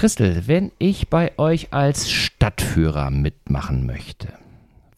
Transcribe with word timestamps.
Christel, 0.00 0.44
wenn 0.46 0.72
ich 0.78 1.08
bei 1.08 1.32
euch 1.36 1.74
als 1.74 2.10
Stadtführer 2.10 3.10
mitmachen 3.10 3.84
möchte, 3.84 4.28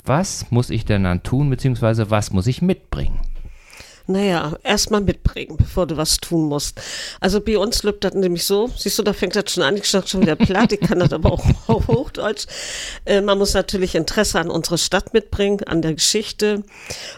was 0.04 0.46
muss 0.50 0.70
ich 0.70 0.84
denn 0.84 1.02
dann 1.02 1.24
tun, 1.24 1.50
beziehungsweise 1.50 2.12
was 2.12 2.30
muss 2.30 2.46
ich 2.46 2.62
mitbringen? 2.62 3.18
Naja, 4.06 4.56
erstmal 4.62 5.00
mitbringen, 5.00 5.56
bevor 5.56 5.88
du 5.88 5.96
was 5.96 6.18
tun 6.18 6.44
musst. 6.44 6.80
Also 7.18 7.40
bei 7.40 7.58
uns 7.58 7.82
läuft 7.82 8.04
das 8.04 8.14
nämlich 8.14 8.46
so, 8.46 8.70
siehst 8.76 8.96
du, 8.96 9.02
da 9.02 9.12
fängt 9.12 9.34
das 9.34 9.50
schon 9.50 9.64
an, 9.64 9.76
ich 9.76 9.90
sage 9.90 10.06
schon 10.06 10.22
wieder 10.22 10.36
platt, 10.36 10.70
ich 10.70 10.80
kann 10.80 11.00
das 11.00 11.12
aber 11.12 11.32
auch 11.32 11.44
auf 11.66 11.88
Hochdeutsch. 11.88 12.46
Äh, 13.04 13.22
man 13.22 13.38
muss 13.38 13.54
natürlich 13.54 13.96
Interesse 13.96 14.38
an 14.38 14.50
unserer 14.50 14.78
Stadt 14.78 15.12
mitbringen, 15.12 15.64
an 15.66 15.82
der 15.82 15.94
Geschichte 15.94 16.62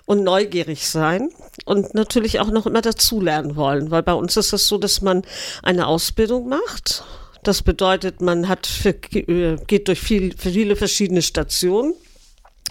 und 0.07 0.25
neugierig 0.25 0.89
sein 0.89 1.29
und 1.67 1.93
natürlich 1.93 2.41
auch 2.41 2.51
noch 2.51 2.65
immer 2.65 2.81
dazulernen 2.81 3.57
wollen, 3.57 3.91
weil 3.91 4.03
bei 4.03 4.15
uns 4.15 4.39
ist 4.39 4.55
es 4.55 4.69
so, 4.69 4.79
dass 4.79 5.03
man 5.03 5.21
eine 5.63 5.87
Ausbildung 5.87 6.49
macht. 6.49 7.05
Das 7.45 7.63
bedeutet, 7.63 8.21
man 8.21 8.49
hat 8.49 8.67
für, 8.67 8.95
äh, 9.15 9.57
geht 9.67 9.89
durch 9.89 10.01
viel, 10.01 10.35
viele 10.37 10.77
verschiedene 10.77 11.23
Stationen 11.23 11.95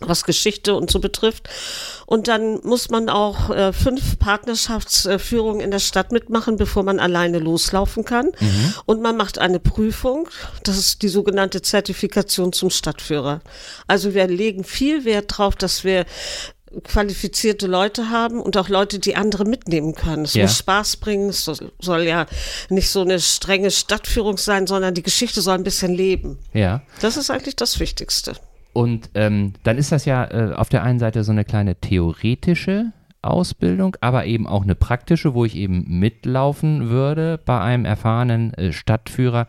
was 0.08 0.24
Geschichte 0.24 0.76
und 0.76 0.92
so 0.92 1.00
betrifft. 1.00 1.50
Und 2.06 2.28
dann 2.28 2.60
muss 2.64 2.90
man 2.90 3.10
auch 3.10 3.50
äh, 3.50 3.74
fünf 3.74 4.20
Partnerschaftsführungen 4.20 5.62
in 5.62 5.72
der 5.72 5.80
Stadt 5.80 6.12
mitmachen, 6.12 6.58
bevor 6.58 6.84
man 6.84 7.00
alleine 7.00 7.40
loslaufen 7.40 8.04
kann. 8.04 8.28
Mhm. 8.40 8.74
Und 8.86 9.02
man 9.02 9.18
macht 9.18 9.40
eine 9.40 9.60
Prüfung, 9.60 10.28
das 10.64 10.78
ist 10.78 11.02
die 11.02 11.08
sogenannte 11.08 11.62
Zertifikation 11.62 12.54
zum 12.54 12.70
Stadtführer. 12.70 13.42
Also 13.88 14.14
wir 14.14 14.28
legen 14.28 14.64
viel 14.64 15.06
Wert 15.06 15.32
darauf, 15.32 15.56
dass 15.56 15.84
wir 15.84 16.06
qualifizierte 16.84 17.68
Leute 17.68 18.10
haben 18.10 18.40
und 18.40 18.58
auch 18.58 18.70
Leute, 18.70 19.00
die 19.00 19.16
andere 19.16 19.46
mitnehmen 19.46 19.96
können. 19.96 20.24
Es 20.24 20.34
ja. 20.34 20.44
muss 20.44 20.58
Spaß 20.58 20.98
bringen, 20.98 21.30
es 21.30 21.46
soll 21.80 22.04
ja 22.04 22.26
nicht 22.70 22.90
so 22.90 23.02
eine 23.02 23.20
strenge 23.20 23.72
Stadtführung 23.72 24.38
sein, 24.38 24.68
sondern 24.68 24.94
die 24.94 25.04
Geschichte 25.04 25.42
soll 25.42 25.56
ein 25.56 25.64
bisschen 25.64 25.94
leben. 25.94 26.40
Ja. 26.54 26.82
Das 27.02 27.18
ist 27.18 27.30
eigentlich 27.30 27.56
das 27.56 27.80
Wichtigste. 27.80 28.34
Und 28.74 29.12
ähm, 29.14 29.54
dann 29.64 29.78
ist 29.78 29.92
das 29.92 30.06
ja 30.06 30.26
äh, 30.26 30.54
auf 30.54 30.70
der 30.70 30.84
einen 30.84 31.00
Seite 31.00 31.24
so 31.24 31.32
eine 31.32 31.46
kleine 31.46 31.76
theoretische 31.76 32.92
Ausbildung, 33.22 33.96
aber 34.02 34.26
eben 34.26 34.48
auch 34.48 34.64
eine 34.64 34.76
praktische, 34.76 35.34
wo 35.34 35.46
ich 35.46 35.56
eben 35.56 35.86
mitlaufen 36.00 36.90
würde 36.90 37.40
bei 37.44 37.60
einem 37.60 37.86
erfahrenen 37.86 38.54
äh, 38.56 38.74
Stadtführer. 38.74 39.48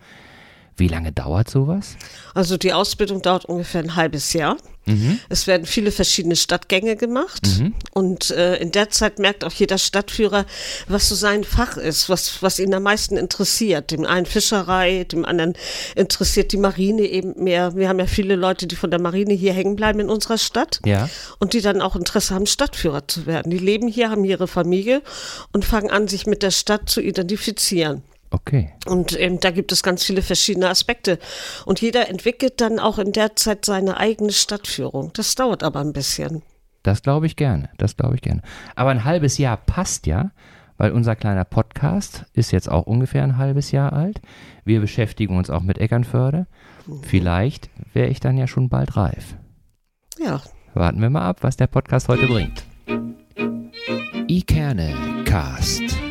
Wie 0.77 0.89
lange 0.89 1.13
dauert 1.13 1.49
sowas? 1.49 1.97
Also 2.35 2.57
die 2.57 2.73
Ausbildung 2.73 3.23
dauert 3.23 3.45
ungefähr 3.45 3.83
ein 3.83 3.97
halbes 3.97 4.33
Jahr. 4.33 4.57
Mhm. 4.87 5.19
Es 5.29 5.47
werden 5.47 5.67
viele 5.67 5.91
verschiedene 5.91 6.37
Stadtgänge 6.37 6.97
gemacht 6.97 7.43
mhm. 7.59 7.75
und 7.93 8.31
äh, 8.31 8.57
in 8.57 8.71
der 8.71 8.91
Zeit 8.91 9.19
merkt 9.19 9.45
auch 9.45 9.53
jeder 9.53 9.79
Stadtführer, 9.79 10.47
was 10.89 11.09
so 11.09 11.15
sein 11.15 11.45
Fach 11.45 11.77
ist, 11.77 12.09
was, 12.09 12.43
was 12.43 12.59
ihn 12.59 12.75
am 12.75 12.83
meisten 12.83 13.17
interessiert. 13.17 13.91
Dem 13.91 14.05
einen 14.05 14.27
Fischerei, 14.27 15.05
dem 15.05 15.25
anderen 15.25 15.55
interessiert 15.97 16.53
die 16.53 16.57
Marine 16.57 17.03
eben 17.03 17.43
mehr. 17.43 17.77
Wir 17.77 17.89
haben 17.89 17.99
ja 17.99 18.07
viele 18.07 18.37
Leute, 18.37 18.67
die 18.67 18.77
von 18.77 18.91
der 18.91 19.01
Marine 19.01 19.35
hier 19.35 19.53
hängen 19.53 19.77
bleiben 19.77 20.01
in 20.01 20.11
unserer 20.11 20.39
Stadt 20.39 20.81
ja. 20.85 21.09
und 21.39 21.53
die 21.53 21.61
dann 21.61 21.81
auch 21.81 21.97
Interesse 21.97 22.35
haben, 22.35 22.47
Stadtführer 22.47 23.09
zu 23.09 23.27
werden. 23.27 23.51
Die 23.51 23.59
leben 23.59 23.89
hier, 23.89 24.11
haben 24.11 24.25
ihre 24.25 24.49
Familie 24.49 25.03
und 25.53 25.65
fangen 25.65 25.91
an, 25.91 26.09
sich 26.09 26.27
mit 26.27 26.43
der 26.43 26.51
Stadt 26.51 26.89
zu 26.89 27.01
identifizieren. 27.01 28.03
Okay. 28.35 28.73
Und 28.87 29.19
ähm, 29.21 29.39
da 29.39 29.53
gibt 29.53 29.71
es 29.71 29.85
ganz 29.85 30.03
viele 30.03 30.21
verschiedene 30.21 30.69
Aspekte. 30.69 31.21
Und 31.67 31.81
jeder 31.81 32.09
entwickelt 32.09 32.61
dann 32.61 32.81
auch 32.81 32.99
in 32.99 33.13
der 33.13 33.37
Zeit 33.37 33.65
seine 33.65 33.97
eigene 33.97 34.33
Stadtführung. 34.33 35.13
Das 35.13 35.37
dauert 35.37 35.63
aber 35.63 35.81
ein 35.81 35.93
bisschen. 35.93 36.43
Das 36.83 37.03
glaube 37.03 37.27
ich 37.27 37.37
gerne. 37.37 37.71
Das 37.79 37.97
glaube 37.97 38.17
ich 38.17 38.23
gerne. 38.23 38.43
Aber 38.75 38.91
ein 38.91 39.05
halbes 39.05 39.39
Jahr 39.39 39.57
passt 39.57 40.09
ja, 40.09 40.33
weil 40.79 40.91
unser 40.91 41.15
kleiner 41.15 41.45
Podcast 41.45 42.25
ist 42.33 42.51
jetzt 42.51 42.69
auch 42.69 42.87
ungefähr 42.87 43.23
ein 43.23 43.37
halbes 43.37 43.71
Jahr 43.71 43.93
alt. 43.93 44.21
Wir 44.65 44.81
beschäftigen 44.81 45.37
uns 45.37 45.49
auch 45.49 45.63
mit 45.63 45.79
Eckernförde. 45.79 46.49
Mhm. 46.87 47.03
Vielleicht 47.05 47.71
wäre 47.93 48.09
ich 48.09 48.19
dann 48.19 48.37
ja 48.37 48.49
schon 48.49 48.69
bald 48.69 48.97
reif. 48.97 49.37
Ja. 50.19 50.43
Warten 50.75 51.01
wir 51.01 51.11
mal 51.11 51.23
ab, 51.23 51.39
was 51.43 51.57
der 51.57 51.69
Podcast 51.69 52.09
heute 52.09 52.27
bringt. 52.27 52.65
Ikerne 54.27 54.93
Cast. 55.25 56.04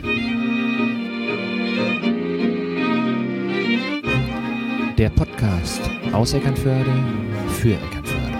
Der 4.98 5.09
Podcast 5.09 5.81
aus 6.12 6.34
Eckernförde 6.34 6.92
für 7.48 7.74
Eckernförde. 7.74 8.38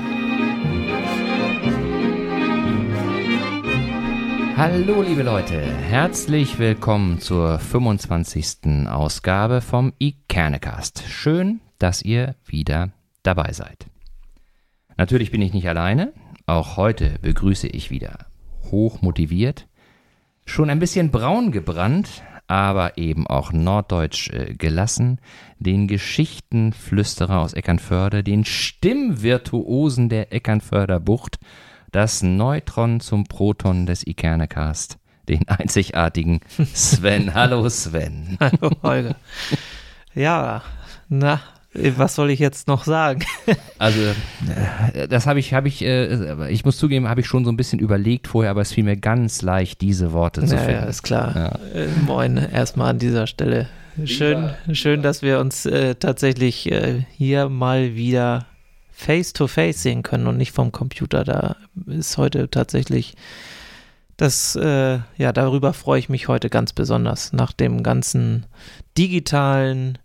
Hallo 4.56 5.02
liebe 5.02 5.24
Leute, 5.24 5.60
herzlich 5.60 6.60
willkommen 6.60 7.20
zur 7.20 7.58
25. 7.58 8.88
Ausgabe 8.88 9.62
vom 9.62 9.94
Ikernecast. 9.98 11.04
Schön, 11.08 11.60
dass 11.80 12.04
ihr 12.04 12.36
wieder 12.46 12.92
dabei 13.24 13.52
seid. 13.52 13.88
Natürlich 14.96 15.32
bin 15.32 15.42
ich 15.42 15.54
nicht 15.54 15.68
alleine, 15.68 16.14
auch 16.46 16.78
heute 16.78 17.18
begrüße 17.24 17.68
ich 17.68 17.90
wieder 17.90 18.28
hoch 18.70 19.02
motiviert, 19.02 19.68
schon 20.46 20.70
ein 20.70 20.80
bisschen 20.80 21.10
braun 21.10 21.52
gebrannt, 21.52 22.22
aber 22.54 23.00
eben 23.00 23.26
auch 23.26 23.52
norddeutsch 23.52 24.30
äh, 24.30 24.54
gelassen, 24.54 25.20
den 25.58 25.88
Geschichtenflüsterer 25.88 27.40
aus 27.40 27.54
Eckernförde, 27.54 28.24
den 28.24 28.46
Stimmvirtuosen 28.46 30.08
der 30.08 30.32
Eckernförder 30.32 31.00
Bucht, 31.00 31.40
das 31.92 32.22
Neutron 32.22 33.00
zum 33.00 33.24
Proton 33.24 33.88
des 33.88 34.06
Ikernecast, 34.06 35.00
den 35.28 35.48
einzigartigen 35.50 36.42
Sven. 36.76 37.34
Hallo 37.34 37.68
Sven. 37.70 38.38
Hallo 38.40 38.70
Holger. 38.84 39.16
Ja, 40.14 40.62
na, 41.10 41.42
was 41.74 42.16
soll 42.16 42.30
ich 42.30 42.40
jetzt 42.40 42.68
noch 42.68 42.84
sagen? 42.84 43.24
also, 43.80 44.00
äh, 44.94 45.08
das 45.08 45.26
habe 45.26 45.40
ich, 45.40 45.54
habe 45.54 45.68
ich, 45.68 45.84
äh, 45.84 46.52
ich 46.52 46.66
muss 46.66 46.78
zugeben, 46.78 47.10
habe 47.10 47.22
ich 47.22 47.28
schon 47.28 47.46
so 47.46 47.52
ein 47.52 47.58
bisschen 47.58 47.80
überlegt 47.80 48.28
vorher, 48.28 48.52
aber 48.52 48.62
es 48.62 48.72
fiel 48.72 48.84
mir 48.84 48.98
ganz 48.98 49.42
leicht, 49.42 49.82
diese 49.82 50.12
Worte 50.12 50.46
zu 50.46 50.56
ja, 50.56 50.62
finden. 50.62 50.82
Ja, 50.82 50.88
ist 50.88 51.04
klar. 51.04 51.36
Ja. 51.36 51.82
Äh, 51.82 51.88
moin, 52.06 52.38
erstmal 52.38 52.92
an 52.92 53.00
dieser 53.00 53.28
Stelle. 53.28 53.68
Schön, 54.06 54.50
schön, 54.72 55.04
dass 55.04 55.22
wir 55.22 55.40
uns 55.40 55.66
äh, 55.66 55.96
tatsächlich 55.96 56.72
äh, 56.72 57.06
hier 57.16 57.50
mal 57.50 57.96
wieder 57.96 58.48
face 58.92 59.34
to 59.34 59.48
face 59.48 59.84
sehen 59.84 60.02
können 60.02 60.28
und 60.28 60.38
nicht 60.38 60.52
vom 60.52 60.72
Computer. 60.72 61.24
Da 61.24 61.58
ist 61.86 62.18
heute 62.18 62.50
tatsächlich 62.50 63.16
das, 64.18 64.56
äh, 64.56 65.00
ja, 65.18 65.32
darüber 65.34 65.74
freue 65.74 66.00
ich 66.00 66.10
mich 66.10 66.28
heute 66.28 66.50
ganz 66.50 66.74
besonders. 66.74 67.34
Nach 67.34 67.52
dem 67.52 67.84
ganzen 67.84 68.46
digitalen 68.98 69.98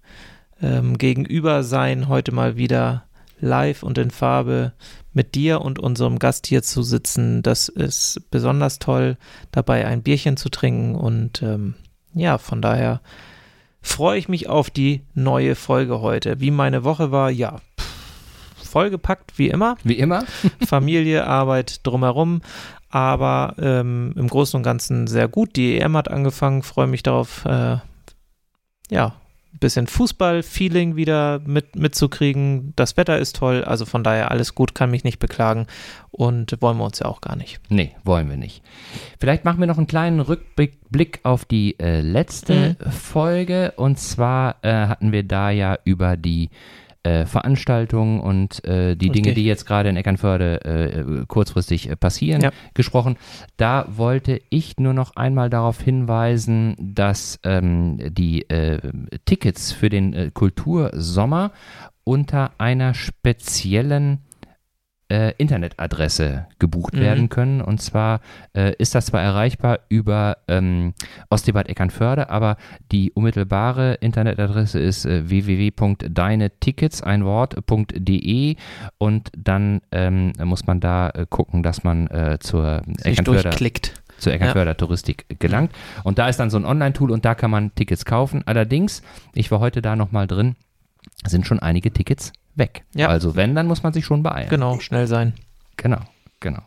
ähm, 0.63 0.99
gegenüber 0.99 1.63
sein, 1.63 2.09
heute 2.09 2.33
mal 2.33 2.57
wieder 2.57 3.05
live 3.41 3.83
und 3.83 3.99
in 3.99 4.11
Farbe 4.11 4.73
mit 5.13 5.35
dir 5.35 5.61
und 5.61 5.79
unserem 5.79 6.19
Gast 6.19 6.47
hier 6.47 6.63
zu 6.63 6.83
sitzen. 6.83 7.43
Das 7.43 7.69
ist 7.69 8.31
besonders 8.31 8.79
toll, 8.79 9.17
dabei 9.53 9.87
ein 9.87 10.03
Bierchen 10.03 10.37
zu 10.37 10.49
trinken 10.49 10.95
und 10.95 11.43
ähm, 11.43 11.75
ja, 12.15 12.39
von 12.39 12.63
daher 12.63 13.01
freue 13.81 14.19
ich 14.19 14.29
mich 14.29 14.49
auf 14.49 14.71
die 14.71 15.03
neue 15.15 15.55
Folge 15.55 16.01
heute. 16.01 16.41
Wie 16.41 16.51
meine 16.51 16.85
Woche 16.85 17.11
war, 17.11 17.31
ja, 17.31 17.61
vollgepackt 18.57 19.39
wie 19.39 19.49
immer. 19.49 19.77
Wie 19.83 19.99
immer. 19.99 20.25
Familie, 20.67 21.27
Arbeit 21.27 21.87
drumherum, 21.87 22.43
aber 22.91 23.55
ähm, 23.59 24.15
im 24.17 24.29
Großen 24.29 24.57
und 24.57 24.63
Ganzen 24.63 25.07
sehr 25.07 25.29
gut. 25.29 25.57
Die 25.57 25.79
EM 25.79 25.97
hat 25.97 26.11
angefangen, 26.11 26.63
freue 26.63 26.87
mich 26.87 27.03
darauf, 27.03 27.45
äh, 27.45 27.79
ja, 28.91 29.15
bisschen 29.53 29.87
Fußball-Feeling 29.87 30.97
wieder 30.97 31.41
mit, 31.45 31.77
mitzukriegen. 31.77 32.73
Das 32.77 32.97
Wetter 32.97 33.19
ist 33.19 33.37
toll, 33.37 33.65
also 33.65 33.85
von 33.87 34.05
daher 34.05 34.31
alles 34.31 34.55
gut, 34.55 34.75
kann 34.75 34.91
mich 34.91 35.05
nicht 35.05 35.19
beklagen 35.19 35.67
und 36.11 36.57
wollen 36.61 36.79
wir 36.79 36.85
uns 36.85 36.99
ja 36.99 37.07
auch 37.07 37.21
gar 37.21 37.37
nicht. 37.37 37.61
Nee, 37.69 37.95
wollen 38.05 38.29
wir 38.29 38.37
nicht. 38.37 38.63
Vielleicht 39.19 39.45
machen 39.45 39.61
wir 39.61 39.67
noch 39.67 39.79
einen 39.79 39.87
kleinen 39.87 40.21
Rückblick 40.21 41.21
auf 41.23 41.45
die 41.45 41.79
äh, 41.79 42.01
letzte 42.01 42.77
mhm. 42.85 42.91
Folge 42.91 43.73
und 43.77 43.99
zwar 43.99 44.57
äh, 44.63 44.87
hatten 44.87 45.13
wir 45.13 45.23
da 45.23 45.51
ja 45.51 45.79
über 45.85 46.17
die 46.17 46.51
äh, 47.03 47.27
Veranstaltungen 47.27 48.21
und 48.21 48.65
äh, 48.65 48.97
die 48.97 49.11
okay. 49.11 49.21
Dinge, 49.21 49.35
die 49.35 49.45
jetzt 49.45 49.67
gerade 49.67 49.89
in 49.89 49.97
Eckernförde 49.97 50.65
äh, 50.65 51.27
kurzfristig 51.27 51.89
äh, 51.89 51.97
passieren, 51.97 52.43
ja. 52.43 52.51
gesprochen. 52.75 53.17
Da 53.57 53.87
wollte 53.89 54.41
ich 54.51 54.79
nur 54.79 54.95
noch 54.95 55.17
einmal 55.17 55.51
darauf 55.51 55.81
hinweisen, 55.81 56.77
dass 56.79 57.39
ähm, 57.45 57.99
die 58.13 58.49
äh, 58.51 58.81
Tickets 59.25 59.73
für 59.73 59.89
den 59.89 60.13
äh, 60.13 60.31
Kultursommer 60.33 61.53
unter 62.05 62.53
einer 62.59 62.95
speziellen 62.95 64.21
äh, 65.09 65.33
Internetadresse 65.39 66.47
gebucht 66.59 66.95
mhm. 66.95 67.01
werden 67.01 67.29
können. 67.29 67.61
Und 67.61 67.81
zwar 67.81 68.21
äh, 68.55 68.75
ist 68.79 68.95
das 68.95 69.07
zwar 69.07 69.23
erreichbar 69.23 69.81
über 69.89 70.39
ähm, 70.49 70.95
Ostebad 71.31 71.69
Eckernförde, 71.69 72.31
aber 72.31 72.57
die 72.93 73.13
unmittelbare 73.13 73.95
Internetadresse 73.95 74.79
ist 74.79 75.07
äh, 75.07 75.29
www.deinetickets, 75.29 77.03
ein 77.03 77.25
Wort.de 77.25 78.57
und 78.99 79.31
dann 79.37 79.81
ähm, 79.93 80.33
muss 80.43 80.67
man 80.67 80.81
da 80.81 81.11
äh, 81.11 81.27
gucken, 81.29 81.63
dass 81.63 81.85
man 81.85 82.07
äh, 82.09 82.39
zur 82.41 82.83
Eckernförder 83.03 83.43
durchklickt 83.43 83.95
zur 84.19 84.33
Eckernförder 84.33 84.73
ja. 84.73 84.75
Touristik 84.75 85.27
gelangt. 85.39 85.71
Und 86.03 86.19
da 86.19 86.29
ist 86.29 86.41
dann 86.41 86.51
so 86.51 86.59
ein 86.59 86.65
Online-Tool 86.65 87.13
und 87.13 87.25
da 87.25 87.37
kann 87.37 87.53
man 87.53 87.73
Tickets 87.77 88.05
kaufen. 88.05 88.43
Allerdings, 88.47 89.03
ich 89.33 89.53
war 89.53 89.61
heute 89.61 89.81
da 89.81 89.95
nochmal 89.95 90.27
drin, 90.27 90.57
sind 91.25 91.47
schon 91.47 91.61
einige 91.61 91.93
Tickets 91.93 92.33
weg. 92.59 92.85
Ja. 92.95 93.09
Also 93.09 93.37
wenn, 93.37 93.55
dann 93.55 93.67
muss 93.67 93.83
man 93.83 93.93
sich 93.93 94.05
schon 94.05 94.23
beeilen. 94.23 94.49
Genau, 94.51 94.79
schnell 94.81 95.07
sein. 95.07 95.35
Genau, 95.77 96.01
genau. 96.41 96.63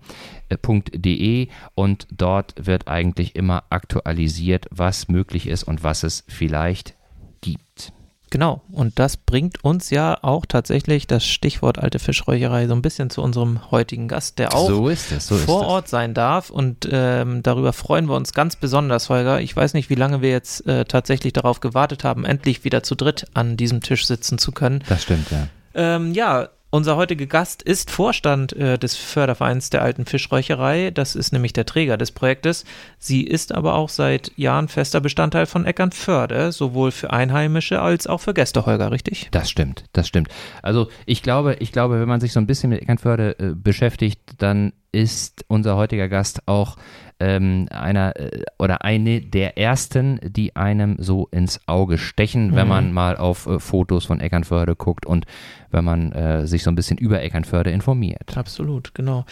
äh, 1.43 1.49
und 1.75 2.07
dort 2.11 2.55
wird 2.59 2.89
eigentlich 2.89 3.37
immer 3.37 3.65
aktualisiert, 3.71 4.67
was 4.71 5.09
möglich 5.09 5.47
ist 5.47 5.65
und 5.65 5.83
was 5.83 6.03
es 6.03 6.25
vielleicht 6.29 6.95
gibt. 7.41 7.93
Genau, 8.31 8.61
und 8.71 8.99
das 8.99 9.17
bringt 9.17 9.65
uns 9.65 9.89
ja 9.91 10.19
auch 10.23 10.45
tatsächlich 10.45 11.07
das 11.07 11.25
Stichwort 11.25 11.79
alte 11.79 11.99
Fischräucherei 11.99 12.67
so 12.67 12.75
ein 12.75 12.83
bisschen 12.83 13.09
zu 13.09 13.23
unserem 13.23 13.71
heutigen 13.71 14.07
Gast, 14.07 14.39
der 14.39 14.55
auch 14.55 14.69
so 14.69 14.89
es, 14.91 15.09
so 15.27 15.37
vor. 15.37 15.67
Ort 15.67 15.89
sein 15.89 16.13
darf. 16.13 16.51
Und 16.51 16.89
ähm, 16.91 17.43
darüber 17.43 17.73
freuen 17.73 18.07
wir 18.07 18.17
uns 18.17 18.33
ganz 18.35 18.57
besonders, 18.57 19.09
Holger. 19.09 19.41
Ich 19.41 19.57
weiß 19.57 19.73
nicht, 19.75 19.89
wie 19.89 19.95
lange 19.95 20.21
wir 20.21 20.31
jetzt 20.31 20.67
äh, 20.67 20.85
tatsächlich 20.85 21.33
darauf 21.33 21.61
gewartet 21.61 22.05
haben, 22.05 22.25
endlich 22.25 22.65
wieder 22.65 22.83
zu 22.83 22.95
dritt 22.95 23.27
an 23.33 23.57
diesem 23.57 23.81
Tisch 23.81 24.07
sitzen 24.07 24.39
zu 24.39 24.53
können. 24.53 24.85
Das 24.89 25.05
stimmt, 25.05 25.31
ja. 25.31 25.49
Ähm, 25.75 26.13
ja, 26.13 26.49
unser 26.71 26.97
heutiger 26.97 27.27
Gast 27.27 27.63
ist 27.63 27.91
Vorstand 27.91 28.53
äh, 28.53 28.79
des 28.79 28.97
Fördervereins 28.97 29.71
der 29.71 29.83
alten 29.83 30.05
Fischräucherei. 30.05 30.91
Das 30.91 31.17
ist 31.17 31.33
nämlich 31.33 31.53
der 31.53 31.65
Träger 31.65 31.97
des 31.97 32.13
Projektes. 32.13 32.65
Sie 32.99 33.23
ist 33.23 33.55
aber 33.55 33.75
auch 33.75 33.89
seit 33.89 34.33
Jahren 34.37 34.69
fester 34.69 35.01
Bestandteil 35.01 35.47
von 35.47 35.65
Eckernförde, 35.65 36.53
sowohl 36.53 36.91
für 36.91 37.11
Einheimische 37.11 37.81
als 37.81 38.07
auch 38.07 38.19
für 38.19 38.35
Gäste, 38.35 38.67
Holger, 38.67 38.91
richtig? 38.91 39.29
Das 39.31 39.49
stimmt, 39.49 39.85
das 39.93 40.09
stimmt. 40.09 40.29
Also 40.63 40.89
ich 41.07 41.23
glaube, 41.23 41.57
ich 41.61 41.73
glaube, 41.73 42.01
wenn 42.01 42.09
man 42.09 42.21
sich 42.21 42.33
so 42.33 42.41
ein 42.41 42.47
bisschen 42.47 42.71
mit 42.71 42.83
Eckernförde 42.83 43.39
äh, 43.39 43.55
beschäftigt, 43.55 44.21
dann 44.39 44.73
ist 44.93 45.45
unser 45.49 45.77
heutiger 45.77 46.09
Gast 46.09 46.43
auch 46.47 46.77
ähm, 47.21 47.67
einer 47.71 48.15
äh, 48.17 48.43
oder 48.59 48.85
eine 48.85 49.21
der 49.21 49.59
ersten, 49.59 50.21
die 50.23 50.55
einem 50.57 50.97
so 50.99 51.29
ins 51.31 51.61
Auge 51.67 51.99
stechen, 51.99 52.55
wenn 52.55 52.67
Mhm. 52.67 52.69
man 52.69 52.93
mal 52.93 53.17
auf 53.17 53.47
äh, 53.47 53.59
Fotos 53.59 54.05
von 54.05 54.21
Eckernförde 54.21 54.77
guckt 54.77 55.05
und 55.07 55.27
wenn 55.71 55.85
man 55.85 56.13
äh, 56.13 56.47
sich 56.47 56.63
so 56.63 56.71
ein 56.71 56.75
bisschen 56.77 56.99
über 56.99 57.21
Eckernförde 57.21 57.71
informiert. 57.71 58.37
Absolut, 58.37 58.95
genau. 58.95 59.25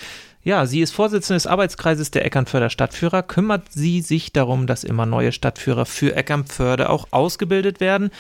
Ja, 0.43 0.65
sie 0.65 0.81
ist 0.81 0.93
Vorsitzende 0.93 1.35
des 1.37 1.49
Arbeitskreises 1.49 2.13
der 2.13 2.25
Eckernförder 2.25 2.71
Stadtführer. 2.71 3.25
Kümmert 3.25 3.73
sie 3.73 4.01
sich 4.01 4.33
darum, 4.33 4.69
dass 4.69 4.85
immer 4.85 5.05
neue 5.05 5.33
Stadtführer 5.33 5.87
für 5.87 6.15
Eckernförde 6.15 6.89
auch 6.89 7.09
ausgebildet 7.11 7.81
werden 7.81 8.11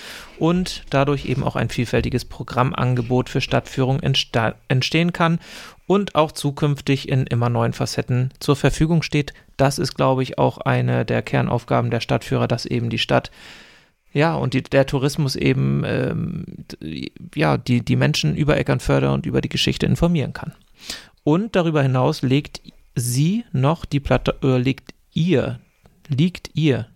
und 0.40 0.84
dadurch 0.90 1.26
eben 1.26 1.44
auch 1.44 1.54
ein 1.54 1.68
vielfältiges 1.68 2.24
Programmangebot 2.24 3.28
für 3.28 3.40
Stadtführung 3.40 4.00
entstehen 4.00 5.12
kann 5.12 5.38
und 5.86 6.14
auch 6.14 6.32
zukünftig 6.32 7.08
in 7.08 7.26
immer 7.26 7.48
neuen 7.48 7.72
Facetten 7.72 8.30
zur 8.40 8.56
Verfügung 8.56 9.02
steht. 9.02 9.32
Das 9.56 9.78
ist, 9.78 9.94
glaube 9.94 10.22
ich, 10.22 10.38
auch 10.38 10.58
eine 10.58 11.04
der 11.04 11.22
Kernaufgaben 11.22 11.90
der 11.90 12.00
Stadtführer, 12.00 12.48
dass 12.48 12.66
eben 12.66 12.90
die 12.90 12.98
Stadt 12.98 13.30
ja, 14.12 14.34
und 14.34 14.54
die, 14.54 14.62
der 14.62 14.86
Tourismus 14.86 15.36
eben 15.36 15.82
ähm, 15.84 16.46
ja, 17.34 17.58
die, 17.58 17.84
die 17.84 17.96
Menschen 17.96 18.34
über 18.34 18.56
Eckernförde 18.56 19.12
und 19.12 19.26
über 19.26 19.42
die 19.42 19.50
Geschichte 19.50 19.84
informieren 19.84 20.32
kann. 20.32 20.54
Und 21.22 21.54
darüber 21.54 21.82
hinaus 21.82 22.22
legt 22.22 22.62
sie 22.94 23.44
noch 23.52 23.84
die 23.84 24.00
Platte, 24.00 24.36
äh, 24.42 24.56
legt 24.56 24.94
ihr, 25.12 25.60
liegt 26.08 26.50
ihr, 26.54 26.86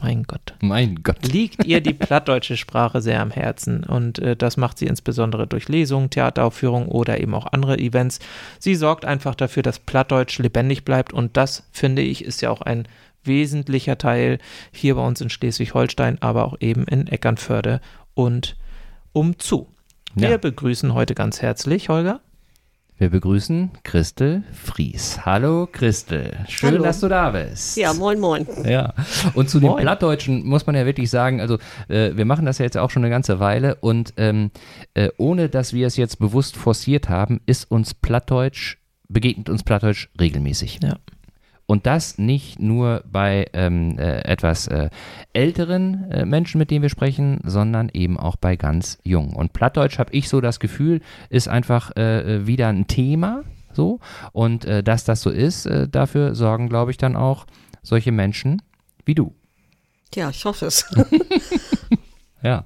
mein 0.00 0.24
Gott, 0.24 0.54
Mein 0.60 1.02
Gott. 1.02 1.26
liegt 1.26 1.64
ihr 1.64 1.80
die 1.80 1.92
plattdeutsche 1.94 2.56
Sprache 2.56 3.00
sehr 3.00 3.20
am 3.20 3.30
Herzen 3.30 3.84
und 3.84 4.18
äh, 4.18 4.36
das 4.36 4.56
macht 4.56 4.78
sie 4.78 4.86
insbesondere 4.86 5.46
durch 5.46 5.68
Lesungen, 5.68 6.10
Theateraufführungen 6.10 6.88
oder 6.88 7.20
eben 7.20 7.34
auch 7.34 7.46
andere 7.52 7.78
Events. 7.78 8.18
Sie 8.58 8.74
sorgt 8.74 9.04
einfach 9.04 9.34
dafür, 9.34 9.62
dass 9.62 9.78
Plattdeutsch 9.78 10.38
lebendig 10.38 10.84
bleibt 10.84 11.12
und 11.12 11.36
das, 11.36 11.64
finde 11.72 12.02
ich, 12.02 12.24
ist 12.24 12.42
ja 12.42 12.50
auch 12.50 12.62
ein 12.62 12.86
wesentlicher 13.24 13.98
Teil 13.98 14.38
hier 14.72 14.94
bei 14.94 15.04
uns 15.04 15.20
in 15.20 15.30
Schleswig-Holstein, 15.30 16.22
aber 16.22 16.44
auch 16.44 16.56
eben 16.60 16.84
in 16.84 17.06
Eckernförde 17.08 17.80
und 18.14 18.56
umzu. 19.12 19.68
Wir 20.14 20.30
Ja. 20.30 20.36
begrüßen 20.36 20.94
heute 20.94 21.14
ganz 21.14 21.42
herzlich, 21.42 21.88
Holger. 21.88 22.20
Wir 22.98 23.10
begrüßen 23.10 23.72
Christel 23.84 24.42
Fries. 24.54 25.26
Hallo 25.26 25.68
Christel, 25.70 26.34
schön, 26.48 26.70
Hallo. 26.70 26.82
dass 26.82 27.00
du 27.00 27.08
da 27.08 27.30
bist. 27.30 27.76
Ja, 27.76 27.92
moin, 27.92 28.18
moin. 28.18 28.46
Ja, 28.64 28.94
und 29.34 29.50
zu 29.50 29.60
den 29.60 29.68
Moin. 29.68 29.82
Plattdeutschen 29.82 30.46
muss 30.46 30.64
man 30.64 30.74
ja 30.76 30.86
wirklich 30.86 31.10
sagen, 31.10 31.42
also 31.42 31.58
äh, 31.88 32.16
wir 32.16 32.24
machen 32.24 32.46
das 32.46 32.56
ja 32.56 32.64
jetzt 32.64 32.78
auch 32.78 32.88
schon 32.88 33.04
eine 33.04 33.10
ganze 33.10 33.38
Weile 33.38 33.74
und 33.74 34.14
ähm, 34.16 34.50
äh, 34.94 35.10
ohne 35.18 35.50
dass 35.50 35.74
wir 35.74 35.86
es 35.86 35.98
jetzt 35.98 36.18
bewusst 36.18 36.56
forciert 36.56 37.10
haben, 37.10 37.42
ist 37.44 37.70
uns 37.70 37.92
Plattdeutsch, 37.92 38.78
begegnet 39.08 39.50
uns 39.50 39.62
Plattdeutsch 39.62 40.08
regelmäßig. 40.18 40.80
Ja. 40.82 40.96
Und 41.66 41.86
das 41.86 42.16
nicht 42.16 42.60
nur 42.60 43.02
bei 43.10 43.46
ähm, 43.52 43.98
äh, 43.98 44.20
etwas 44.20 44.68
äh, 44.68 44.88
älteren 45.32 46.10
äh, 46.10 46.24
Menschen, 46.24 46.58
mit 46.58 46.70
denen 46.70 46.82
wir 46.82 46.88
sprechen, 46.88 47.40
sondern 47.42 47.90
eben 47.92 48.18
auch 48.18 48.36
bei 48.36 48.54
ganz 48.54 48.98
jungen. 49.02 49.34
Und 49.34 49.52
Plattdeutsch 49.52 49.98
habe 49.98 50.12
ich 50.12 50.28
so 50.28 50.40
das 50.40 50.60
Gefühl, 50.60 51.00
ist 51.28 51.48
einfach 51.48 51.96
äh, 51.96 52.46
wieder 52.46 52.68
ein 52.68 52.86
Thema. 52.86 53.42
So. 53.72 53.98
Und 54.32 54.64
äh, 54.64 54.84
dass 54.84 55.04
das 55.04 55.22
so 55.22 55.30
ist, 55.30 55.66
äh, 55.66 55.88
dafür 55.88 56.36
sorgen, 56.36 56.68
glaube 56.68 56.92
ich, 56.92 56.98
dann 56.98 57.16
auch 57.16 57.46
solche 57.82 58.12
Menschen 58.12 58.62
wie 59.04 59.16
du. 59.16 59.34
Ja, 60.14 60.30
ich 60.30 60.44
hoffe 60.44 60.66
es. 60.66 60.88
Ja. 62.46 62.64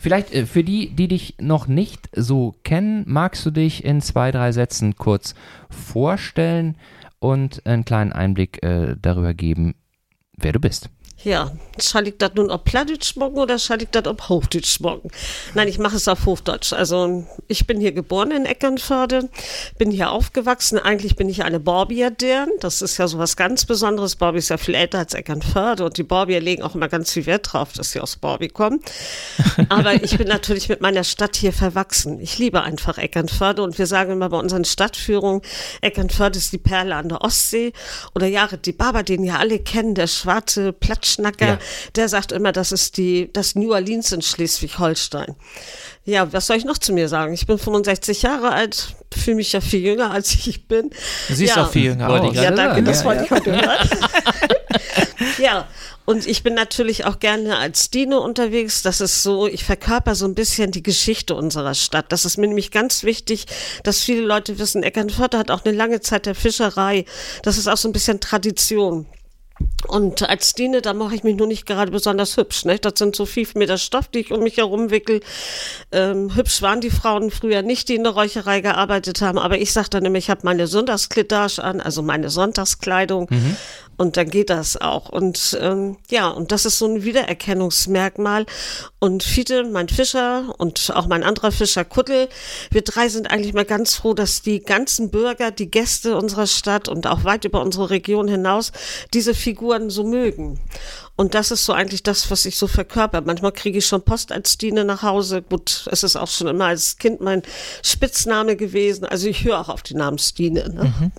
Vielleicht 0.00 0.32
äh, 0.32 0.46
für 0.46 0.64
die, 0.64 0.90
die 0.90 1.06
dich 1.06 1.34
noch 1.38 1.66
nicht 1.66 2.08
so 2.16 2.54
kennen, 2.62 3.04
magst 3.06 3.44
du 3.44 3.50
dich 3.50 3.84
in 3.84 4.00
zwei, 4.00 4.30
drei 4.30 4.52
Sätzen 4.52 4.96
kurz 4.96 5.34
vorstellen 5.68 6.76
und 7.18 7.64
einen 7.66 7.84
kleinen 7.84 8.12
Einblick 8.12 8.62
äh, 8.62 8.96
darüber 9.00 9.34
geben, 9.34 9.74
wer 10.36 10.52
du 10.52 10.60
bist. 10.60 10.90
Ja, 11.24 11.50
soll 11.78 12.08
ich 12.08 12.18
das 12.18 12.32
nun 12.34 12.48
auf 12.48 12.62
Plattdeutsch 12.62 13.16
morgen 13.16 13.38
oder 13.38 13.58
soll 13.58 13.82
ich 13.82 13.88
das 13.90 14.06
auf 14.06 14.28
Hochdeutsch 14.28 14.78
morgen? 14.78 15.10
Nein, 15.54 15.66
ich 15.66 15.78
mache 15.78 15.96
es 15.96 16.06
auf 16.06 16.26
Hochdeutsch. 16.26 16.72
Also 16.72 17.26
ich 17.48 17.66
bin 17.66 17.80
hier 17.80 17.90
geboren 17.90 18.30
in 18.30 18.46
Eckernförde, 18.46 19.28
bin 19.78 19.90
hier 19.90 20.12
aufgewachsen. 20.12 20.78
Eigentlich 20.78 21.16
bin 21.16 21.28
ich 21.28 21.42
eine 21.42 21.58
Borbier 21.58 22.12
deren. 22.12 22.50
Das 22.60 22.82
ist 22.82 22.98
ja 22.98 23.08
so 23.08 23.18
was 23.18 23.36
ganz 23.36 23.64
Besonderes. 23.64 24.14
Borbi 24.14 24.38
ist 24.38 24.50
ja 24.50 24.58
viel 24.58 24.76
älter 24.76 24.98
als 24.98 25.14
Eckernförde 25.14 25.84
und 25.84 25.98
die 25.98 26.04
Borbier 26.04 26.40
legen 26.40 26.62
auch 26.62 26.76
immer 26.76 26.88
ganz 26.88 27.12
viel 27.12 27.26
Wert 27.26 27.52
drauf, 27.52 27.72
dass 27.72 27.90
sie 27.90 28.00
aus 28.00 28.14
Borbi 28.16 28.48
kommen. 28.48 28.80
Aber 29.70 29.94
ich 29.94 30.16
bin 30.18 30.28
natürlich 30.28 30.68
mit 30.68 30.80
meiner 30.80 31.02
Stadt 31.02 31.34
hier 31.34 31.52
verwachsen. 31.52 32.20
Ich 32.20 32.38
liebe 32.38 32.62
einfach 32.62 32.96
Eckernförde 32.96 33.62
und 33.62 33.76
wir 33.76 33.86
sagen 33.86 34.12
immer 34.12 34.28
bei 34.28 34.38
unseren 34.38 34.64
Stadtführungen, 34.64 35.42
Eckernförde 35.80 36.38
ist 36.38 36.52
die 36.52 36.58
Perle 36.58 36.94
an 36.94 37.08
der 37.08 37.22
Ostsee. 37.22 37.72
Oder 38.14 38.28
Jared 38.28 38.66
die 38.66 38.72
Barber, 38.72 39.02
den 39.02 39.24
ja 39.24 39.38
alle 39.38 39.58
kennen, 39.58 39.96
der 39.96 40.06
schwarze 40.06 40.72
Platschnacker, 41.08 41.46
Ja. 41.46 41.58
der 41.94 42.08
sagt 42.08 42.32
immer, 42.32 42.52
das 42.52 42.72
ist 42.72 42.96
die, 42.96 43.30
das 43.32 43.54
New 43.54 43.72
Orleans 43.72 44.12
in 44.12 44.22
Schleswig-Holstein. 44.22 45.34
Ja, 46.04 46.32
was 46.32 46.46
soll 46.46 46.56
ich 46.56 46.64
noch 46.64 46.78
zu 46.78 46.92
mir 46.92 47.08
sagen? 47.08 47.34
Ich 47.34 47.46
bin 47.46 47.58
65 47.58 48.22
Jahre 48.22 48.50
alt, 48.52 48.94
fühle 49.14 49.36
mich 49.36 49.52
ja 49.52 49.60
viel 49.60 49.80
jünger, 49.80 50.10
als 50.10 50.32
ich 50.34 50.66
bin. 50.66 50.90
Du 51.28 51.34
siehst 51.34 51.56
ja. 51.56 51.64
auch 51.64 51.70
viel 51.70 51.84
jünger 51.84 52.08
aus. 52.08 52.32
ich 52.32 52.40
Ja, 52.40 52.50
danke, 52.50 52.82
das 52.82 53.00
ja, 53.00 53.04
wollte 53.04 53.20
ja. 53.20 53.24
ich 53.24 53.30
heute 53.30 53.52
hören. 53.52 53.88
ja, 55.38 55.68
und 56.06 56.26
ich 56.26 56.42
bin 56.42 56.54
natürlich 56.54 57.04
auch 57.04 57.18
gerne 57.18 57.58
als 57.58 57.90
Dino 57.90 58.18
unterwegs. 58.18 58.80
Das 58.80 59.02
ist 59.02 59.22
so, 59.22 59.46
ich 59.46 59.64
verkörper 59.64 60.14
so 60.14 60.24
ein 60.24 60.34
bisschen 60.34 60.70
die 60.70 60.82
Geschichte 60.82 61.34
unserer 61.34 61.74
Stadt. 61.74 62.06
Das 62.08 62.24
ist 62.24 62.38
mir 62.38 62.46
nämlich 62.46 62.70
ganz 62.70 63.02
wichtig, 63.02 63.44
dass 63.82 64.00
viele 64.00 64.22
Leute 64.22 64.58
wissen, 64.58 64.82
Eckernförde 64.82 65.36
hat 65.36 65.50
auch 65.50 65.64
eine 65.66 65.76
lange 65.76 66.00
Zeit 66.00 66.24
der 66.24 66.34
Fischerei. 66.34 67.04
Das 67.42 67.58
ist 67.58 67.66
auch 67.66 67.76
so 67.76 67.88
ein 67.88 67.92
bisschen 67.92 68.20
Tradition. 68.20 69.06
Und 69.86 70.28
als 70.28 70.50
Stine, 70.50 70.82
da 70.82 70.92
mache 70.92 71.14
ich 71.14 71.22
mich 71.22 71.36
nur 71.36 71.46
nicht 71.46 71.64
gerade 71.64 71.90
besonders 71.90 72.36
hübsch. 72.36 72.64
Ne? 72.64 72.78
Das 72.78 72.94
sind 72.96 73.16
so 73.16 73.26
viel 73.26 73.46
Meter 73.54 73.78
Stoff, 73.78 74.08
die 74.08 74.20
ich 74.20 74.32
um 74.32 74.42
mich 74.42 74.56
herum 74.56 74.90
wickel. 74.90 75.20
Ähm, 75.92 76.34
hübsch 76.34 76.62
waren 76.62 76.80
die 76.80 76.90
Frauen 76.90 77.30
früher 77.30 77.62
nicht, 77.62 77.88
die 77.88 77.94
in 77.94 78.04
der 78.04 78.12
Räucherei 78.12 78.60
gearbeitet 78.60 79.20
haben. 79.22 79.38
Aber 79.38 79.58
ich 79.58 79.72
sagte 79.72 80.00
nämlich, 80.00 80.26
ich 80.26 80.30
habe 80.30 80.40
meine 80.44 80.66
Sonntagskleidage 80.66 81.60
an, 81.60 81.80
also 81.80 82.02
meine 82.02 82.28
Sonntagskleidung. 82.28 83.28
Mhm. 83.30 83.56
Und 83.98 84.16
dann 84.16 84.30
geht 84.30 84.48
das 84.48 84.80
auch. 84.80 85.08
Und 85.08 85.58
ähm, 85.60 85.96
ja, 86.08 86.28
und 86.28 86.52
das 86.52 86.64
ist 86.64 86.78
so 86.78 86.86
ein 86.86 87.02
Wiedererkennungsmerkmal. 87.02 88.46
Und 89.00 89.24
Fiete, 89.24 89.64
mein 89.64 89.88
Fischer 89.88 90.54
und 90.56 90.92
auch 90.94 91.08
mein 91.08 91.24
anderer 91.24 91.50
Fischer 91.50 91.84
Kuttel, 91.84 92.28
wir 92.70 92.82
drei 92.82 93.08
sind 93.08 93.30
eigentlich 93.30 93.54
mal 93.54 93.64
ganz 93.64 93.96
froh, 93.96 94.14
dass 94.14 94.40
die 94.40 94.60
ganzen 94.60 95.10
Bürger, 95.10 95.50
die 95.50 95.70
Gäste 95.70 96.16
unserer 96.16 96.46
Stadt 96.46 96.88
und 96.88 97.08
auch 97.08 97.24
weit 97.24 97.44
über 97.44 97.60
unsere 97.60 97.90
Region 97.90 98.28
hinaus 98.28 98.72
diese 99.12 99.34
Figuren 99.34 99.90
so 99.90 100.04
mögen. 100.04 100.60
Und 101.18 101.34
das 101.34 101.50
ist 101.50 101.64
so 101.64 101.72
eigentlich 101.72 102.04
das, 102.04 102.30
was 102.30 102.46
ich 102.46 102.56
so 102.56 102.68
verkörper. 102.68 103.22
Manchmal 103.22 103.50
kriege 103.50 103.78
ich 103.78 103.86
schon 103.86 104.02
Post 104.02 104.30
als 104.30 104.52
Stine 104.52 104.84
nach 104.84 105.02
Hause. 105.02 105.42
Gut, 105.42 105.88
es 105.90 106.04
ist 106.04 106.14
auch 106.14 106.28
schon 106.28 106.46
immer 106.46 106.66
als 106.66 106.96
Kind 106.96 107.20
mein 107.20 107.42
Spitzname 107.82 108.54
gewesen. 108.54 109.04
Also 109.04 109.26
ich 109.26 109.42
höre 109.42 109.58
auch 109.58 109.68
auf 109.68 109.82
den 109.82 109.98
Namen 109.98 110.18
Stine. 110.18 110.68
Ne? 110.68 110.84
Mhm. 110.84 111.10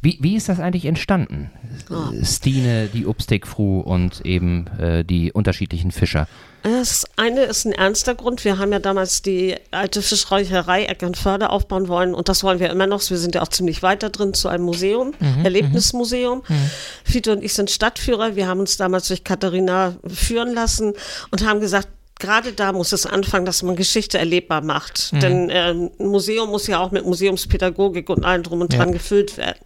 Wie, 0.00 0.16
wie 0.20 0.36
ist 0.36 0.48
das 0.48 0.60
eigentlich 0.60 0.84
entstanden? 0.84 1.50
Oh. 1.90 2.24
Stine, 2.24 2.86
die 2.86 3.04
Upstegfru 3.04 3.80
und 3.80 4.20
eben 4.24 4.68
äh, 4.78 5.04
die 5.04 5.32
unterschiedlichen 5.32 5.90
Fischer. 5.90 6.28
Das 6.62 7.04
eine 7.16 7.42
ist 7.42 7.64
ein 7.64 7.72
ernster 7.72 8.14
Grund. 8.14 8.44
Wir 8.44 8.58
haben 8.58 8.72
ja 8.72 8.78
damals 8.78 9.22
die 9.22 9.56
alte 9.70 10.00
Fischräucherei 10.00 10.84
Eckernförde 10.84 11.50
aufbauen 11.50 11.88
wollen 11.88 12.14
und 12.14 12.28
das 12.28 12.44
wollen 12.44 12.60
wir 12.60 12.70
immer 12.70 12.86
noch. 12.86 13.08
Wir 13.10 13.18
sind 13.18 13.34
ja 13.34 13.42
auch 13.42 13.48
ziemlich 13.48 13.82
weiter 13.82 14.10
drin 14.10 14.32
zu 14.32 14.48
einem 14.48 14.64
Museum, 14.64 15.12
mhm, 15.18 15.44
Erlebnismuseum. 15.44 16.42
Mhm. 16.46 16.70
Fiete 17.04 17.32
und 17.32 17.42
ich 17.42 17.54
sind 17.54 17.70
Stadtführer. 17.70 18.36
Wir 18.36 18.46
haben 18.46 18.60
uns 18.60 18.76
damals 18.76 19.08
durch 19.08 19.24
Katharina 19.24 19.96
führen 20.06 20.54
lassen 20.54 20.94
und 21.30 21.46
haben 21.46 21.60
gesagt, 21.60 21.88
gerade 22.22 22.52
da 22.52 22.72
muss 22.72 22.92
es 22.92 23.04
anfangen, 23.04 23.44
dass 23.44 23.62
man 23.62 23.76
Geschichte 23.76 24.18
erlebbar 24.18 24.62
macht. 24.62 25.12
Mhm. 25.12 25.20
Denn 25.20 25.50
äh, 25.50 25.72
ein 25.72 25.90
Museum 25.98 26.48
muss 26.48 26.66
ja 26.66 26.80
auch 26.80 26.90
mit 26.90 27.04
Museumspädagogik 27.04 28.08
und 28.08 28.24
allem 28.24 28.42
drum 28.42 28.62
und 28.62 28.72
dran 28.72 28.88
ja. 28.88 28.94
gefüllt 28.94 29.36
werden. 29.36 29.58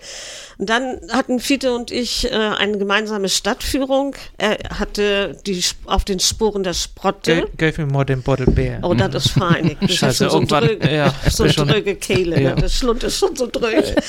Und 0.58 0.70
dann 0.70 0.98
hatten 1.12 1.38
Fiete 1.38 1.74
und 1.74 1.90
ich 1.90 2.30
äh, 2.30 2.34
eine 2.34 2.78
gemeinsame 2.78 3.28
Stadtführung. 3.28 4.16
Er 4.38 4.56
hatte 4.78 5.36
die 5.46 5.62
auf 5.84 6.04
den 6.04 6.18
Spuren 6.18 6.62
der 6.62 6.72
Sprotte. 6.72 7.46
Gave 7.58 7.84
me 7.84 7.92
more 7.92 8.06
than 8.06 8.22
bottle 8.22 8.46
beer. 8.46 8.78
Oh, 8.82 8.94
das 8.94 9.26
ist 9.26 9.30
fein. 9.32 9.76
Das 9.86 9.94
Scheiße, 9.94 10.26
ist 10.26 10.32
so 10.32 10.40
dröge, 10.40 10.90
ja, 10.92 11.14
so 11.30 11.46
dröge 11.46 11.96
Kehle. 11.96 12.40
Ja. 12.40 12.54
Ne? 12.54 12.62
Das 12.62 12.74
Schlund 12.74 13.04
ist 13.04 13.18
schon 13.18 13.36
so 13.36 13.46
dröge. 13.46 13.94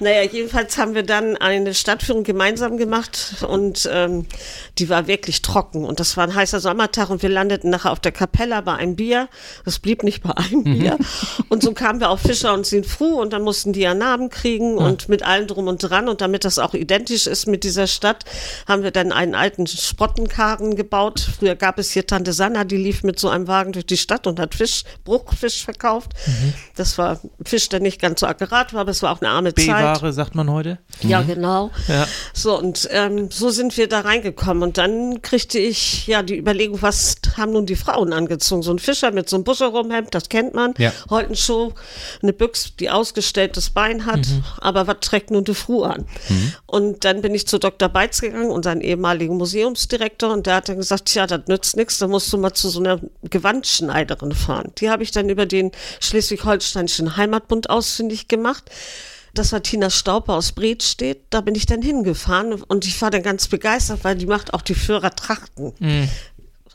Naja, 0.00 0.22
jedenfalls 0.22 0.78
haben 0.78 0.94
wir 0.94 1.02
dann 1.02 1.36
eine 1.36 1.74
Stadtführung 1.74 2.22
gemeinsam 2.22 2.76
gemacht 2.76 3.34
und 3.48 3.88
ähm, 3.92 4.26
die 4.78 4.88
war 4.88 5.08
wirklich 5.08 5.42
trocken. 5.42 5.84
Und 5.84 5.98
das 5.98 6.16
war 6.16 6.22
ein 6.22 6.36
heißer 6.36 6.60
Sommertag 6.60 7.10
und 7.10 7.22
wir 7.22 7.28
landeten 7.28 7.70
nachher 7.78 7.92
auf 7.92 8.00
der 8.00 8.12
Kapella 8.12 8.60
bei 8.60 8.74
einem 8.74 8.96
Bier. 8.96 9.28
Das 9.64 9.78
blieb 9.78 10.02
nicht 10.02 10.22
bei 10.22 10.36
einem 10.36 10.60
mhm. 10.60 10.78
Bier. 10.78 10.98
Und 11.48 11.62
so 11.62 11.72
kamen 11.72 12.00
wir 12.00 12.10
auf 12.10 12.20
Fischer 12.20 12.52
und 12.52 12.66
Sinfru 12.66 13.20
und 13.20 13.32
dann 13.32 13.42
mussten 13.42 13.72
die 13.72 13.80
ja 13.80 13.94
Namen 13.94 14.30
kriegen 14.30 14.72
mhm. 14.72 14.78
und 14.78 15.08
mit 15.08 15.22
allem 15.22 15.46
drum 15.46 15.68
und 15.68 15.78
dran. 15.78 16.08
Und 16.08 16.20
damit 16.20 16.44
das 16.44 16.58
auch 16.58 16.74
identisch 16.74 17.26
ist 17.26 17.46
mit 17.46 17.64
dieser 17.64 17.86
Stadt, 17.86 18.24
haben 18.66 18.82
wir 18.82 18.90
dann 18.90 19.12
einen 19.12 19.34
alten 19.34 19.66
Sprottenkarren 19.66 20.76
gebaut. 20.76 21.26
Früher 21.38 21.54
gab 21.54 21.78
es 21.78 21.90
hier 21.90 22.06
Tante 22.06 22.32
Sanna, 22.32 22.64
die 22.64 22.76
lief 22.76 23.02
mit 23.02 23.18
so 23.18 23.28
einem 23.28 23.46
Wagen 23.46 23.72
durch 23.72 23.86
die 23.86 23.96
Stadt 23.96 24.26
und 24.26 24.40
hat 24.40 24.54
Fisch, 24.54 24.84
Bruchfisch 25.04 25.64
verkauft. 25.64 26.12
Mhm. 26.26 26.54
Das 26.76 26.98
war 26.98 27.20
Fisch, 27.44 27.68
der 27.68 27.80
nicht 27.80 28.00
ganz 28.00 28.20
so 28.20 28.26
akkurat 28.26 28.72
war, 28.74 28.82
aber 28.82 28.90
es 28.90 29.02
war 29.02 29.12
auch 29.12 29.20
eine 29.20 29.30
arme 29.30 29.54
Zeit. 29.54 29.68
Ware, 29.68 30.12
sagt 30.12 30.34
man 30.34 30.50
heute. 30.50 30.78
Ja, 31.02 31.22
mhm. 31.22 31.26
genau. 31.26 31.70
Ja. 31.86 32.06
So, 32.32 32.58
und 32.58 32.88
ähm, 32.90 33.30
so 33.30 33.50
sind 33.50 33.76
wir 33.76 33.88
da 33.88 34.00
reingekommen. 34.00 34.62
Und 34.62 34.78
dann 34.78 35.22
kriegte 35.22 35.58
ich 35.58 36.06
ja 36.06 36.22
die 36.22 36.36
Überlegung, 36.36 36.82
was 36.82 37.16
haben 37.36 37.54
nun 37.58 37.66
die 37.66 37.76
Frauen 37.76 38.12
angezogen? 38.12 38.62
So 38.62 38.72
ein 38.72 38.78
Fischer 38.78 39.10
mit 39.10 39.28
so 39.28 39.36
einem 39.36 39.44
Buscherumhemd, 39.44 40.14
das 40.14 40.28
kennt 40.28 40.54
man. 40.54 40.74
Ja. 40.78 40.92
Heute 41.10 41.36
Show, 41.36 41.74
eine 42.22 42.32
Büchse, 42.32 42.70
die 42.78 42.90
ausgestelltes 42.90 43.70
Bein 43.70 44.06
hat. 44.06 44.26
Mhm. 44.28 44.44
Aber 44.60 44.86
was 44.86 44.96
trägt 45.00 45.30
nun 45.30 45.44
die 45.44 45.54
Frau 45.54 45.82
an? 45.84 46.06
Mhm. 46.28 46.52
Und 46.66 47.04
dann 47.04 47.20
bin 47.20 47.34
ich 47.34 47.46
zu 47.46 47.58
Dr. 47.58 47.88
Beitz 47.88 48.20
gegangen, 48.20 48.50
unseren 48.50 48.80
ehemaligen 48.80 49.36
Museumsdirektor, 49.36 50.32
und 50.32 50.46
der 50.46 50.56
hat 50.56 50.68
dann 50.68 50.76
gesagt, 50.76 51.06
tja, 51.06 51.26
das 51.26 51.42
nützt 51.48 51.76
nichts, 51.76 51.98
da 51.98 52.06
musst 52.06 52.32
du 52.32 52.38
mal 52.38 52.52
zu 52.54 52.68
so 52.68 52.80
einer 52.80 53.00
Gewandschneiderin 53.28 54.32
fahren. 54.32 54.72
Die 54.78 54.90
habe 54.90 55.02
ich 55.02 55.10
dann 55.10 55.28
über 55.28 55.46
den 55.46 55.72
Schleswig-Holsteinischen 56.00 57.16
Heimatbund 57.16 57.70
ausfindig 57.70 58.28
gemacht 58.28 58.70
das 59.34 59.52
war 59.52 59.62
Tina 59.62 59.90
Stauper 59.90 60.34
aus 60.34 60.52
Bredstedt. 60.52 61.20
Da 61.30 61.40
bin 61.40 61.54
ich 61.54 61.66
dann 61.66 61.82
hingefahren 61.82 62.54
und 62.54 62.86
ich 62.86 63.00
war 63.00 63.10
dann 63.10 63.22
ganz 63.22 63.46
begeistert, 63.46 64.00
weil 64.02 64.16
die 64.16 64.26
macht 64.26 64.54
auch 64.54 64.62
die 64.62 64.74
Führertrachten. 64.74 65.72
Mhm. 65.78 66.08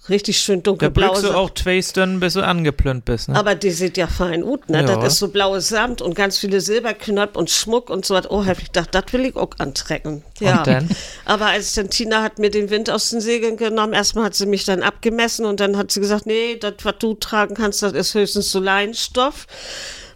Richtig 0.09 0.37
schön 0.39 0.61
dunkelblau. 0.61 1.13
Da 1.13 1.21
du 1.21 1.33
auch 1.33 1.49
Twastern, 1.49 2.19
bis 2.19 2.33
du 2.33 2.41
angeplönt 2.41 3.05
bist. 3.05 3.29
Ne? 3.29 3.35
Aber 3.35 3.55
die 3.55 3.71
sieht 3.71 3.95
ja 3.95 4.07
fein 4.07 4.41
gut, 4.41 4.69
ne? 4.69 4.81
Ja. 4.81 4.97
Das 4.97 5.13
ist 5.13 5.19
so 5.19 5.29
blaues 5.29 5.69
Samt 5.69 6.01
und 6.01 6.13
ganz 6.13 6.37
viele 6.37 6.59
Silberknöpfe 6.59 7.39
und 7.39 7.49
Schmuck 7.49 7.89
und 7.89 8.05
so 8.05 8.13
was. 8.13 8.29
Oh, 8.29 8.45
hab 8.45 8.57
ich 8.59 8.65
gedacht, 8.65 8.89
das 8.91 9.05
will 9.11 9.25
ich 9.25 9.35
auch 9.37 9.51
antrecken. 9.59 10.23
Ja. 10.41 10.57
Und 10.57 10.67
dann? 10.67 10.89
Aber 11.23 11.45
als 11.45 11.73
dann 11.73 11.89
Tina 11.89 12.21
hat 12.21 12.37
mir 12.37 12.49
den 12.49 12.69
Wind 12.69 12.89
aus 12.89 13.11
den 13.11 13.21
Segeln 13.21 13.55
genommen, 13.55 13.93
erstmal 13.93 14.25
hat 14.25 14.35
sie 14.35 14.45
mich 14.45 14.65
dann 14.65 14.83
abgemessen 14.83 15.45
und 15.45 15.61
dann 15.61 15.77
hat 15.77 15.91
sie 15.91 16.01
gesagt, 16.01 16.25
nee, 16.25 16.57
das, 16.57 16.73
was 16.83 16.95
du 16.99 17.13
tragen 17.13 17.55
kannst, 17.55 17.81
das 17.81 17.93
ist 17.93 18.13
höchstens 18.13 18.51
so 18.51 18.59
Leinstoff. 18.59 19.47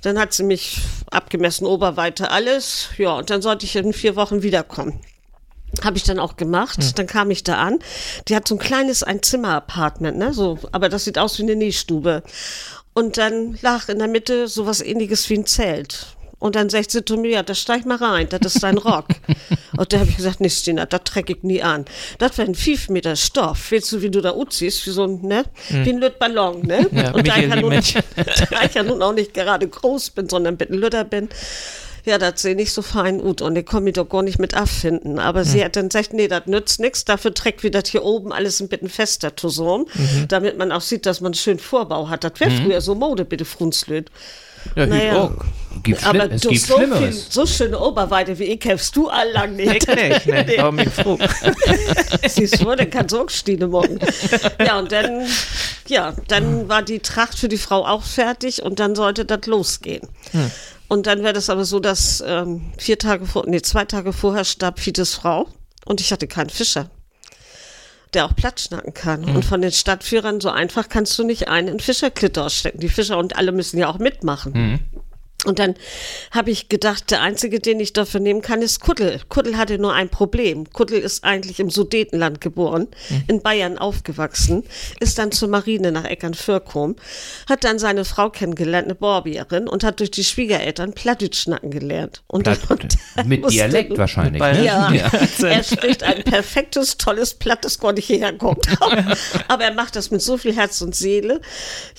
Dann 0.02 0.20
hat 0.20 0.34
sie 0.34 0.44
mich 0.44 0.80
abgemessen, 1.12 1.66
Oberweite, 1.66 2.30
alles. 2.30 2.90
Ja, 2.98 3.14
und 3.14 3.30
dann 3.30 3.42
sollte 3.42 3.66
ich 3.66 3.76
in 3.78 3.94
vier 3.94 4.18
Wochen 4.18 4.44
wiederkommen. 4.44 5.00
Habe 5.84 5.98
ich 5.98 6.04
dann 6.04 6.20
auch 6.20 6.38
gemacht. 6.38 6.82
Hm. 6.82 6.92
Dann 6.96 7.08
kam 7.08 7.32
ich 7.32 7.44
da 7.44 7.58
an. 7.58 7.80
Die 8.28 8.36
hat 8.36 8.48
so 8.48 8.56
ein 8.56 8.60
kleines 8.60 9.04
Ein-Zimmer-Apartment, 9.04 10.18
ne? 10.18 10.34
So, 10.34 10.58
aber 10.72 10.90
das 10.90 11.06
sieht 11.06 11.20
aus 11.20 11.38
wie 11.38 11.44
eine 11.44 11.56
Nähstube. 11.56 12.24
Und 12.94 13.18
dann 13.18 13.58
lag 13.62 13.90
in 13.90 14.00
der 14.00 14.08
Mitte 14.08 14.48
sowas 14.48 14.82
ähnliches 14.82 15.30
wie 15.30 15.38
ein 15.38 15.46
Zelt. 15.46 16.18
Und 16.40 16.56
dann 16.56 16.70
sagt 16.70 16.92
sie 16.92 17.04
zu 17.04 17.18
mir, 17.18 17.32
ja, 17.32 17.44
das 17.44 17.60
steig 17.60 17.86
mal 17.86 17.98
rein, 17.98 18.28
das 18.30 18.56
ist 18.56 18.64
dein 18.64 18.78
Rock. 18.78 19.08
und 19.78 19.92
da 19.92 20.00
habe 20.00 20.10
ich 20.10 20.18
gesagt, 20.18 20.40
nee, 20.40 20.50
Stina, 20.50 20.86
das 20.86 21.02
träg 21.04 21.32
ich 21.32 21.42
nie 21.42 21.64
an. 21.64 21.86
Das 22.20 22.38
wäre 22.38 22.48
ein 22.48 22.56
5 22.56 22.90
Meter 22.90 23.16
Stoff. 23.16 23.72
Willst 23.72 23.92
du, 23.92 24.04
wie 24.04 24.12
du 24.12 24.22
da 24.22 24.36
utziehst, 24.36 24.86
wie 24.86 24.92
so 24.92 25.06
ein, 25.06 25.22
ne, 25.22 25.46
mhm. 25.70 25.86
wie 25.86 25.90
ein 25.90 25.98
Lütballon, 25.98 26.62
ne? 26.62 26.88
Ja, 26.92 27.12
und 27.12 27.28
da 27.28 27.38
ich, 27.38 27.48
ja 27.48 27.56
nun, 27.56 27.72
da 28.52 28.64
ich 28.64 28.74
ja 28.76 28.84
nun 28.84 29.02
auch 29.02 29.14
nicht 29.14 29.34
gerade 29.34 29.68
groß 29.68 30.12
bin, 30.12 30.30
sondern 30.30 30.54
ein 30.54 30.58
bisschen 30.58 30.78
Lütter 30.78 31.04
bin, 31.04 31.30
ja, 32.08 32.18
das 32.18 32.42
sehe 32.42 32.56
nicht 32.56 32.72
so 32.72 32.82
fein 32.82 33.20
gut 33.20 33.42
und 33.42 33.56
ich 33.58 33.66
komme 33.66 33.86
mich 33.86 33.94
doch 33.94 34.08
gar 34.08 34.24
nicht 34.24 34.40
mit 34.40 34.54
abfinden. 34.56 35.20
Aber 35.20 35.42
mhm. 35.42 35.46
sie 35.46 35.64
hat 35.64 35.76
dann 35.76 35.90
gesagt, 35.90 36.14
nee, 36.14 36.28
das 36.28 36.48
nützt 36.48 36.80
nichts, 36.80 37.06
dafür 37.06 37.34
trägt 37.34 37.64
wie 37.64 37.72
das 37.72 37.90
hier 37.90 38.04
oben 38.04 38.32
alles 38.32 38.60
ein 38.62 38.70
bisschen 38.70 38.90
fester 38.90 39.36
zusammen, 39.36 39.86
mhm. 39.94 40.28
damit 40.28 40.58
man 40.58 40.72
auch 40.72 40.82
sieht, 40.82 41.06
dass 41.06 41.22
man 41.22 41.30
einen 41.30 41.36
schönen 41.36 41.60
Vorbau 41.60 42.10
hat. 42.10 42.24
Das 42.24 42.40
wäre 42.40 42.50
mhm. 42.50 42.66
früher 42.66 42.82
so 42.82 42.96
Mode, 42.96 43.26
bitte 43.26 43.46
Frunzlöd. 43.46 44.10
Ja, 44.76 44.86
naja. 44.86 45.22
auch. 45.22 45.32
Gibt 45.84 46.04
aber 46.06 46.32
es 46.32 46.42
gibt 46.42 46.62
so 46.62 46.78
Viel, 46.78 47.12
so 47.12 47.46
schöne 47.46 47.80
Oberweite 47.80 48.40
wie 48.40 48.46
ich 48.46 48.60
kämpfst 48.60 48.96
du 48.96 49.10
allang 49.10 49.56
nicht. 49.56 49.88
Nee, 49.96 50.20
nee, 50.26 50.44
nee. 50.44 50.58
Aber 50.58 50.72
mich 50.72 50.90
froh. 50.90 51.18
Siehst 52.28 52.62
du, 52.62 52.76
dann 52.76 52.90
kannst 52.90 53.14
du 53.14 53.22
auch 53.22 53.30
Stine 53.30 53.68
morgen. 53.68 54.00
Ja, 54.60 54.80
und 54.80 54.92
dann, 54.92 55.28
ja, 55.88 56.14
dann 56.28 56.68
war 56.68 56.82
die 56.82 57.00
Tracht 57.00 57.38
für 57.38 57.48
die 57.48 57.58
Frau 57.58 57.86
auch 57.86 58.04
fertig 58.04 58.64
und 58.64 58.80
dann 58.80 58.96
sollte 58.96 59.26
das 59.26 59.46
losgehen. 59.46 60.08
Hm. 60.32 60.52
Und 60.88 61.06
dann 61.06 61.24
wäre 61.24 61.34
das 61.34 61.50
aber 61.50 61.66
so, 61.66 61.80
dass 61.80 62.24
ähm, 62.26 62.72
vier 62.78 62.98
Tage 62.98 63.26
vor, 63.26 63.46
nee, 63.48 63.62
zwei 63.62 63.86
Tage 63.86 64.14
vorher 64.14 64.46
starb 64.46 64.80
Fites 64.80 65.16
Frau 65.16 65.48
und 65.86 66.00
ich 66.00 66.12
hatte 66.12 66.28
keinen 66.28 66.50
Fischer 66.50 66.90
der 68.14 68.26
auch 68.26 68.36
Platschnacken 68.36 68.94
kann. 68.94 69.22
Mhm. 69.22 69.36
Und 69.36 69.46
von 69.46 69.62
den 69.62 69.72
Stadtführern 69.72 70.40
so 70.42 70.50
einfach 70.50 70.90
kannst 70.90 71.18
du 71.20 71.24
nicht 71.24 71.48
einen 71.48 71.68
in 71.68 71.80
Fischerklitter 71.80 72.46
ausstecken. 72.46 72.80
Die 72.80 72.90
Fischer 72.90 73.18
und 73.18 73.38
alle 73.38 73.52
müssen 73.52 73.78
ja 73.78 73.90
auch 73.90 74.00
mitmachen. 74.00 74.54
Mhm. 74.54 74.80
Und 75.46 75.60
dann 75.60 75.76
habe 76.32 76.50
ich 76.50 76.68
gedacht, 76.68 77.12
der 77.12 77.22
einzige, 77.22 77.60
den 77.60 77.80
ich 77.80 77.94
dafür 77.94 78.20
nehmen 78.20 78.42
kann, 78.42 78.64
ist 78.64 78.80
Kuddel. 78.80 79.22
Kuddel 79.30 79.56
hatte 79.56 79.78
nur 79.78 79.94
ein 79.94 80.10
Problem. 80.10 80.72
Kuddel 80.74 81.00
ist 81.00 81.24
eigentlich 81.24 81.60
im 81.60 81.70
Sudetenland 81.70 82.42
geboren, 82.42 82.88
mhm. 83.10 83.24
in 83.28 83.42
Bayern 83.42 83.78
aufgewachsen, 83.78 84.64
ist 85.00 85.20
dann 85.20 85.32
zur 85.32 85.50
Marine 85.50 85.92
nach 85.92 86.06
Eckernförkom, 86.06 86.96
hat 87.48 87.64
dann 87.64 87.78
seine 87.78 88.04
Frau 88.04 88.32
kennengelernt, 88.32 88.86
eine 88.86 88.96
Borbierin, 88.96 89.68
und 89.68 89.84
hat 89.84 90.00
durch 90.00 90.10
die 90.10 90.24
Schwiegereltern 90.24 90.94
Plattdeutschnacken 90.94 91.70
gelernt. 91.70 92.24
Und 92.26 92.44
Platt, 92.44 92.60
dann, 93.16 93.28
mit 93.28 93.48
Dialekt 93.48 93.92
dann, 93.92 93.98
wahrscheinlich. 94.00 94.42
Ne? 94.42 94.66
Ja, 94.66 94.92
ja, 94.92 95.12
er 95.44 95.64
spricht 95.64 96.02
ein 96.02 96.24
perfektes, 96.24 96.98
tolles 96.98 97.36
Platt, 97.36 97.64
das 97.64 97.78
gar 97.80 97.94
nicht 97.94 98.08
hierher 98.08 98.34
kommt. 98.34 98.68
Aber 99.48 99.64
er 99.64 99.74
macht 99.74 99.96
das 99.96 100.10
mit 100.10 100.24
so 100.24 100.38
viel 100.38 100.56
Herz 100.56 100.82
und 100.82 100.96
Seele. 100.96 101.42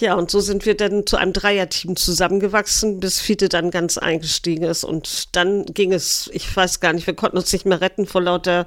Ja, 0.01 0.15
und 0.15 0.29
so 0.29 0.41
sind 0.41 0.67
wir 0.67 0.77
dann 0.77 1.07
zu 1.07 1.17
einem 1.17 1.33
Dreierteam 1.33 1.95
zusammengewachsen, 1.95 2.99
bis 2.99 3.28
Fiete 3.29 3.51
dann 3.51 3.71
ganz 3.71 3.99
eingestiegen 3.99 4.65
ist. 4.65 4.85
Und 4.85 5.37
dann 5.37 5.67
ging 5.67 5.93
es, 5.93 6.31
ich 6.33 6.57
weiß 6.57 6.81
gar 6.81 6.95
nicht, 6.95 7.07
wir 7.07 7.15
konnten 7.15 7.37
uns 7.37 7.53
nicht 7.53 7.67
mehr 7.67 7.83
retten 7.83 8.07
vor 8.07 8.23
lauter, 8.23 8.67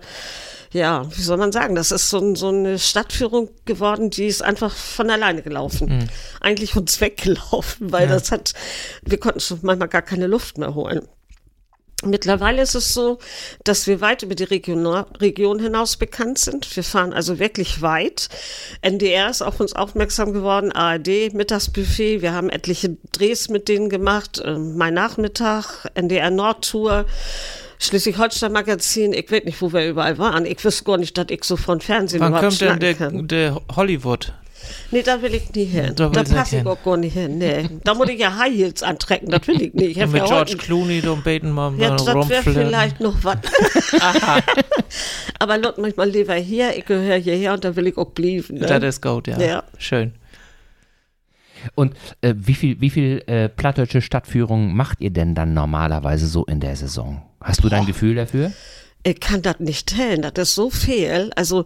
ja, 0.71 1.09
wie 1.17 1.21
soll 1.21 1.37
man 1.37 1.51
sagen, 1.51 1.73
das 1.73 1.91
ist 1.91 2.11
so, 2.11 2.35
so 2.35 2.49
eine 2.49 2.77
Stadtführung 2.77 3.49
geworden, 3.65 4.11
die 4.11 4.27
ist 4.27 4.43
einfach 4.43 4.75
von 4.75 5.09
alleine 5.09 5.41
gelaufen. 5.41 5.89
Mhm. 5.89 6.09
Eigentlich 6.41 6.75
uns 6.75 7.01
weggelaufen, 7.01 7.91
weil 7.91 8.07
ja. 8.07 8.13
das 8.13 8.31
hat, 8.31 8.53
wir 9.01 9.19
konnten 9.19 9.39
schon 9.39 9.57
manchmal 9.63 9.87
gar 9.87 10.03
keine 10.03 10.27
Luft 10.27 10.59
mehr 10.59 10.75
holen. 10.75 11.07
Mittlerweile 12.03 12.61
ist 12.61 12.75
es 12.75 12.93
so, 12.93 13.19
dass 13.63 13.85
wir 13.85 14.01
weit 14.01 14.23
über 14.23 14.33
die 14.33 14.43
Region, 14.43 14.85
Region 14.85 15.59
hinaus 15.59 15.97
bekannt 15.97 16.39
sind. 16.39 16.75
Wir 16.75 16.83
fahren 16.83 17.13
also 17.13 17.37
wirklich 17.37 17.81
weit. 17.81 18.29
NDR 18.81 19.29
ist 19.29 19.41
auf 19.41 19.59
uns 19.59 19.73
aufmerksam 19.73 20.33
geworden, 20.33 20.71
ARD, 20.71 21.33
Mittagsbuffet. 21.33 22.21
Wir 22.21 22.33
haben 22.33 22.49
etliche 22.49 22.97
Drehs 23.11 23.49
mit 23.49 23.67
denen 23.67 23.89
gemacht. 23.89 24.41
Ähm, 24.43 24.77
mein 24.77 24.93
Nachmittag, 24.93 25.89
NDR 25.93 26.31
Nordtour. 26.31 27.05
Schleswig-Holstein 27.77 28.51
Magazin, 28.51 29.11
ich 29.11 29.31
weiß 29.31 29.43
nicht, 29.43 29.59
wo 29.59 29.73
wir 29.73 29.87
überall 29.89 30.19
waren. 30.19 30.45
Ich 30.45 30.63
wüsste 30.63 30.83
gar 30.83 30.97
nicht, 30.97 31.17
dass 31.17 31.25
ich 31.29 31.43
so 31.43 31.57
von 31.57 31.81
Fernsehen 31.81 32.21
Wann 32.21 32.29
überhaupt 32.29 32.59
kommt 32.59 32.61
denn 32.61 32.79
der, 32.79 33.23
der 33.23 33.61
Hollywood? 33.75 34.33
Nee, 34.91 35.03
da 35.03 35.21
will 35.21 35.33
ich 35.33 35.53
nie 35.53 35.65
hin. 35.65 35.93
Da 35.95 36.09
Da, 36.09 36.23
passe 36.23 36.57
ich 36.57 36.63
nicht 36.63 36.67
auch 36.67 36.83
gar 36.83 36.97
nicht 36.97 37.13
hin. 37.13 37.37
Nee. 37.37 37.69
Da 37.83 37.93
muss 37.93 38.09
ich 38.09 38.19
ja 38.19 38.37
High 38.37 38.53
Heels 38.53 38.83
antrecken, 38.83 39.29
das 39.29 39.47
will 39.47 39.61
ich 39.61 39.73
nicht. 39.73 39.97
Ich 39.97 40.05
mit 40.07 40.15
ja 40.15 40.25
George 40.25 40.57
Clooney, 40.57 41.01
Don 41.01 41.23
Baten 41.23 41.51
mal 41.51 41.73
Ja, 41.77 41.91
mal 41.91 41.97
das 41.97 42.29
wäre 42.29 42.43
vielleicht 42.43 42.99
noch 42.99 43.15
was. 43.23 43.37
Aber 45.39 45.57
Lot 45.57 45.77
manchmal 45.77 46.09
lieber 46.09 46.35
hier, 46.35 46.77
ich 46.77 46.85
gehöre 46.85 47.17
hierher 47.17 47.53
und 47.53 47.63
da 47.63 47.75
will 47.75 47.87
ich 47.87 47.97
auch 47.97 48.11
bleiben. 48.11 48.55
Ne? 48.55 48.65
Das 48.65 48.83
ist 48.83 49.01
gut, 49.01 49.27
ja. 49.27 49.39
Ja. 49.39 49.63
Schön. 49.77 50.13
Und 51.75 51.95
äh, 52.21 52.33
wie 52.37 52.53
viel, 52.55 52.81
wie 52.81 52.89
viel 52.89 53.23
äh, 53.27 53.49
plattdeutsche 53.49 54.01
Stadtführungen 54.01 54.75
macht 54.75 55.01
ihr 55.01 55.11
denn 55.11 55.35
dann 55.35 55.53
normalerweise 55.53 56.27
so 56.27 56.45
in 56.45 56.59
der 56.59 56.75
Saison? 56.75 57.21
Hast 57.39 57.63
du 57.63 57.69
da 57.69 57.77
ein 57.77 57.85
Gefühl 57.85 58.15
dafür? 58.15 58.51
Ich 59.03 59.19
kann 59.19 59.41
das 59.41 59.59
nicht 59.59 59.87
tellen, 59.87 60.21
das 60.21 60.49
ist 60.49 60.55
so 60.55 60.69
viel. 60.69 61.31
Also 61.35 61.65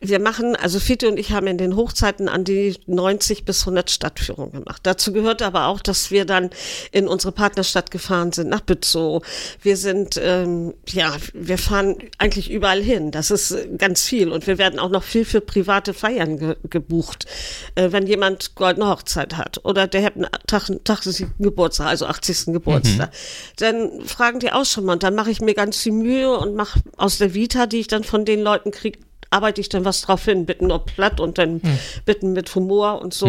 wir 0.00 0.18
machen, 0.20 0.56
also 0.56 0.80
Fiete 0.80 1.08
und 1.08 1.18
ich 1.18 1.32
haben 1.32 1.46
in 1.46 1.58
den 1.58 1.76
Hochzeiten 1.76 2.28
an 2.28 2.44
die 2.44 2.76
90 2.86 3.44
bis 3.44 3.62
100 3.62 3.90
Stadtführungen 3.90 4.52
gemacht. 4.52 4.80
Dazu 4.84 5.12
gehört 5.12 5.42
aber 5.42 5.66
auch, 5.66 5.80
dass 5.80 6.10
wir 6.10 6.24
dann 6.24 6.50
in 6.92 7.08
unsere 7.08 7.32
Partnerstadt 7.32 7.90
gefahren 7.90 8.32
sind, 8.32 8.48
nach 8.48 8.60
Bützow. 8.60 9.22
Wir 9.62 9.76
sind, 9.76 10.20
ähm, 10.22 10.74
ja, 10.88 11.16
wir 11.32 11.58
fahren 11.58 11.96
eigentlich 12.18 12.50
überall 12.50 12.82
hin. 12.82 13.10
Das 13.10 13.30
ist 13.30 13.56
ganz 13.78 14.02
viel. 14.02 14.30
Und 14.30 14.46
wir 14.46 14.58
werden 14.58 14.78
auch 14.78 14.90
noch 14.90 15.02
viel 15.02 15.24
für 15.24 15.40
private 15.40 15.94
Feiern 15.94 16.38
ge 16.38 16.56
gebucht. 16.68 17.26
Äh, 17.74 17.92
wenn 17.92 18.06
jemand 18.06 18.54
goldene 18.54 18.88
Hochzeit 18.88 19.36
hat 19.36 19.64
oder 19.64 19.86
der 19.86 20.04
hat 20.04 20.16
einen 20.16 20.26
Tag, 20.46 20.70
Tag 20.84 21.02
Geburtstag, 21.38 21.86
also 21.86 22.06
80. 22.06 22.46
Geburtstag, 22.46 23.10
dann 23.58 24.04
fragen 24.04 24.40
die 24.40 24.52
auch 24.52 24.64
schon 24.64 24.84
mal. 24.84 24.94
Und 24.94 25.02
dann 25.02 25.14
mache 25.14 25.30
ich 25.30 25.40
mir 25.40 25.54
ganz 25.54 25.78
viel 25.78 25.92
Mühe 25.92 26.36
und 26.36 26.54
mache 26.54 26.80
aus 26.96 27.18
der 27.18 27.34
Vita, 27.34 27.66
die 27.66 27.80
ich 27.80 27.88
dann 27.88 28.04
von 28.04 28.24
den 28.24 28.40
Leuten 28.40 28.70
kriege, 28.70 28.98
arbeite 29.30 29.60
ich 29.60 29.68
dann 29.68 29.84
was 29.84 30.02
drauf 30.02 30.24
hin, 30.24 30.46
bitten 30.46 30.70
ob 30.70 30.86
platt 30.86 31.20
und 31.20 31.38
dann 31.38 31.60
bitten 32.04 32.32
mit 32.32 32.54
Humor 32.54 33.00
und 33.02 33.14
so. 33.14 33.28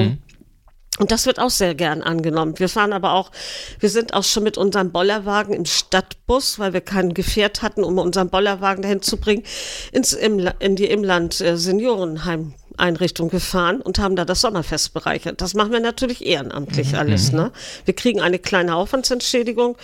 Und 1.00 1.12
das 1.12 1.28
wird 1.28 1.40
auch 1.40 1.52
sehr 1.52 1.76
gern 1.76 2.02
angenommen. 2.02 2.58
Wir 2.58 2.70
fahren 2.70 2.92
aber 2.92 3.14
auch, 3.14 3.32
wir 3.80 3.90
sind 3.90 4.14
auch 4.14 4.24
schon 4.24 4.44
mit 4.44 4.58
unserem 4.58 4.92
Bollerwagen 4.92 5.54
im 5.54 5.66
Stadtbus, 5.66 6.58
weil 6.58 6.74
wir 6.74 6.82
kein 6.82 7.14
Gefährt 7.14 7.62
hatten, 7.62 7.84
um 7.84 8.00
unseren 8.00 8.30
Bollerwagen 8.30 8.82
dahin 8.82 9.02
zu 9.02 9.18
bringen, 9.18 9.44
ins 9.92 10.14
Imla 10.14 10.56
in 10.60 10.76
die 10.76 10.90
Imland 10.90 11.40
äh, 11.40 11.56
Seniorenheim. 11.56 12.56
Einrichtung 12.78 13.30
gefahren 13.30 13.82
und 13.82 14.00
haben 14.00 14.16
da 14.16 14.26
das 14.26 14.42
Sommerfest 14.42 14.94
bereichert. 14.94 15.42
Das 15.42 15.54
machen 15.54 15.72
wir 15.72 15.80
natürlich 15.80 16.26
ehrenamtlich 16.26 16.96
alles. 16.98 17.32
Ne? 17.32 17.52
Wir 17.86 17.96
kriegen 17.96 18.22
eine 18.22 18.40
kleine 18.40 18.76
Aufwandsentschädigung. 18.76 19.78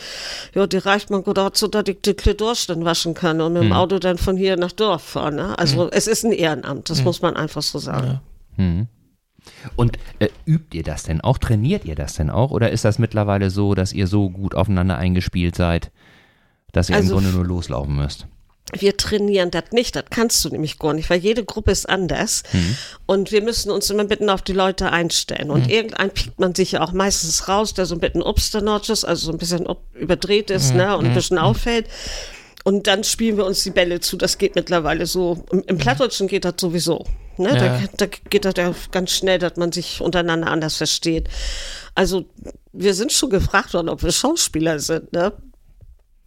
Ja, 0.53 0.67
die 0.67 0.77
reicht 0.77 1.09
man 1.09 1.23
gut 1.23 1.37
dazu, 1.37 1.67
dass 1.67 1.83
ich 1.87 2.01
die 2.01 2.13
Klidorsch 2.13 2.67
dann 2.67 2.85
waschen 2.85 3.13
kann 3.13 3.41
und 3.41 3.53
mit 3.53 3.63
dem 3.63 3.73
Auto 3.73 3.99
dann 3.99 4.17
von 4.17 4.37
hier 4.37 4.57
nach 4.57 4.71
Dorf 4.71 5.01
fahren. 5.03 5.35
Ne? 5.35 5.57
Also 5.57 5.89
es 5.91 6.07
ist 6.07 6.23
ein 6.23 6.31
Ehrenamt, 6.31 6.89
das 6.89 7.03
muss 7.03 7.21
man 7.21 7.35
einfach 7.35 7.61
so 7.61 7.79
sagen. 7.79 8.19
Und 9.75 9.97
äh, 10.19 10.29
übt 10.45 10.77
ihr 10.77 10.83
das 10.83 11.03
denn 11.03 11.21
auch? 11.21 11.37
Trainiert 11.37 11.85
ihr 11.85 11.95
das 11.95 12.13
denn 12.15 12.29
auch? 12.29 12.51
Oder 12.51 12.71
ist 12.71 12.85
das 12.85 12.99
mittlerweile 12.99 13.49
so, 13.49 13.75
dass 13.75 13.93
ihr 13.93 14.07
so 14.07 14.29
gut 14.29 14.55
aufeinander 14.55 14.97
eingespielt 14.97 15.55
seid, 15.55 15.91
dass 16.71 16.89
ihr 16.89 16.95
Also 16.95 17.17
im 17.17 17.23
Grunde 17.23 17.37
nur 17.37 17.45
loslaufen 17.45 17.95
müsst? 17.95 18.27
Wir 18.79 18.97
trainieren 18.97 19.51
das 19.51 19.65
nicht, 19.71 19.95
das 19.95 20.05
kannst 20.09 20.43
du 20.43 20.49
nämlich 20.49 20.79
gar 20.79 20.93
nicht, 20.93 21.09
weil 21.09 21.19
jede 21.19 21.43
Gruppe 21.45 21.71
ist 21.71 21.87
anders. 21.87 22.43
Und 23.05 23.31
wir 23.31 23.41
müssen 23.41 23.71
uns 23.71 23.89
immer 23.89 24.05
bitten 24.05 24.29
auf 24.29 24.41
die 24.41 24.53
Leute 24.53 24.91
einstellen. 24.91 25.49
Und 25.51 25.69
irgendein 25.69 26.09
piekt 26.11 26.39
man 26.39 26.55
sich 26.55 26.73
ja 26.73 26.81
auch 26.81 26.91
meistens 26.91 27.47
raus, 27.47 27.73
der 27.73 27.85
so 27.85 27.95
ein 27.95 27.99
bisschen 27.99 28.21
obsternotsch 28.23 28.89
ist, 28.89 29.05
also 29.05 29.27
so 29.27 29.31
ein 29.31 29.37
bisschen 29.37 29.67
überdreht 29.93 30.49
ist 30.51 30.73
ne, 30.73 30.97
und 30.97 31.05
ein 31.05 31.13
bisschen 31.13 31.37
auffällt. 31.37 31.87
Und 32.63 32.87
dann 32.87 33.03
spielen 33.03 33.35
wir 33.37 33.45
uns 33.45 33.63
die 33.63 33.71
Bälle 33.71 33.99
zu, 33.99 34.15
das 34.15 34.37
geht 34.37 34.55
mittlerweile 34.55 35.05
so, 35.05 35.43
im, 35.51 35.63
im 35.67 35.77
Plattdeutschen 35.77 36.27
geht 36.27 36.45
das 36.45 36.53
sowieso, 36.59 37.03
ne, 37.37 37.49
da, 37.49 37.65
Ja. 37.65 37.81
da 37.97 38.05
geht 38.05 38.45
das 38.45 38.53
ja 38.55 38.73
ganz 38.91 39.11
schnell, 39.11 39.37
dass 39.37 39.57
man 39.57 39.73
sich 39.73 39.99
untereinander 39.99 40.47
anders 40.47 40.77
versteht. 40.77 41.27
Also 41.93 42.23
wir 42.71 42.93
sind 42.93 43.11
schon 43.11 43.29
gefragt 43.29 43.73
worden, 43.73 43.89
ob 43.89 44.01
wir 44.01 44.11
Schauspieler 44.13 44.79
sind, 44.79 45.11
ne? 45.11 45.33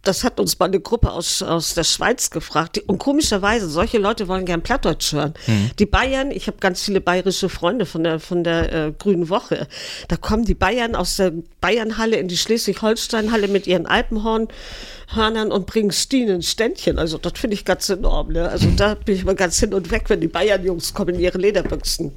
Das 0.07 0.23
hat 0.23 0.39
uns 0.39 0.57
mal 0.57 0.67
eine 0.67 0.79
Gruppe 0.79 1.11
aus, 1.11 1.41
aus 1.41 1.73
der 1.73 1.83
Schweiz 1.83 2.29
gefragt. 2.29 2.81
Und 2.87 2.97
komischerweise, 2.97 3.67
solche 3.67 3.97
Leute 3.97 4.27
wollen 4.27 4.45
gern 4.45 4.61
Plattdeutsch 4.61 5.11
hören. 5.11 5.33
Die 5.79 5.85
Bayern, 5.85 6.31
ich 6.31 6.47
habe 6.47 6.57
ganz 6.59 6.81
viele 6.81 7.01
bayerische 7.01 7.49
Freunde 7.49 7.85
von 7.85 8.03
der, 8.03 8.19
von 8.19 8.43
der 8.43 8.73
äh, 8.73 8.91
Grünen 8.97 9.29
Woche. 9.29 9.67
Da 10.07 10.15
kommen 10.15 10.45
die 10.45 10.53
Bayern 10.53 10.95
aus 10.95 11.17
der 11.17 11.33
Bayernhalle 11.59 12.17
in 12.17 12.27
die 12.27 12.37
Schleswig-Holstein-Halle 12.37 13.49
mit 13.49 13.67
ihren 13.67 13.85
Alpenhornhörnern 13.85 15.51
und 15.51 15.65
bringen 15.65 15.91
Stine 15.91 16.35
ein 16.35 16.41
Ständchen. 16.41 16.97
Also 16.97 17.17
das 17.17 17.33
finde 17.35 17.55
ich 17.55 17.65
ganz 17.65 17.89
enorm. 17.89 18.31
Ne? 18.31 18.47
Also 18.47 18.69
da 18.75 18.95
bin 18.95 19.15
ich 19.15 19.25
mal 19.25 19.35
ganz 19.35 19.59
hin 19.59 19.73
und 19.73 19.91
weg, 19.91 20.05
wenn 20.07 20.21
die 20.21 20.27
Bayern-Jungs 20.27 20.93
kommen 20.93 21.15
in 21.15 21.21
ihre 21.21 21.37
Lederbüchsen. 21.37 22.13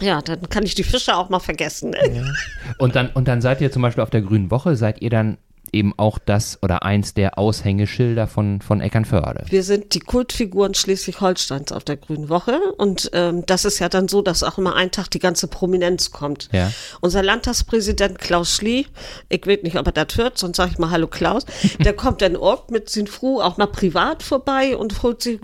Ja, 0.00 0.22
dann 0.22 0.48
kann 0.48 0.64
ich 0.64 0.74
die 0.74 0.84
Fische 0.84 1.16
auch 1.16 1.28
mal 1.28 1.40
vergessen. 1.40 1.90
Ne? 1.90 2.32
Und 2.78 2.94
dann, 2.96 3.10
und 3.10 3.28
dann 3.28 3.40
seid 3.40 3.60
ihr 3.60 3.70
zum 3.72 3.82
Beispiel 3.82 4.02
auf 4.02 4.10
der 4.10 4.22
Grünen 4.22 4.50
Woche, 4.50 4.76
seid 4.76 5.02
ihr 5.02 5.10
dann 5.10 5.38
eben 5.72 5.94
auch 5.96 6.18
das 6.18 6.58
oder 6.62 6.82
eins 6.82 7.14
der 7.14 7.38
Aushängeschilder 7.38 8.26
von, 8.26 8.60
von 8.60 8.80
Eckernförde. 8.80 9.44
Wir 9.48 9.62
sind 9.62 9.94
die 9.94 10.00
Kultfiguren 10.00 10.74
Schleswig-Holsteins 10.74 11.72
auf 11.72 11.84
der 11.84 11.96
Grünen 11.96 12.28
Woche 12.28 12.58
und 12.76 13.10
ähm, 13.14 13.44
das 13.46 13.64
ist 13.64 13.78
ja 13.78 13.88
dann 13.88 14.08
so, 14.08 14.22
dass 14.22 14.42
auch 14.42 14.58
immer 14.58 14.74
ein 14.74 14.90
Tag 14.90 15.08
die 15.08 15.18
ganze 15.18 15.48
Prominenz 15.48 16.10
kommt. 16.10 16.48
Ja. 16.52 16.70
Unser 17.00 17.22
Landtagspräsident 17.22 18.18
Klaus 18.18 18.54
Schlie, 18.54 18.86
ich 19.28 19.46
weiß 19.46 19.62
nicht, 19.62 19.78
ob 19.78 19.86
er 19.86 19.92
das 19.92 20.16
hört, 20.16 20.38
sonst 20.38 20.58
sage 20.58 20.72
ich 20.72 20.78
mal 20.78 20.90
Hallo 20.90 21.06
Klaus, 21.06 21.46
der 21.80 21.94
kommt 21.94 22.22
dann 22.22 22.36
auch 22.36 22.68
mit 22.68 22.90
Fru 23.08 23.40
auch 23.40 23.56
mal 23.56 23.66
privat 23.66 24.22
vorbei 24.22 24.76
und 24.76 25.02
holt 25.02 25.22
sie, 25.22 25.40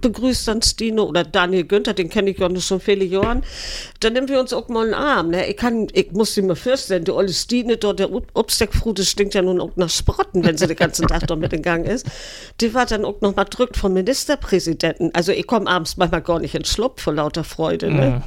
begrüßt 0.00 0.48
dann 0.48 0.62
Stine 0.62 1.02
oder 1.02 1.24
Daniel 1.24 1.64
Günther, 1.64 1.94
den 1.94 2.10
kenne 2.10 2.30
ich 2.30 2.38
ja 2.38 2.60
schon 2.60 2.80
viele 2.80 3.04
Jahre. 3.04 3.40
Dann 4.00 4.12
nehmen 4.12 4.28
wir 4.28 4.40
uns 4.40 4.52
auch 4.52 4.68
mal 4.68 4.84
einen 4.84 4.94
Arm. 4.94 5.30
Ne? 5.30 5.46
Ich, 5.46 5.56
kann, 5.56 5.88
ich 5.92 6.12
muss 6.12 6.34
sie 6.34 6.42
mir 6.42 6.56
vorstellen, 6.56 7.04
die 7.04 7.12
olle 7.12 7.32
Stine 7.32 7.76
dort, 7.78 8.00
der 8.00 8.10
Obsteckkfru, 8.12 8.92
das 8.92 9.08
stinkt 9.08 9.34
ja 9.34 9.42
nun 9.42 9.61
auch 9.62 9.76
nach 9.76 9.90
Sprotten, 9.90 10.44
wenn 10.44 10.56
sie 10.58 10.66
den 10.66 10.76
ganzen 10.76 11.06
Tag 11.06 11.26
dort 11.26 11.40
mit 11.40 11.52
in 11.52 11.62
Gang 11.62 11.86
ist. 11.86 12.06
Die 12.60 12.74
war 12.74 12.86
dann 12.86 13.04
auch 13.04 13.20
noch 13.20 13.34
mal 13.36 13.44
drückt 13.44 13.76
vom 13.76 13.92
Ministerpräsidenten. 13.94 15.10
Also 15.14 15.32
ich 15.32 15.46
komme 15.46 15.68
abends 15.68 15.96
manchmal 15.96 16.22
gar 16.22 16.38
nicht 16.40 16.54
in 16.54 16.64
Schlupf 16.64 17.02
vor 17.02 17.14
lauter 17.14 17.44
Freude. 17.44 17.90
Ne? 17.90 18.22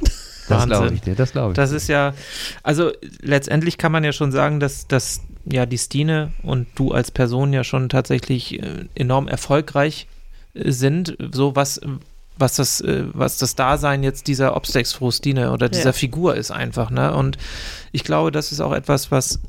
Das 0.48 0.60
Wahnsinn. 0.60 0.68
glaube 0.68 0.94
ich 0.94 1.00
dir, 1.00 1.14
das 1.14 1.32
glaube 1.32 1.52
ich. 1.52 1.56
Das 1.56 1.72
ist 1.72 1.88
ja, 1.88 2.14
also 2.62 2.92
letztendlich 3.20 3.78
kann 3.78 3.92
man 3.92 4.04
ja 4.04 4.12
schon 4.12 4.32
sagen, 4.32 4.60
dass, 4.60 4.86
dass 4.86 5.20
ja 5.44 5.66
die 5.66 5.78
Stine 5.78 6.32
und 6.42 6.66
du 6.76 6.92
als 6.92 7.10
Person 7.10 7.52
ja 7.52 7.64
schon 7.64 7.88
tatsächlich 7.88 8.62
äh, 8.62 8.84
enorm 8.94 9.28
erfolgreich 9.28 10.06
äh, 10.54 10.70
sind, 10.70 11.16
so 11.32 11.56
was 11.56 11.80
was 12.38 12.54
das 12.56 12.80
äh, 12.80 13.04
was 13.12 13.38
das 13.38 13.54
Dasein 13.54 14.02
jetzt 14.02 14.26
dieser 14.26 14.56
Obstex-Frau 14.56 15.10
Stine 15.10 15.52
oder 15.52 15.68
dieser 15.68 15.86
Ja. 15.86 15.92
Figur 15.92 16.36
ist 16.36 16.50
einfach, 16.50 16.90
ne? 16.90 17.14
Und 17.14 17.38
ich 17.92 18.04
glaube, 18.04 18.30
das 18.30 18.52
ist 18.52 18.60
auch 18.60 18.72
etwas, 18.72 19.10
was 19.10 19.40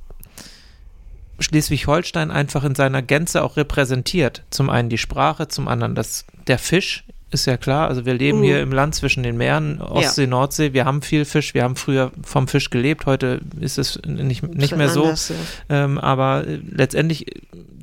Schleswig-Holstein 1.40 2.32
einfach 2.32 2.64
in 2.64 2.76
seiner 2.76 3.02
Gänze 3.02 3.44
auch 3.44 3.58
repräsentiert. 3.58 4.44
Zum 4.50 4.70
einen 4.70 4.90
die 4.90 4.98
Sprache, 4.98 5.48
zum 5.48 5.68
anderen 5.68 5.96
das, 5.96 6.26
der 6.48 6.58
Fisch, 6.58 7.04
ist 7.30 7.46
ja 7.46 7.58
klar. 7.58 7.90
Also 7.90 8.06
wir 8.06 8.14
leben 8.14 8.40
Mhm. 8.40 8.44
hier 8.44 8.62
im 8.62 8.72
Land 8.72 8.96
zwischen 8.96 9.22
den 9.22 9.36
Meeren, 9.38 9.82
Ostsee, 9.82 10.28
Nordsee. 10.28 10.72
Wir 10.74 10.86
haben 10.86 11.02
viel 11.02 11.26
Fisch, 11.26 11.54
wir 11.54 11.64
haben 11.64 11.76
früher 11.76 12.12
vom 12.24 12.48
Fisch 12.48 12.70
gelebt. 12.70 13.06
Heute 13.06 13.42
ist 13.60 13.78
es 13.78 14.00
nicht, 14.06 14.44
nicht 14.44 14.76
mehr 14.76 14.90
so. 14.90 15.04
Anders, 15.04 15.30
ja. 15.30 15.36
Ähm, 15.84 15.98
aber 15.98 16.48
äh, 16.48 16.60
letztendlich, 16.72 17.26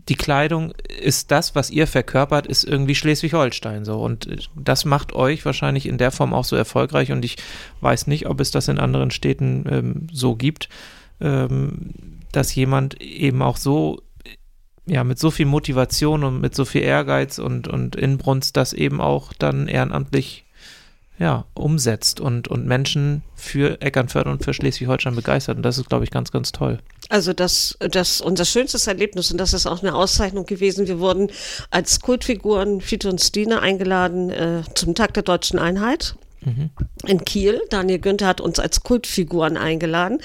die 0.08 0.14
Kleidung 0.16 0.72
ist 1.00 1.30
das, 1.30 1.54
was 1.54 1.70
ihr 1.70 1.86
verkörpert, 1.86 2.46
ist 2.46 2.64
irgendwie 2.64 2.94
Schleswig-Holstein 2.94 3.84
so. 3.84 4.00
Und 4.02 4.26
äh, 4.26 4.36
das 4.56 4.86
macht 4.86 5.12
euch 5.12 5.44
wahrscheinlich 5.44 5.86
in 5.86 5.98
der 5.98 6.10
Form 6.10 6.32
auch 6.32 6.44
so 6.44 6.56
erfolgreich. 6.56 7.12
Und 7.12 7.22
ich 7.22 7.36
weiß 7.82 8.06
nicht, 8.06 8.26
ob 8.26 8.40
es 8.40 8.50
das 8.50 8.68
in 8.68 8.78
anderen 8.78 9.10
Städten 9.10 9.66
ähm, 9.70 10.06
so 10.10 10.36
gibt, 10.36 10.70
ähm, 11.20 11.92
dass 12.36 12.54
jemand 12.54 13.00
eben 13.00 13.42
auch 13.42 13.56
so, 13.56 14.02
ja, 14.86 15.04
mit 15.04 15.18
so 15.18 15.30
viel 15.30 15.46
Motivation 15.46 16.24
und 16.24 16.40
mit 16.40 16.54
so 16.54 16.64
viel 16.64 16.82
Ehrgeiz 16.82 17.38
und, 17.38 17.68
und 17.68 17.96
Inbrunst 17.96 18.56
das 18.56 18.72
eben 18.72 19.00
auch 19.00 19.32
dann 19.32 19.68
ehrenamtlich 19.68 20.44
ja, 21.18 21.44
umsetzt 21.54 22.20
und, 22.20 22.48
und 22.48 22.66
Menschen 22.66 23.22
für 23.36 23.80
Eckernförde 23.80 24.30
und 24.30 24.42
für 24.42 24.52
Schleswig-Holstein 24.52 25.14
begeistert. 25.14 25.56
Und 25.56 25.62
das 25.62 25.78
ist, 25.78 25.88
glaube 25.88 26.04
ich, 26.04 26.10
ganz, 26.10 26.32
ganz 26.32 26.50
toll. 26.50 26.78
Also 27.08 27.32
das, 27.32 27.76
das 27.78 28.20
unser 28.20 28.44
schönstes 28.44 28.86
Erlebnis 28.86 29.30
und 29.30 29.38
das 29.38 29.52
ist 29.52 29.66
auch 29.66 29.82
eine 29.82 29.94
Auszeichnung 29.94 30.44
gewesen. 30.44 30.88
Wir 30.88 30.98
wurden 30.98 31.30
als 31.70 32.00
Kultfiguren 32.00 32.80
Fiete 32.80 33.08
und 33.08 33.20
Stine 33.20 33.60
eingeladen 33.60 34.30
äh, 34.30 34.62
zum 34.74 34.94
Tag 34.94 35.14
der 35.14 35.22
deutschen 35.22 35.58
Einheit. 35.58 36.16
In 37.06 37.24
Kiel. 37.24 37.60
Daniel 37.70 37.98
Günther 37.98 38.26
hat 38.26 38.40
uns 38.40 38.58
als 38.58 38.82
Kultfiguren 38.82 39.56
eingeladen 39.56 40.18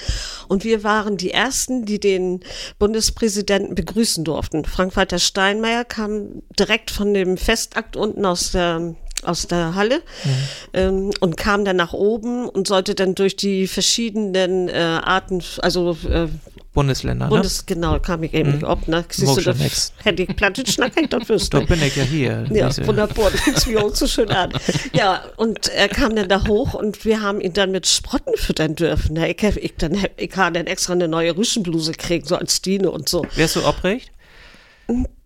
und 0.48 0.64
wir 0.64 0.84
waren 0.84 1.16
die 1.16 1.30
Ersten, 1.30 1.84
die 1.84 2.00
den 2.00 2.40
Bundespräsidenten 2.78 3.74
begrüßen 3.74 4.24
durften. 4.24 4.64
Frank-Walter 4.64 5.18
Steinmeier 5.18 5.84
kam 5.84 6.42
direkt 6.58 6.90
von 6.90 7.14
dem 7.14 7.36
Festakt 7.36 7.96
unten 7.96 8.24
aus 8.24 8.52
der 8.52 8.94
aus 9.22 9.46
der 9.46 9.74
Halle 9.74 9.96
mhm. 10.24 10.30
ähm, 10.72 11.10
und 11.20 11.36
kam 11.36 11.64
dann 11.64 11.76
nach 11.76 11.92
oben 11.92 12.48
und 12.48 12.66
sollte 12.66 12.94
dann 12.94 13.14
durch 13.14 13.36
die 13.36 13.66
verschiedenen 13.66 14.68
äh, 14.68 14.72
Arten, 14.72 15.42
also 15.58 15.96
äh, 16.08 16.28
Bundesländer, 16.72 17.24
ne? 17.24 17.30
Bundes, 17.30 17.66
genau, 17.66 17.98
kam 17.98 18.22
ich 18.22 18.32
eben 18.32 18.52
nicht 18.52 18.64
ob, 18.64 18.86
ne? 18.86 19.04
Siehst 19.10 19.36
du, 19.36 19.40
das 19.40 19.92
hätte 20.04 20.22
ich 20.22 20.36
platte 20.36 20.64
schnacken, 20.64 21.08
dann 21.08 21.28
wüsste 21.28 21.58
Doch 21.58 21.66
bin 21.66 21.82
ich 21.82 21.96
ja 21.96 22.04
hier. 22.04 22.46
Ja, 22.50 22.70
wunderbar, 22.86 23.32
das 23.44 23.66
mich 23.66 23.76
auch 23.76 23.94
so 23.94 24.06
schön 24.06 24.30
an. 24.30 24.52
Ja, 24.92 25.24
und 25.36 25.68
er 25.68 25.88
kam 25.88 26.14
dann 26.14 26.28
da 26.28 26.46
hoch 26.46 26.74
und 26.74 27.04
wir 27.04 27.22
haben 27.22 27.40
ihn 27.40 27.52
dann 27.52 27.70
mit 27.70 27.86
Sprotten 27.86 28.36
füttern 28.36 28.74
dürfen. 28.76 29.14
Ne? 29.14 29.30
Ich, 29.30 29.42
ich, 29.42 29.74
dann, 29.76 29.98
ich 30.16 30.36
habe 30.36 30.52
dann 30.52 30.66
extra 30.66 30.92
eine 30.92 31.08
neue 31.08 31.36
Rüschenbluse 31.36 31.92
gekriegt, 31.92 32.26
so 32.26 32.36
als 32.36 32.62
Dine 32.62 32.90
und 32.90 33.08
so. 33.08 33.26
Wärst 33.34 33.56
du 33.56 33.66
obrecht? 33.66 34.12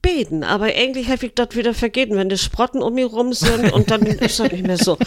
Beten, 0.04 0.44
aber 0.44 0.66
eigentlich 0.66 1.08
habe 1.08 1.26
ich 1.26 1.34
das 1.34 1.56
wieder 1.56 1.72
vergessen, 1.72 2.16
wenn 2.16 2.28
die 2.28 2.36
Sprotten 2.36 2.82
um 2.82 2.94
mich 2.94 3.10
rum 3.10 3.32
sind 3.32 3.72
und 3.72 3.90
dann 3.90 4.02
ist 4.02 4.38
das 4.38 4.52
nicht 4.52 4.66
mehr 4.66 4.76
so. 4.76 4.98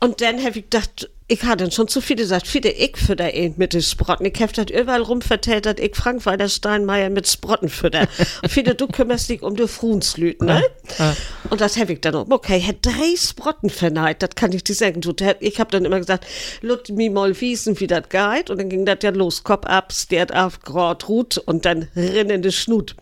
Und 0.00 0.20
dann 0.20 0.38
habe 0.38 0.58
ich 0.58 0.70
gedacht, 0.70 1.08
ich 1.26 1.42
hatte 1.44 1.64
dann 1.64 1.70
schon 1.70 1.88
zu 1.88 2.02
viele 2.02 2.22
gesagt, 2.22 2.46
viele 2.46 2.70
ich 2.70 2.98
für 2.98 3.16
der 3.16 3.34
Eend 3.34 3.56
mit 3.56 3.72
den 3.72 3.80
Sprotten. 3.80 4.26
Ich 4.26 4.42
habe 4.42 4.52
das 4.52 4.66
überall 4.70 5.00
rumvertellt, 5.00 5.64
dass 5.64 5.76
ich 5.78 5.96
Frank 5.96 6.26
Walter 6.26 6.50
Steinmeier 6.50 7.08
mit 7.08 7.26
Sprotten 7.26 7.70
fütter. 7.70 8.06
Und 8.42 8.48
viele, 8.50 8.74
du 8.74 8.86
kümmerst 8.86 9.30
dich 9.30 9.42
um 9.42 9.56
die 9.56 9.66
Fruhnslüt, 9.66 10.42
ne? 10.42 10.62
Ja. 10.98 11.16
Und 11.48 11.62
das 11.62 11.78
habe 11.78 11.94
ich 11.94 12.02
dann 12.02 12.14
auch. 12.14 12.26
Okay, 12.28 12.58
ich 12.58 12.66
hätte 12.68 12.90
drei 12.90 13.16
Sprotten 13.16 13.70
verneigt, 13.70 14.22
das 14.22 14.30
kann 14.36 14.52
ich 14.52 14.64
dir 14.64 14.74
sagen. 14.74 15.00
Ich 15.40 15.58
habe 15.58 15.70
dann 15.70 15.86
immer 15.86 15.98
gesagt, 15.98 16.26
lut 16.60 16.90
mi 16.90 17.08
mal 17.08 17.40
wiesen, 17.40 17.80
wie 17.80 17.86
das 17.86 18.10
geht. 18.10 18.50
Und 18.50 18.58
dann 18.58 18.68
ging 18.68 18.84
das 18.84 18.98
ja 19.02 19.10
los, 19.10 19.44
Kopf 19.44 19.64
ab, 19.64 19.94
stert 19.94 20.34
auf, 20.34 20.60
grad, 20.60 21.08
ruht 21.08 21.38
und 21.38 21.64
dann 21.64 21.88
rinnende 21.96 22.52
Schnut. 22.52 22.96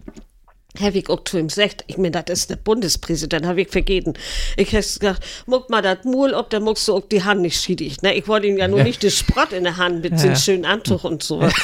Herr 0.78 0.94
Wick 0.94 1.10
auch 1.10 1.24
zu 1.24 1.38
ihm 1.38 1.50
sagt, 1.50 1.84
ich 1.86 1.98
meine, 1.98 2.22
das 2.22 2.40
ist 2.40 2.50
der 2.50 2.56
Bundespräsident, 2.56 3.44
Herr 3.44 3.56
Wick 3.56 3.70
vergeten. 3.70 4.14
Ich 4.56 4.72
hätte 4.72 4.98
gesagt, 4.98 5.24
muck 5.46 5.68
mal 5.68 5.82
das 5.82 6.04
Mul 6.04 6.32
ob, 6.32 6.48
dann 6.50 6.62
muckst 6.62 6.88
du 6.88 6.94
auch 6.94 7.06
die 7.06 7.22
Hand 7.22 7.42
nicht 7.42 7.60
schiedig. 7.60 8.00
Ne? 8.02 8.14
Ich 8.14 8.26
wollte 8.26 8.46
ihm 8.46 8.56
ja 8.56 8.68
nur 8.68 8.82
nicht 8.82 9.04
das 9.04 9.14
Sprott 9.14 9.52
in 9.52 9.64
der 9.64 9.76
Hand 9.76 10.02
mit 10.02 10.12
ja. 10.12 10.22
dem 10.22 10.36
schönen 10.36 10.64
Antuch 10.64 11.04
und 11.04 11.22
so. 11.22 11.42
Hätte 11.42 11.54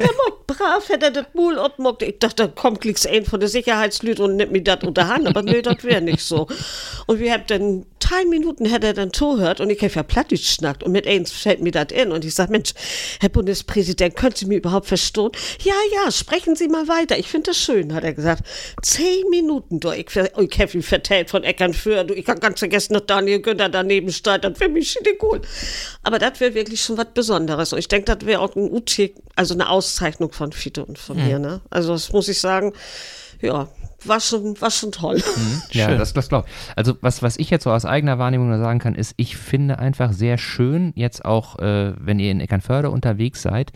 er 0.00 0.10
muck, 0.24 0.46
brav, 0.46 0.88
hätte 0.88 1.06
er 1.06 1.10
das 1.12 1.26
Mul 1.34 1.58
obmuckt. 1.58 2.02
Ich 2.02 2.18
dachte, 2.18 2.44
da 2.44 2.48
kommt 2.48 2.80
gleich 2.80 3.08
ein 3.08 3.24
von 3.24 3.38
der 3.38 3.48
Sicherheitslüte 3.48 4.24
und 4.24 4.36
nimmt 4.36 4.52
mir 4.52 4.62
das 4.62 4.82
unter 4.82 5.06
Hand, 5.06 5.28
aber 5.28 5.42
nee, 5.42 5.62
das 5.62 5.84
wäre 5.84 6.02
nicht 6.02 6.22
so. 6.22 6.48
Und 7.06 7.20
wir 7.20 7.32
haben 7.32 7.44
dann 7.46 7.86
drei 8.06 8.24
Minuten 8.24 8.66
hätte 8.66 8.88
er 8.88 8.94
dann 8.94 9.12
zuhört 9.12 9.60
und 9.60 9.70
ich 9.70 9.82
habe 9.82 9.92
ja 9.92 10.02
plattisch 10.02 10.42
geschnackt 10.42 10.82
und 10.82 10.92
mit 10.92 11.06
eins 11.06 11.32
fällt 11.32 11.60
mir 11.60 11.72
das 11.72 11.88
in 11.92 12.12
und 12.12 12.24
ich 12.24 12.34
sage, 12.34 12.52
Mensch, 12.52 12.72
Herr 13.20 13.28
Bundespräsident, 13.28 14.16
können 14.16 14.34
Sie 14.34 14.46
mir 14.46 14.58
überhaupt 14.58 14.86
verstehen? 14.86 15.30
Ja, 15.62 15.74
ja, 15.94 16.10
sprechen 16.10 16.56
Sie 16.56 16.68
mal 16.68 16.88
weiter. 16.88 17.18
Ich 17.18 17.28
finde 17.28 17.50
das 17.50 17.58
schön, 17.58 17.94
hat 17.94 18.04
er 18.04 18.12
gesagt. 18.12 18.42
Zehn 18.82 19.28
Minuten, 19.30 19.80
du, 19.80 19.90
ich, 19.92 20.06
ich 20.14 20.60
habe 20.60 20.72
ihn 20.72 20.82
vertellt 20.82 21.30
von 21.30 21.44
Eckernförde, 21.44 22.14
ich 22.14 22.24
kann 22.24 22.40
ganz 22.40 22.58
vergessen, 22.58 22.94
dass 22.94 23.06
Daniel 23.06 23.40
Günther 23.40 23.68
daneben 23.68 24.12
steht, 24.12 24.44
das 24.44 24.58
wäre 24.60 24.70
mich 24.70 24.96
cool. 25.22 25.40
Aber 26.02 26.18
das 26.18 26.40
wäre 26.40 26.54
wirklich 26.54 26.80
schon 26.80 26.98
was 26.98 27.08
Besonderes 27.14 27.72
und 27.72 27.78
ich 27.78 27.88
denke, 27.88 28.14
das 28.14 28.26
wäre 28.26 28.40
auch 28.40 28.54
ein 28.56 28.70
UT, 28.70 28.98
also 29.34 29.54
eine 29.54 29.68
Auszeichnung 29.68 30.32
von 30.32 30.52
Fiete 30.52 30.84
und 30.84 30.98
von 30.98 31.16
mhm. 31.16 31.26
mir, 31.26 31.38
ne? 31.38 31.60
Also 31.70 31.92
das 31.92 32.12
muss 32.12 32.28
ich 32.28 32.40
sagen, 32.40 32.72
ja, 33.40 33.68
war 34.04 34.20
schon, 34.20 34.60
war 34.60 34.70
schon 34.70 34.92
toll. 34.92 35.16
Mhm. 35.16 35.62
Ja, 35.72 35.94
das, 35.96 36.12
das 36.12 36.28
glaube 36.28 36.48
ich. 36.48 36.76
Also 36.76 36.96
was, 37.00 37.22
was 37.22 37.36
ich 37.36 37.50
jetzt 37.50 37.64
so 37.64 37.70
aus 37.70 37.84
eigener 37.84 38.18
Wahrnehmung 38.18 38.48
nur 38.48 38.58
sagen 38.58 38.78
kann, 38.78 38.94
ist, 38.94 39.14
ich 39.16 39.36
finde 39.36 39.78
einfach 39.78 40.12
sehr 40.12 40.38
schön, 40.38 40.92
jetzt 40.96 41.24
auch, 41.24 41.58
äh, 41.58 41.94
wenn 41.98 42.18
ihr 42.18 42.30
in 42.30 42.40
Eckernförde 42.40 42.90
unterwegs 42.90 43.42
seid, 43.42 43.72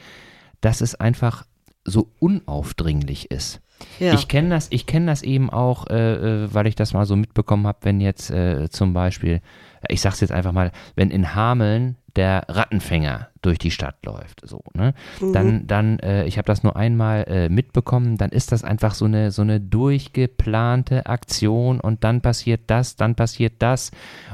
dass 0.60 0.80
es 0.80 0.94
einfach 0.94 1.44
so 1.84 2.12
unaufdringlich 2.18 3.30
ist. 3.30 3.60
Ja. 3.98 4.14
Ich 4.14 4.28
kenne 4.28 4.50
das, 4.50 4.68
ich 4.70 4.86
das 4.86 5.22
eben 5.22 5.50
auch, 5.50 5.86
äh, 5.88 6.44
äh, 6.44 6.54
weil 6.54 6.66
ich 6.66 6.74
das 6.74 6.92
mal 6.92 7.06
so 7.06 7.16
mitbekommen 7.16 7.66
habe, 7.66 7.78
wenn 7.82 8.00
jetzt 8.00 8.30
äh, 8.30 8.68
zum 8.70 8.92
Beispiel, 8.92 9.40
ich 9.88 10.00
sag's 10.00 10.20
jetzt 10.20 10.32
einfach 10.32 10.52
mal, 10.52 10.72
wenn 10.94 11.10
in 11.10 11.34
Hameln 11.34 11.96
der 12.16 12.44
Rattenfänger 12.48 13.28
durch 13.42 13.58
die 13.58 13.70
Stadt 13.70 14.04
läuft, 14.04 14.42
so, 14.44 14.62
ne? 14.74 14.94
Mhm. 15.20 15.32
Dann, 15.32 15.66
dann, 15.66 15.98
äh, 16.00 16.24
ich 16.26 16.38
habe 16.38 16.46
das 16.46 16.62
nur 16.62 16.76
einmal 16.76 17.24
äh, 17.28 17.48
mitbekommen, 17.48 18.16
dann 18.16 18.30
ist 18.30 18.52
das 18.52 18.64
einfach 18.64 18.94
so 18.94 19.04
eine, 19.04 19.30
so 19.30 19.42
eine 19.42 19.60
durchgeplante 19.60 21.06
Aktion 21.06 21.80
und 21.80 22.04
dann 22.04 22.20
passiert 22.20 22.62
das, 22.66 22.96
dann 22.96 23.14
passiert 23.14 23.54
das 23.60 23.92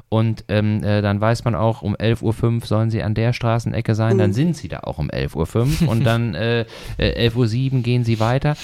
und 0.09 0.45
ähm, 0.49 0.83
äh, 0.83 1.03
dann 1.03 1.21
weiß 1.21 1.45
man 1.45 1.55
auch, 1.55 1.83
um 1.83 1.95
11.05 1.95 2.23
Uhr 2.23 2.67
sollen 2.67 2.91
sie 2.91 3.03
an 3.03 3.15
der 3.15 3.33
Straßenecke 3.33 3.95
sein, 3.95 4.15
mhm. 4.15 4.21
dann 4.21 4.33
sind 4.33 4.57
sie 4.57 4.69
da 4.69 4.81
auch 4.81 4.99
um 4.99 5.11
11.05 5.11 5.83
Uhr 5.85 5.89
und 5.89 6.05
dann 6.05 6.35
äh, 6.35 6.65
11.07 6.99 6.99
äh, 6.99 7.75
Uhr 7.75 7.83
gehen 7.83 8.05
sie 8.05 8.19
weiter 8.21 8.57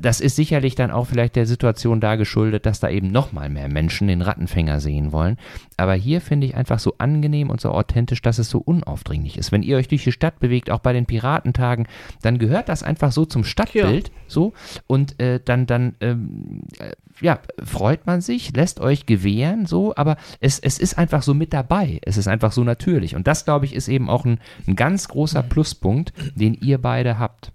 das 0.00 0.20
ist 0.20 0.36
sicherlich 0.36 0.74
dann 0.74 0.90
auch 0.90 1.06
vielleicht 1.06 1.36
der 1.36 1.46
Situation 1.46 2.00
da 2.00 2.16
geschuldet, 2.16 2.66
dass 2.66 2.80
da 2.80 2.88
eben 2.88 3.10
noch 3.10 3.32
mal 3.32 3.48
mehr 3.48 3.68
Menschen 3.68 4.08
den 4.08 4.22
Rattenfänger 4.22 4.80
sehen 4.80 5.12
wollen. 5.12 5.36
Aber 5.76 5.94
hier 5.94 6.20
finde 6.20 6.46
ich 6.46 6.54
einfach 6.54 6.78
so 6.78 6.94
angenehm 6.98 7.50
und 7.50 7.60
so 7.60 7.70
authentisch, 7.70 8.22
dass 8.22 8.38
es 8.38 8.50
so 8.50 8.58
unaufdringlich 8.58 9.38
ist. 9.38 9.52
Wenn 9.52 9.62
ihr 9.62 9.76
euch 9.76 9.88
durch 9.88 10.04
die 10.04 10.12
Stadt 10.12 10.40
bewegt, 10.40 10.70
auch 10.70 10.80
bei 10.80 10.92
den 10.92 11.06
Piratentagen, 11.06 11.86
dann 12.22 12.38
gehört 12.38 12.68
das 12.68 12.82
einfach 12.82 13.12
so 13.12 13.24
zum 13.24 13.44
Stadtbild, 13.44 14.08
ja. 14.08 14.14
so 14.26 14.52
und 14.86 15.20
äh, 15.20 15.40
dann 15.44 15.66
dann 15.66 15.96
ähm, 16.00 16.62
äh, 16.78 16.92
ja 17.20 17.38
freut 17.62 18.06
man 18.06 18.20
sich, 18.20 18.54
lässt 18.54 18.80
euch 18.80 19.06
gewähren, 19.06 19.66
so, 19.66 19.94
aber 19.96 20.16
es, 20.40 20.58
es 20.58 20.78
ist 20.78 20.98
einfach 20.98 21.22
so 21.22 21.34
mit 21.34 21.52
dabei. 21.52 22.00
Es 22.02 22.16
ist 22.16 22.28
einfach 22.28 22.52
so 22.52 22.64
natürlich 22.64 23.16
und 23.16 23.26
das 23.26 23.44
glaube 23.44 23.66
ich 23.66 23.74
ist 23.74 23.88
eben 23.88 24.08
auch 24.08 24.24
ein, 24.24 24.38
ein 24.66 24.76
ganz 24.76 25.08
großer 25.08 25.42
Pluspunkt, 25.42 26.12
den 26.34 26.54
ihr 26.54 26.78
beide 26.78 27.18
habt 27.18 27.52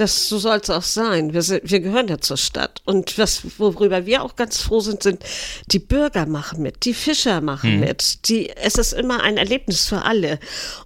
das 0.00 0.28
so 0.28 0.38
soll 0.38 0.58
es 0.62 0.70
auch 0.70 0.82
sein. 0.82 1.32
Wir, 1.34 1.42
sind, 1.42 1.70
wir 1.70 1.80
gehören 1.80 2.08
ja 2.08 2.18
zur 2.18 2.36
Stadt. 2.36 2.80
Und 2.84 3.18
was, 3.18 3.42
worüber 3.58 4.06
wir 4.06 4.22
auch 4.22 4.36
ganz 4.36 4.60
froh 4.60 4.80
sind, 4.80 5.02
sind, 5.02 5.22
die 5.66 5.78
Bürger 5.78 6.26
machen 6.26 6.62
mit, 6.62 6.84
die 6.84 6.94
Fischer 6.94 7.40
machen 7.40 7.72
hm. 7.72 7.80
mit. 7.80 8.28
Die, 8.28 8.50
es 8.50 8.76
ist 8.76 8.92
immer 8.92 9.22
ein 9.22 9.36
Erlebnis 9.36 9.86
für 9.86 10.02
alle. 10.02 10.38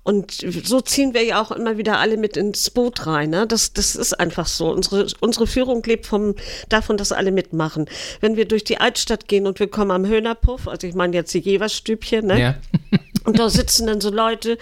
Und 0.03 0.45
so 0.65 0.81
ziehen 0.81 1.15
wir 1.15 1.23
ja 1.23 1.41
auch 1.41 1.53
immer 1.53 1.79
wieder 1.79 1.99
alle 1.99 2.17
mit 2.17 2.37
ins 2.37 2.71
Boot 2.71 3.07
rein. 3.07 3.31
Ne? 3.31 3.47
Das, 3.47 3.73
das 3.73 3.95
ist 3.95 4.19
einfach 4.19 4.47
so. 4.47 4.71
Unsere, 4.71 5.07
unsere 5.21 5.47
Führung 5.47 5.83
lebt 5.85 6.07
vom, 6.07 6.35
davon, 6.69 6.97
dass 6.97 7.13
alle 7.13 7.31
mitmachen. 7.31 7.87
Wenn 8.21 8.37
wir 8.37 8.47
durch 8.47 8.65
die 8.65 8.79
Altstadt 8.79 9.29
gehen 9.29 9.47
und 9.47 9.61
wir 9.61 9.69
kommen 9.69 9.91
am 9.91 10.07
Höhnerpuff, 10.07 10.67
also 10.69 10.87
ich 10.87 10.95
meine 10.95 11.15
jetzt 11.15 11.33
die 11.35 11.39
Jeverstübchen, 11.39 12.27
ne? 12.27 12.41
Ja. 12.41 12.55
Und 13.25 13.39
da 13.39 13.49
sitzen 13.49 13.87
dann 13.87 14.03
so 14.03 14.11
Leute, 14.11 14.59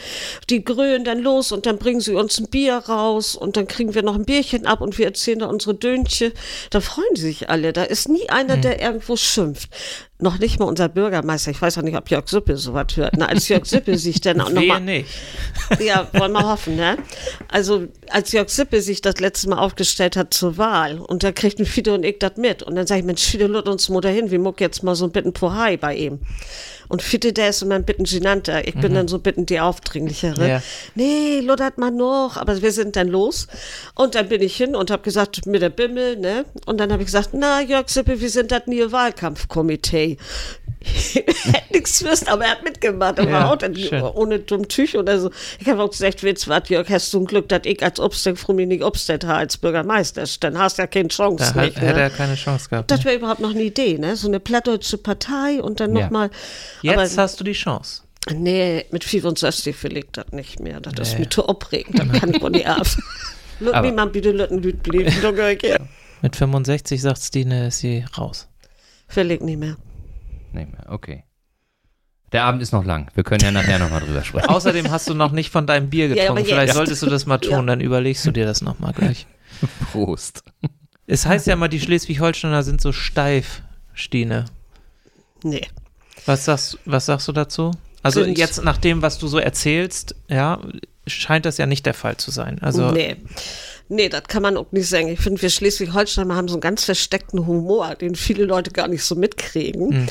die 0.49 0.65
grölen 0.65 1.03
dann 1.03 1.19
los 1.19 1.51
und 1.51 1.67
dann 1.67 1.79
bringen 1.79 2.01
sie 2.01 2.15
uns 2.15 2.39
ein 2.39 2.47
Bier 2.47 2.77
raus 2.77 3.35
und 3.35 3.57
dann 3.57 3.67
kriegen 3.67 3.95
wir 3.95 4.05
noch 4.05 4.15
ein 4.15 4.25
Bierchen 4.43 4.67
ab 4.67 4.81
und 4.81 4.99
wir 4.99 5.07
erzählen 5.07 5.39
da 5.39 5.47
unsere 5.47 5.75
Dönche. 5.75 6.33
Da 6.71 6.81
freuen 6.81 7.15
sich 7.15 7.49
alle. 7.49 7.73
Da 7.73 7.85
ist 7.85 8.09
nie 8.09 8.29
einer, 8.29 8.57
der 8.57 8.81
irgendwo 8.81 9.17
schimpft. 9.17 9.71
Noch 10.19 10.39
nicht 10.39 10.59
mal 10.59 10.67
unser 10.67 10.89
Bürgermeister. 10.89 11.51
Ich 11.51 11.61
weiß 11.61 11.79
auch 11.79 11.83
nicht, 11.83 11.97
ob 11.97 12.11
Jörg 12.11 12.29
Sippe 12.29 12.57
sowas 12.57 12.87
hört. 12.95 13.15
Na, 13.17 13.27
als 13.27 13.49
Jörg 13.49 13.65
Sippe 13.67 13.99
sich 13.99 14.21
dann 14.21 14.41
auch 14.41 14.51
noch 14.51 14.65
mal, 14.65 14.81
nicht. 14.81 15.09
Ja, 15.81 16.09
wollen 16.13 16.33
wir 16.33 16.49
hoffen, 16.49 16.77
ne? 16.77 16.97
Also, 17.49 17.89
als 18.11 18.33
Jörg 18.33 18.49
Sippe 18.49 18.81
sich 18.83 19.01
das 19.01 19.19
letzte 19.21 19.49
Mal 19.49 19.59
aufgestellt 19.59 20.17
hat 20.17 20.35
zur 20.35 20.59
Wahl 20.59 20.99
und 20.99 21.25
da 21.25 21.33
kriegten 21.33 21.67
Fido 21.67 21.95
und 21.95 22.05
ich 22.05 22.19
das 22.19 22.37
mit. 22.37 22.63
Und 22.63 22.77
dann 22.77 22.87
sage 22.87 23.01
ich, 23.01 23.07
Mensch, 23.07 23.23
Fido, 23.23 23.47
lud 23.47 23.69
uns 23.69 23.89
mal 23.89 24.01
dahin. 24.01 24.31
Wir 24.31 24.39
muck 24.39 24.61
jetzt 24.61 24.83
mal 24.83 24.95
so 24.95 25.07
ein 25.07 25.13
bisschen 25.13 25.33
Pohai 25.33 25.77
bei 25.77 25.97
ihm. 25.97 26.21
Und 26.93 27.01
Fitte, 27.01 27.33
der 27.33 27.49
ist 27.49 27.63
immer 27.63 27.77
ein 27.77 27.85
bisschen 27.85 28.05
genannter. 28.05 28.69
Ich 28.69 28.75
bin 28.75 28.93
mhm. 28.93 28.97
dann 28.97 29.09
so 29.09 29.19
bisschen 29.19 29.47
die 29.47 29.59
Aufdringlichere. 29.59 30.47
Ja. 30.47 30.63
Nee, 30.95 31.41
luddert 31.41 31.79
mal 31.79 31.91
noch. 31.91 32.37
Aber 32.37 32.61
wir 32.61 32.71
sind 32.71 32.97
dann 32.97 33.09
los. 33.09 33.47
Und 33.95 34.15
dann 34.15 34.29
bin 34.29 34.43
ich 34.43 34.55
hin 34.55 34.77
und 34.77 34.91
habe 34.91 35.03
gesagt, 35.03 35.47
mit 35.47 35.63
der 35.63 35.71
Bimmel, 35.71 36.19
ne? 36.19 36.45
Und 36.67 36.79
dann 36.79 36.93
habe 36.93 37.01
ich 37.01 37.07
gesagt, 37.07 37.31
na, 37.33 37.63
Jörg 37.63 37.89
Sippe, 37.89 38.21
wir 38.21 38.29
sind 38.29 38.53
das 38.53 38.67
nie 38.67 38.93
Wahlkampfkomitee. 38.93 40.19
hätte 41.15 41.73
nichts 41.73 42.01
gewusst, 42.01 42.29
aber 42.29 42.45
er 42.45 42.51
hat 42.53 42.65
mitgemacht. 42.65 43.19
Er 43.19 43.29
ja, 43.29 43.57
dann, 43.57 43.75
ohne 44.15 44.41
dumm 44.41 44.69
Tüch 44.69 44.97
oder 44.97 45.19
so. 45.19 45.31
Ich 45.61 45.69
habe 45.69 45.83
auch 45.83 45.91
gesagt, 45.91 46.23
Witz, 46.23 46.49
was, 46.49 46.69
Jörg, 46.69 46.89
hast 46.91 47.13
du 47.15 47.21
ein 47.21 47.25
Glück, 47.25 47.49
dass 47.49 47.63
ich 47.65 47.83
als 47.83 48.01
Obstedt, 48.01 48.39
Frumi 48.39 48.67
nicht 48.67 48.83
Obstedt 48.83 49.25
als 49.25 49.57
Bürgermeister. 49.57 50.25
Dann 50.41 50.59
hast 50.59 50.79
du 50.79 50.83
ja 50.83 50.87
keine 50.87 51.09
Chance. 51.09 51.53
Da 51.55 51.63
nicht, 51.63 51.81
hätte 51.81 51.95
ne? 51.95 52.03
er 52.03 52.11
keine 52.11 52.35
Chance 52.35 52.69
gehabt. 52.69 52.91
Das 52.91 53.05
wäre 53.05 53.15
ne? 53.15 53.21
überhaupt 53.21 53.41
noch 53.41 53.51
eine 53.51 53.63
Idee, 53.63 53.99
ne? 53.99 54.17
So 54.17 54.29
eine 54.29 54.41
plattdeutsche 54.41 54.99
Partei 54.99 55.63
und 55.63 55.81
dann 55.81 55.97
ja. 55.97 56.05
nochmal. 56.05 56.31
Jetzt 56.83 57.15
aber, 57.15 57.23
hast 57.23 57.41
du 57.41 57.45
die 57.45 57.53
Chance. 57.53 58.03
Nee, 58.33 58.87
mit 58.91 59.05
65 59.05 59.83
will 59.83 59.97
ich 59.97 60.07
das 60.13 60.31
nicht 60.33 60.61
mehr. 60.61 60.81
Das 60.81 60.95
nee. 60.95 61.03
ist 61.03 61.19
mir 61.19 61.29
zu 61.29 61.47
aufregend. 61.47 61.99
Das 61.99 62.21
kann 62.21 62.35
ich 62.35 62.43
nicht 62.43 62.67
ab. 62.67 62.87
Lass 63.61 63.83
mich 63.83 63.95
mal 63.95 64.07
bitte 64.07 64.33
Lütten 64.33 64.63
Lüt 64.63 64.83
blieben. 64.83 65.13
Mit 66.23 66.37
65 66.37 67.03
sagt 67.03 67.19
Stine, 67.19 67.67
ist 67.67 67.81
sie 67.81 68.05
raus. 68.17 68.49
Ich 69.09 69.17
nicht 69.17 69.43
mehr 69.43 69.77
nicht 70.55 70.73
mehr. 70.73 70.85
Okay. 70.89 71.25
Der 72.33 72.45
Abend 72.45 72.63
ist 72.63 72.73
noch 72.73 72.85
lang. 72.85 73.11
Wir 73.15 73.25
können 73.25 73.43
ja 73.43 73.51
nachher 73.51 73.79
nochmal 73.79 74.01
drüber 74.01 74.25
sprechen. 74.25 74.49
Außerdem 74.49 74.91
hast 74.91 75.09
du 75.09 75.15
noch 75.15 75.33
nicht 75.33 75.51
von 75.51 75.67
deinem 75.67 75.91
Bier 75.91 76.09
getrunken. 76.09 76.45
Ja, 76.45 76.55
Vielleicht 76.55 76.75
solltest 76.75 77.03
du 77.03 77.07
das 77.07 77.27
mal 77.27 77.39
tun, 77.39 77.53
ja. 77.53 77.63
dann 77.63 77.81
überlegst 77.81 78.25
du 78.25 78.31
dir 78.31 78.47
das 78.47 78.63
nochmal 78.63 78.93
gleich. 78.93 79.27
Prost. 79.93 80.43
Es 81.07 81.27
heißt 81.27 81.47
ja 81.47 81.57
mal, 81.57 81.69
die 81.69 81.81
Schleswig-Holsteiner 81.81 82.63
sind 82.63 82.81
so 82.81 82.93
steif, 82.93 83.63
Stine. 83.93 84.47
Nee. 85.43 85.67
Was 86.27 86.45
sagst, 86.45 86.79
was 86.85 87.07
sagst 87.07 87.29
du 87.29 87.33
dazu? 87.33 87.71
Also 88.03 88.23
sind- 88.25 88.39
jetzt 88.39 88.63
nach 88.65 88.79
dem, 88.79 89.03
was 89.03 89.19
du 89.19 89.29
so 89.29 89.39
erzählst, 89.39 90.15
ja, 90.29 90.59
scheint 91.07 91.45
das 91.47 91.59
ja 91.59 91.67
nicht 91.67 91.87
der 91.87 91.95
Fall 91.95 92.17
zu 92.17 92.31
sein. 92.31 92.59
Also 92.61 92.91
nee. 92.91 93.17
Nee, 93.93 94.09
das 94.09 94.25
kann 94.25 94.43
man 94.43 94.57
auch 94.57 94.73
nicht 94.73 94.89
sagen. 94.89 95.09
Ich 95.09 95.21
finde, 95.21 95.43
wir 95.43 95.51
Schleswig-Holstein 95.51 96.33
haben 96.33 96.49
so 96.49 96.55
einen 96.55 96.63
ganz 96.63 96.85
versteckten 96.85 97.47
Humor, 97.47 97.95
den 97.95 98.15
viele 98.15 98.45
Leute 98.45 98.71
gar 98.71 98.89
nicht 98.89 99.05
so 99.05 99.15
mitkriegen. 99.15 100.11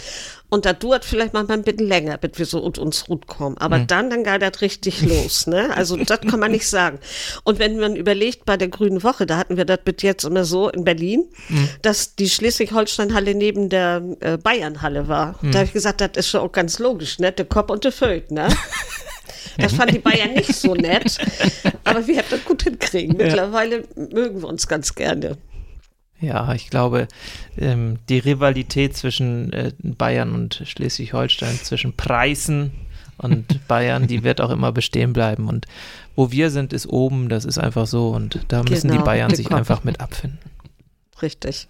Und 0.49 0.65
da 0.65 0.73
dauert 0.73 1.05
vielleicht 1.05 1.33
manchmal 1.33 1.57
ein 1.59 1.63
bisschen 1.63 1.87
länger, 1.87 2.17
bis 2.17 2.37
wir 2.37 2.45
so 2.45 2.59
und 2.59 2.77
uns 2.77 3.05
gut 3.05 3.25
kommen. 3.25 3.57
Aber 3.57 3.79
dann, 3.79 4.09
dann 4.09 4.23
geht 4.25 4.41
das 4.41 4.61
richtig 4.61 5.01
los, 5.01 5.47
ne? 5.47 5.75
Also, 5.75 5.95
das 5.95 6.19
kann 6.21 6.39
man 6.41 6.51
nicht 6.51 6.67
sagen. 6.67 6.99
Und 7.43 7.57
wenn 7.57 7.77
man 7.79 7.95
überlegt, 7.95 8.45
bei 8.45 8.57
der 8.57 8.67
Grünen 8.67 9.01
Woche, 9.01 9.25
da 9.25 9.37
hatten 9.37 9.55
wir 9.57 9.63
das 9.65 9.79
bis 9.83 9.95
jetzt 10.01 10.25
immer 10.25 10.43
so 10.43 10.69
in 10.69 10.83
Berlin, 10.83 11.23
dass 11.81 12.15
die 12.15 12.29
Schleswig-Holstein-Halle 12.29 13.33
neben 13.33 13.69
der 13.69 14.03
äh, 14.19 14.37
Bayern-Halle 14.37 15.07
war. 15.07 15.39
Da 15.41 15.59
habe 15.59 15.65
ich 15.65 15.73
gesagt, 15.73 16.01
das 16.01 16.11
ist 16.15 16.27
schon 16.27 16.41
auch 16.41 16.51
ganz 16.51 16.77
logisch, 16.79 17.17
ne? 17.17 17.31
Der 17.31 17.45
Kopf 17.45 17.71
und 17.71 17.83
der 17.85 17.93
Föt, 17.93 18.29
ne? 18.29 18.47
Das 19.61 19.73
fanden 19.73 19.95
die 19.95 19.99
Bayern 19.99 20.33
nicht 20.33 20.53
so 20.55 20.73
nett, 20.75 21.17
aber 21.83 22.05
wir 22.07 22.17
haben 22.17 22.27
das 22.29 22.45
gut 22.45 22.63
hinkriegen. 22.63 23.17
Mittlerweile 23.17 23.83
mögen 23.95 24.41
wir 24.41 24.47
uns 24.47 24.67
ganz 24.67 24.95
gerne. 24.95 25.37
Ja, 26.19 26.53
ich 26.53 26.69
glaube, 26.69 27.07
ähm, 27.57 27.97
die 28.07 28.19
Rivalität 28.19 28.95
zwischen 28.95 29.51
äh, 29.53 29.71
Bayern 29.81 30.33
und 30.33 30.61
Schleswig-Holstein, 30.65 31.55
zwischen 31.55 31.93
Preußen 31.97 32.71
und 33.17 33.67
Bayern, 33.67 34.05
die 34.05 34.23
wird 34.23 34.39
auch 34.39 34.51
immer 34.51 34.71
bestehen 34.71 35.13
bleiben. 35.13 35.47
Und 35.47 35.65
wo 36.15 36.31
wir 36.31 36.51
sind, 36.51 36.73
ist 36.73 36.87
oben, 36.87 37.27
das 37.27 37.43
ist 37.43 37.57
einfach 37.57 37.87
so. 37.87 38.09
Und 38.09 38.39
da 38.49 38.61
müssen 38.63 38.89
die 38.89 38.93
Genau, 38.93 39.05
Bayern 39.05 39.29
der 39.29 39.37
sich 39.37 39.51
einfach 39.51 39.83
mit 39.83 39.99
abfinden. 39.99 40.37
Richtig. 41.21 41.67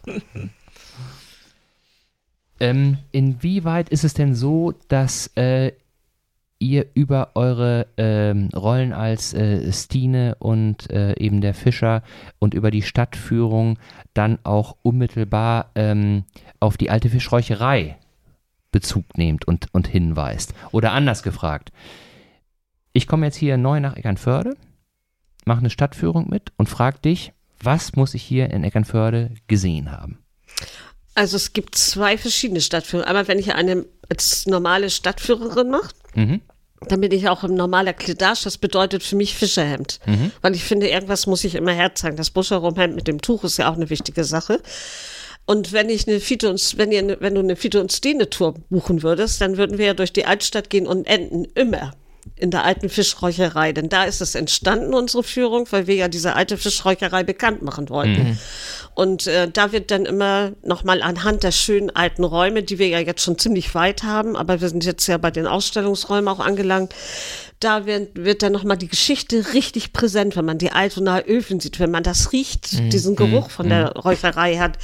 Ähm, 2.60 2.98
inwieweit 3.12 3.90
ist 3.90 4.04
es 4.04 4.14
denn 4.14 4.36
so, 4.36 4.74
dass 4.88 5.28
äh, 5.36 5.72
ihr 6.62 6.86
über 6.94 7.32
eure 7.36 7.88
ähm, 7.98 8.50
Rollen 8.56 8.94
als 8.94 9.34
äh, 9.34 9.72
Stine 9.74 10.36
und 10.40 10.90
äh, 10.90 11.14
eben 11.20 11.42
der 11.42 11.54
Fischer 11.54 12.04
und 12.40 12.54
über 12.54 12.72
die 12.72 12.84
Stadtführung 12.84 13.80
dann 14.14 14.40
auch 14.44 14.78
unmittelbar 14.84 15.72
ähm, 15.76 16.24
auf 16.60 16.78
die 16.78 16.90
alte 16.90 17.10
Fischräucherei 17.10 17.98
Bezug 18.72 19.18
nehmt 19.18 19.46
und, 19.46 19.68
und 19.74 19.88
hinweist? 19.88 20.54
Oder 20.72 20.94
anders 20.94 21.24
gefragt, 21.24 21.72
ich 22.94 23.08
komme 23.08 23.26
jetzt 23.26 23.36
hier 23.36 23.58
neu 23.58 23.80
nach 23.80 23.98
Eckernförde, 23.98 24.56
mache 25.46 25.60
eine 25.60 25.70
Stadtführung 25.70 26.30
mit 26.30 26.54
und 26.58 26.70
frage 26.70 27.00
dich, 27.00 27.34
was 27.60 27.96
muss 27.96 28.14
ich 28.14 28.24
hier 28.24 28.50
in 28.52 28.64
Eckernförde 28.64 29.32
gesehen 29.48 29.92
haben? 29.92 30.20
Also 31.14 31.36
es 31.36 31.52
gibt 31.52 31.76
zwei 31.76 32.18
verschiedene 32.18 32.62
Stadtführungen. 32.62 33.08
Einmal, 33.08 33.28
wenn 33.28 33.40
ich 33.40 33.54
eine 33.54 33.86
als 34.10 34.46
normale 34.46 34.90
Stadtführerin 34.90 35.70
mache, 35.70 35.90
Mhm. 36.16 36.42
Dann 36.88 37.02
bin 37.02 37.12
ich 37.12 37.30
auch 37.30 37.44
im 37.44 37.54
normaler 37.54 37.94
Kledage. 37.94 38.44
Das 38.44 38.58
bedeutet 38.58 39.04
für 39.04 39.16
mich 39.16 39.36
Fischerhemd. 39.36 40.00
Weil 40.42 40.56
ich 40.56 40.64
finde, 40.64 40.90
irgendwas 40.90 41.28
muss 41.28 41.44
ich 41.44 41.56
immer 41.56 41.74
herzeigen. 41.74 42.18
Das 42.18 42.32
Buscherumhemd 42.32 42.96
mit 42.96 43.08
dem 43.08 43.22
Tuch 43.22 43.44
ist 43.44 43.58
ja 43.58 43.70
auch 43.70 43.76
eine 43.76 43.90
wichtige 43.90 44.24
Sache. 44.24 44.62
Und 45.46 45.74
wenn 45.74 45.90
ich 45.90 46.08
eine 46.08 46.20
Fiete 46.20 46.50
und 46.50 46.78
wenn 46.78 46.92
ihr 46.92 47.18
wenn 47.20 47.36
du 47.36 47.42
eine 47.42 47.56
Fiete 47.56 47.82
und 47.82 47.92
Stine 47.92 48.30
Tour 48.30 48.54
buchen 48.70 49.04
würdest, 49.04 49.42
dann 49.42 49.58
würden 49.58 49.78
wir 49.78 49.88
ja 49.88 49.94
durch 49.94 50.14
die 50.14 50.26
Altstadt 50.26 50.70
gehen 50.70 50.88
und 50.88 51.06
enden 51.08 51.46
immer 51.56 51.94
in 52.42 52.52
der 52.52 52.66
alten 52.66 52.90
Fischräucherei. 52.90 53.72
Denn 53.72 53.88
da 53.88 54.04
ist 54.04 54.20
es 54.20 54.36
entstanden, 54.36 54.94
unsere 54.94 55.24
Führung, 55.24 55.68
weil 55.72 55.88
wir 55.88 55.96
ja 55.96 56.08
diese 56.08 56.36
alte 56.36 56.58
Fischräucherei 56.58 57.24
bekannt 57.24 57.62
machen 57.62 57.90
wollten. 57.90 58.40
Und 58.94 59.28
äh, 59.28 59.50
da 59.50 59.72
wird 59.72 59.92
dann 59.92 60.06
immer 60.06 60.52
nochmal 60.64 61.02
anhand 61.02 61.44
der 61.44 61.52
schönen 61.52 61.90
alten 61.96 62.24
Räume, 62.24 62.64
die 62.64 62.78
wir 62.78 62.88
ja 62.88 63.00
jetzt 63.00 63.24
schon 63.24 63.38
ziemlich 63.38 63.74
weit 63.74 64.04
haben, 64.04 64.36
aber 64.36 64.60
wir 64.60 64.68
sind 64.68 64.84
jetzt 64.84 65.08
ja 65.08 65.18
bei 65.18 65.32
den 65.32 65.48
Ausstellungsräumen 65.48 66.28
auch 66.28 66.40
angelangt, 66.40 66.94
da 67.64 67.86
wird, 67.86 68.10
wird 68.16 68.44
dann 68.44 68.52
nochmal 68.52 68.78
die 68.78 68.88
Geschichte 68.88 69.54
richtig 69.54 69.94
präsent, 69.94 70.36
wenn 70.36 70.46
man 70.46 70.58
die 70.58 70.72
Altonaer 70.72 71.24
Öfen 71.28 71.60
sieht, 71.60 71.80
wenn 71.80 71.92
man 71.92 72.04
das 72.04 72.32
riecht, 72.32 72.92
diesen 72.92 73.16
Geruch 73.16 73.50
von 73.50 73.70
der 73.70 73.94
Räucherei 73.94 74.58
hat. 74.58 74.78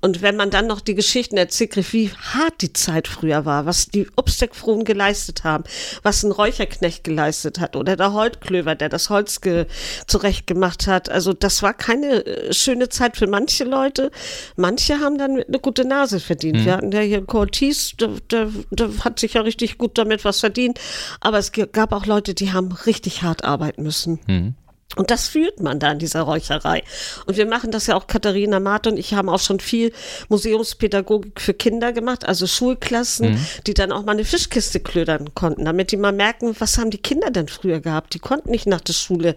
Und 0.00 0.22
wenn 0.22 0.36
man 0.36 0.50
dann 0.50 0.66
noch 0.66 0.80
die 0.80 0.94
Geschichten 0.94 1.36
erzählt, 1.36 1.72
kriegt, 1.72 1.92
wie 1.92 2.10
hart 2.10 2.60
die 2.60 2.72
Zeit 2.72 3.08
früher 3.08 3.44
war, 3.44 3.66
was 3.66 3.86
die 3.86 4.06
Obsteckfrohen 4.16 4.84
geleistet 4.84 5.44
haben, 5.44 5.64
was 6.02 6.22
ein 6.22 6.32
Räucherknecht 6.32 7.04
geleistet 7.04 7.58
hat 7.60 7.76
oder 7.76 7.96
der 7.96 8.12
Holtklöver, 8.12 8.74
der 8.74 8.88
das 8.88 9.10
Holz 9.10 9.40
ge 9.40 9.66
zurechtgemacht 10.06 10.86
hat. 10.86 11.08
Also 11.08 11.32
das 11.32 11.62
war 11.62 11.74
keine 11.74 12.26
äh, 12.26 12.52
schöne 12.52 12.88
Zeit 12.88 13.16
für 13.16 13.26
manche 13.26 13.64
Leute. 13.64 14.10
Manche 14.56 15.00
haben 15.00 15.18
dann 15.18 15.42
eine 15.42 15.58
gute 15.58 15.84
Nase 15.84 16.20
verdient. 16.20 16.64
Wir 16.64 16.76
hatten 16.76 16.92
ja 16.92 17.00
hier 17.00 17.24
Cortis, 17.24 17.92
der, 17.98 18.10
der, 18.30 18.50
der 18.70 18.90
hat 19.04 19.18
sich 19.18 19.34
ja 19.34 19.42
richtig 19.42 19.78
gut 19.78 19.98
damit 19.98 20.24
was 20.24 20.40
verdient. 20.40 20.78
Aber 21.20 21.38
es 21.38 21.52
gab 21.52 21.92
auch 21.92 22.06
Leute, 22.06 22.17
die 22.20 22.52
haben 22.52 22.72
richtig 22.72 23.22
hart 23.22 23.44
arbeiten 23.44 23.82
müssen. 23.82 24.56
Und 24.96 25.10
das 25.10 25.28
fühlt 25.28 25.60
man 25.60 25.78
da 25.78 25.92
in 25.92 25.98
dieser 25.98 26.22
Räucherei. 26.22 26.82
Und 27.26 27.36
wir 27.36 27.44
machen 27.44 27.70
das 27.70 27.86
ja 27.86 27.94
auch, 27.94 28.06
Katharina 28.06 28.58
Mart 28.58 28.86
und 28.86 28.98
ich 28.98 29.12
haben 29.12 29.28
auch 29.28 29.38
schon 29.38 29.60
viel 29.60 29.92
Museumspädagogik 30.30 31.42
für 31.42 31.52
Kinder 31.52 31.92
gemacht, 31.92 32.26
also 32.26 32.46
Schulklassen, 32.46 33.38
die 33.66 33.74
dann 33.74 33.92
auch 33.92 34.06
mal 34.06 34.12
eine 34.12 34.24
Fischkiste 34.24 34.80
klödern 34.80 35.34
konnten, 35.34 35.66
damit 35.66 35.92
die 35.92 35.98
mal 35.98 36.12
merken, 36.12 36.56
was 36.58 36.78
haben 36.78 36.90
die 36.90 36.98
Kinder 36.98 37.30
denn 37.30 37.48
früher 37.48 37.80
gehabt? 37.80 38.14
Die 38.14 38.18
konnten 38.18 38.50
nicht 38.50 38.66
nach 38.66 38.80
der 38.80 38.94
Schule 38.94 39.36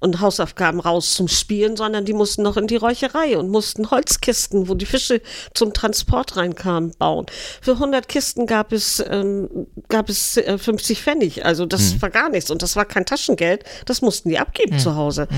und 0.00 0.20
Hausaufgaben 0.22 0.80
raus 0.80 1.12
zum 1.12 1.28
Spielen, 1.28 1.76
sondern 1.76 2.06
die 2.06 2.14
mussten 2.14 2.42
noch 2.42 2.56
in 2.56 2.66
die 2.66 2.76
Räucherei 2.76 3.36
und 3.36 3.50
mussten 3.50 3.90
Holzkisten, 3.90 4.66
wo 4.66 4.74
die 4.74 4.86
Fische 4.86 5.20
zum 5.52 5.74
Transport 5.74 6.36
reinkamen, 6.38 6.92
bauen. 6.98 7.26
Für 7.60 7.72
100 7.72 8.08
Kisten 8.08 8.46
gab 8.46 8.72
es, 8.72 9.04
ähm, 9.10 9.66
gab 9.90 10.08
es 10.08 10.38
äh, 10.38 10.56
50 10.56 11.02
Pfennig, 11.02 11.44
also 11.44 11.66
das 11.66 12.00
war 12.00 12.08
gar 12.08 12.30
nichts 12.30 12.50
und 12.50 12.62
das 12.62 12.76
war 12.76 12.86
kein 12.86 13.04
Taschengeld, 13.04 13.62
das 13.84 14.00
mussten 14.00 14.30
die 14.30 14.38
abgeben 14.38 14.85
zu 14.86 14.96
Hause. 14.96 15.28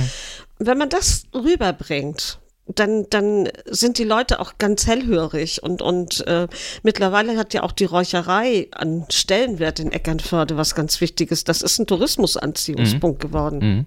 Wenn 0.58 0.78
man 0.78 0.88
das 0.88 1.24
rüberbringt, 1.34 2.38
dann, 2.74 3.06
dann 3.08 3.48
sind 3.64 3.98
die 3.98 4.04
Leute 4.04 4.40
auch 4.40 4.58
ganz 4.58 4.86
hellhörig 4.86 5.62
und, 5.62 5.80
und 5.80 6.26
äh, 6.26 6.48
mittlerweile 6.82 7.38
hat 7.38 7.54
ja 7.54 7.62
auch 7.62 7.72
die 7.72 7.86
Räucherei 7.86 8.68
an 8.72 9.06
Stellenwert 9.10 9.80
in 9.80 9.90
Eckernförde 9.90 10.56
was 10.56 10.74
ganz 10.74 11.00
Wichtiges. 11.00 11.44
Das 11.44 11.62
ist 11.62 11.78
ein 11.78 11.86
Tourismusanziehungspunkt 11.86 13.20
geworden. 13.20 13.86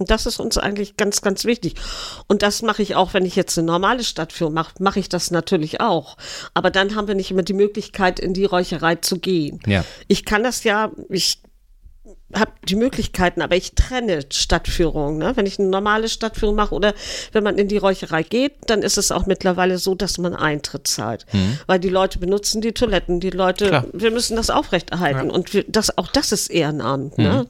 Und 0.00 0.10
das 0.10 0.24
ist 0.24 0.40
uns 0.40 0.56
eigentlich 0.56 0.96
ganz, 0.96 1.20
ganz 1.20 1.44
wichtig. 1.44 1.74
Und 2.26 2.42
das 2.42 2.62
mache 2.62 2.82
ich 2.82 2.94
auch, 2.94 3.12
wenn 3.12 3.26
ich 3.26 3.36
jetzt 3.36 3.58
eine 3.58 3.66
normale 3.66 4.02
Stadtführung 4.02 4.54
mache, 4.54 4.72
mache 4.80 4.98
ich 4.98 5.10
das 5.10 5.30
natürlich 5.30 5.80
auch. 5.80 6.16
Aber 6.54 6.70
dann 6.70 6.96
haben 6.96 7.06
wir 7.06 7.14
nicht 7.14 7.30
immer 7.30 7.42
die 7.42 7.52
Möglichkeit, 7.52 8.18
in 8.18 8.32
die 8.32 8.46
Räucherei 8.46 8.96
zu 8.96 9.18
gehen. 9.18 9.60
Ja. 9.66 9.84
Ich 10.08 10.24
kann 10.24 10.42
das 10.42 10.64
ja, 10.64 10.90
ich 11.10 11.42
habe 12.34 12.52
die 12.68 12.76
Möglichkeiten, 12.76 13.42
aber 13.42 13.56
ich 13.56 13.74
trenne 13.74 14.20
Stadtführungen. 14.32 15.18
Ne? 15.18 15.32
Wenn 15.36 15.46
ich 15.46 15.58
eine 15.58 15.68
normale 15.68 16.08
Stadtführung 16.08 16.54
mache 16.54 16.74
oder 16.74 16.94
wenn 17.32 17.42
man 17.42 17.58
in 17.58 17.68
die 17.68 17.76
Räucherei 17.78 18.22
geht, 18.22 18.52
dann 18.66 18.82
ist 18.82 18.98
es 18.98 19.10
auch 19.10 19.26
mittlerweile 19.26 19.78
so, 19.78 19.94
dass 19.94 20.18
man 20.18 20.34
Eintritt 20.34 20.86
zahlt. 20.86 21.26
Weil 21.66 21.80
die 21.80 21.88
Leute 21.88 22.18
benutzen 22.18 22.60
die 22.60 22.72
Toiletten, 22.72 23.20
die 23.20 23.30
Leute, 23.30 23.68
Klar. 23.68 23.84
wir 23.92 24.10
müssen 24.10 24.36
das 24.36 24.50
aufrechterhalten. 24.50 25.30
Und 25.30 25.54
wir, 25.54 25.64
das, 25.66 25.96
auch 25.98 26.08
das 26.08 26.32
ist 26.32 26.48
Ehrenamt. 26.48 27.18
Ne? 27.18 27.46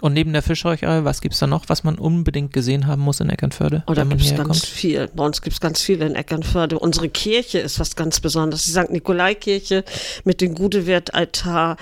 Und 0.00 0.12
neben 0.12 0.32
der 0.32 0.42
Fischräucherei, 0.42 1.04
was 1.04 1.20
gibt 1.20 1.34
es 1.34 1.40
da 1.40 1.46
noch, 1.46 1.68
was 1.68 1.82
man 1.82 1.98
unbedingt 1.98 2.52
gesehen 2.52 2.86
haben 2.86 3.02
muss 3.02 3.20
in 3.20 3.30
Eckernförde, 3.30 3.82
man 3.86 4.08
gibt 4.10 4.22
es 4.22 4.34
ganz 4.34 4.60
kommt? 4.60 4.66
viel. 4.66 5.08
Bei 5.14 5.24
uns 5.24 5.42
gibt 5.42 5.54
es 5.54 5.60
ganz 5.60 5.82
viel 5.82 6.00
in 6.02 6.14
Eckernförde. 6.14 6.78
Unsere 6.78 7.08
Kirche 7.08 7.58
ist 7.58 7.80
was 7.80 7.96
ganz 7.96 8.20
Besonderes. 8.20 8.64
Die 8.64 8.70
St. 8.70 8.90
Nikolai-Kirche 8.90 9.84
mit 10.24 10.40
dem 10.40 10.54
Gudewert-Altar, 10.54 11.76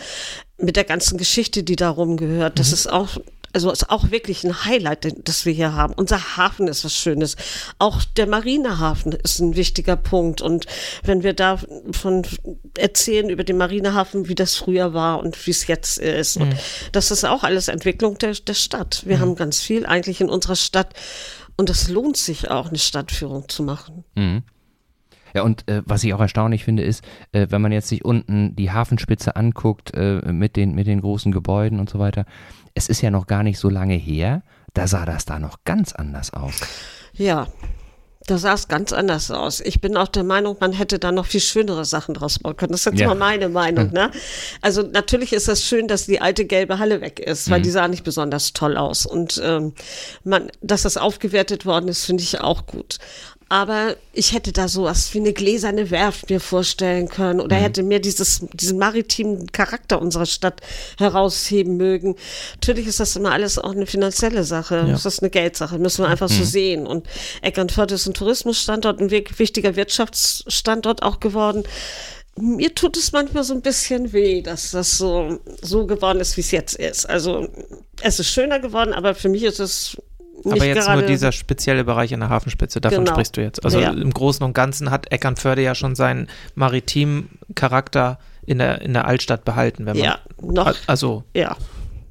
mit 0.59 0.77
der 0.77 0.85
ganzen 0.85 1.19
Geschichte, 1.19 1.63
die 1.63 1.77
darum 1.77 2.17
gehört. 2.17 2.59
Das 2.59 2.73
ist 2.73 2.87
auch, 2.91 3.19
also 3.53 3.71
ist 3.71 3.91
auch 3.91 4.11
wirklich 4.11 4.45
ein 4.45 4.65
Highlight, 4.65 5.29
das 5.29 5.45
wir 5.45 5.53
hier 5.53 5.75
haben. 5.75 5.93
Unser 5.95 6.37
Hafen 6.37 6.69
ist 6.69 6.85
was 6.85 6.95
Schönes. 6.95 7.37
Auch 7.79 8.05
der 8.05 8.27
Marinehafen 8.27 9.13
ist 9.13 9.39
ein 9.39 9.57
wichtiger 9.57 9.97
Punkt. 9.97 10.41
Und 10.41 10.67
wenn 11.03 11.23
wir 11.23 11.33
davon 11.33 12.23
erzählen 12.77 13.29
über 13.29 13.45
den 13.45 13.57
Marinehafen, 13.57 14.29
wie 14.29 14.35
das 14.35 14.57
früher 14.57 14.95
war 14.95 15.21
und 15.21 15.47
wie 15.47 15.51
es 15.51 15.67
jetzt 15.67 15.99
ist. 15.99 16.37
Und 16.37 16.57
das 16.93 17.11
ist 17.11 17.25
auch 17.25 17.45
alles 17.45 17.69
Entwicklung 17.69 18.19
der, 18.19 18.33
der 18.33 18.55
Stadt. 18.55 19.03
Wir 19.07 19.21
haben 19.21 19.37
ganz 19.37 19.61
viel 19.61 19.87
eigentlich 19.87 20.21
in 20.21 20.31
unserer 20.31 20.57
Stadt. 20.57 20.95
Und 21.57 21.71
es 21.71 21.89
lohnt 21.89 22.19
sich 22.19 22.51
auch, 22.51 22.69
eine 22.69 22.79
Stadtführung 22.79 23.49
zu 23.49 23.63
machen. 23.63 24.05
Ja, 25.37 25.43
und 25.43 25.69
äh, 25.69 25.83
was 25.85 26.03
ich 26.03 26.15
auch 26.15 26.21
erstaunlich 26.21 26.65
finde, 26.65 26.83
ist, 26.83 27.05
äh, 27.33 27.47
wenn 27.51 27.61
man 27.61 27.71
jetzt 27.71 27.89
sich 27.89 28.07
unten 28.07 28.57
die 28.57 28.71
Hafenspitze 28.71 29.37
anguckt 29.37 29.93
äh, 29.95 30.23
mit, 30.33 30.57
den, 30.57 30.75
mit 30.75 30.87
den 30.87 31.03
großen 31.03 31.31
Gebäuden 31.31 31.79
und 31.79 31.91
so 31.91 31.99
weiter, 31.99 32.25
es 32.75 32.89
ist 32.89 33.03
ja 33.03 33.11
noch 33.11 33.27
gar 33.27 33.43
nicht 33.43 33.59
so 33.59 33.69
lange 33.69 33.95
her, 33.95 34.43
da 34.73 34.87
sah 34.87 35.05
das 35.05 35.27
da 35.27 35.39
noch 35.39 35.59
ganz 35.65 35.93
anders 35.93 36.33
aus. 36.33 36.61
Ja, 37.13 37.49
da 38.27 38.39
sah 38.39 38.55
es 38.55 38.67
ganz 38.69 38.93
anders 38.93 39.31
aus. 39.31 39.61
Ich 39.61 39.81
bin 39.81 39.97
auch 39.97 40.09
der 40.09 40.25
Meinung, 40.25 40.57
man 40.59 40.73
hätte 40.73 40.99
da 40.99 41.13
noch 41.13 41.27
viel 41.27 41.41
schönere 41.41 41.85
Sachen 41.85 42.15
draus 42.15 42.39
bauen 42.39 42.57
können. 42.57 42.73
Das 42.73 42.81
ist 42.81 42.87
jetzt 42.87 43.01
Ja. 43.01 43.09
mal 43.09 43.15
meine 43.15 43.49
Meinung. 43.49 43.93
Ne? 43.93 44.11
Also 44.63 44.83
natürlich 44.83 45.33
ist 45.33 45.49
es 45.49 45.65
schön, 45.65 45.87
dass 45.87 46.07
die 46.07 46.21
alte 46.21 46.45
gelbe 46.45 46.79
Halle 46.79 47.01
weg 47.01 47.21
ist, 47.21 47.51
weil 47.51 47.63
die 47.63 47.71
sah 47.71 47.89
nicht 47.89 48.05
besonders 48.05 48.53
toll 48.53 48.77
aus. 48.77 49.07
Und 49.07 49.41
ähm, 49.45 49.75
man, 50.25 50.51
dass 50.61 50.83
das 50.83 50.97
aufgewertet 50.97 51.67
worden 51.67 51.89
ist, 51.89 52.05
finde 52.05 52.23
ich 52.23 52.41
auch 52.41 52.67
gut. 52.67 52.99
Aber 53.49 53.97
ich 54.13 54.33
hätte 54.33 54.53
da 54.53 54.67
sowas 54.67 55.15
wie 55.15 55.19
eine 55.19 55.33
gläserne 55.33 55.91
Werft 55.91 56.31
mir 56.31 56.41
vorstellen 56.41 57.09
können 57.09 57.41
oder 57.41 57.57
mhm. 57.57 57.61
hätte 57.61 57.83
mir 57.85 58.01
dieses, 58.01 58.45
diesen 58.53 58.77
maritimen 58.79 59.53
Charakter 59.53 60.03
unserer 60.03 60.27
Stadt 60.27 60.61
herausheben 60.99 61.77
mögen. 61.77 62.17
Natürlich 62.55 62.89
ist 62.89 62.99
das 62.99 63.15
immer 63.15 63.31
alles 63.31 63.59
auch 63.59 63.71
eine 63.71 63.87
finanzielle 63.87 64.43
Sache. 64.43 64.77
Ja. 64.77 64.87
Das 64.87 65.07
ist 65.07 65.23
eine 65.23 65.31
Geldsache, 65.31 65.79
müssen 65.79 66.05
wir 66.05 66.09
einfach 66.09 66.29
mhm. 66.29 66.35
so 66.35 66.45
sehen. 66.45 66.87
Und 66.89 67.07
Eckernförde 67.41 67.95
ist 67.95 68.07
ein 68.07 68.15
Tourismusstandort, 68.15 69.01
ein 69.01 69.11
wichtiger 69.11 69.77
Wirtschaftsstandort 69.77 71.03
auch 71.03 71.21
geworden 71.21 71.65
mir 72.39 72.75
tut 72.75 72.97
es 72.99 73.13
manchmal 73.13 73.45
so 73.45 73.55
ein 73.55 73.63
bisschen 73.63 74.13
weh, 74.13 74.43
dass 74.43 74.71
das 74.71 74.99
so, 74.99 75.39
so 75.63 75.87
geworden 75.87 76.21
ist, 76.21 76.37
wie 76.37 76.43
es 76.43 76.51
jetzt 76.51 76.75
ist. 76.75 77.07
Also 77.07 77.49
es 78.03 78.21
ist 78.21 78.29
schöner 78.29 78.59
geworden, 78.59 78.93
aber 78.93 79.15
für 79.15 79.31
mich 79.31 79.43
ist 79.43 79.59
es 79.59 79.97
aber 80.45 80.65
jetzt 80.65 80.89
nur 80.89 81.03
dieser 81.03 81.33
spezielle 81.33 81.85
Bereich 81.85 82.13
in 82.13 82.21
der 82.21 82.29
Hafenspitze, 82.29 82.81
davon 82.81 83.01
genau. 83.01 83.13
sprichst 83.13 83.37
du 83.37 83.43
jetzt. 83.43 83.65
Also 83.65 83.81
ja. 83.81 83.91
im 83.91 84.13
Großen 84.13 84.45
und 84.45 84.55
Ganzen 84.55 84.91
hat 84.91 85.11
Eckernförde 85.13 85.63
ja 85.63 85.75
schon 85.75 85.95
seinen 85.95 86.29
maritimen 86.55 87.39
Charakter 87.55 88.19
in 88.45 88.59
der, 88.59 88.81
in 88.83 88.93
der 88.93 89.07
Altstadt 89.07 89.45
behalten, 89.45 89.87
wenn 89.87 89.97
man. 89.97 90.05
Ja, 90.05 90.19
noch. 90.41 90.75
Also. 90.87 91.25
Ja. 91.35 91.57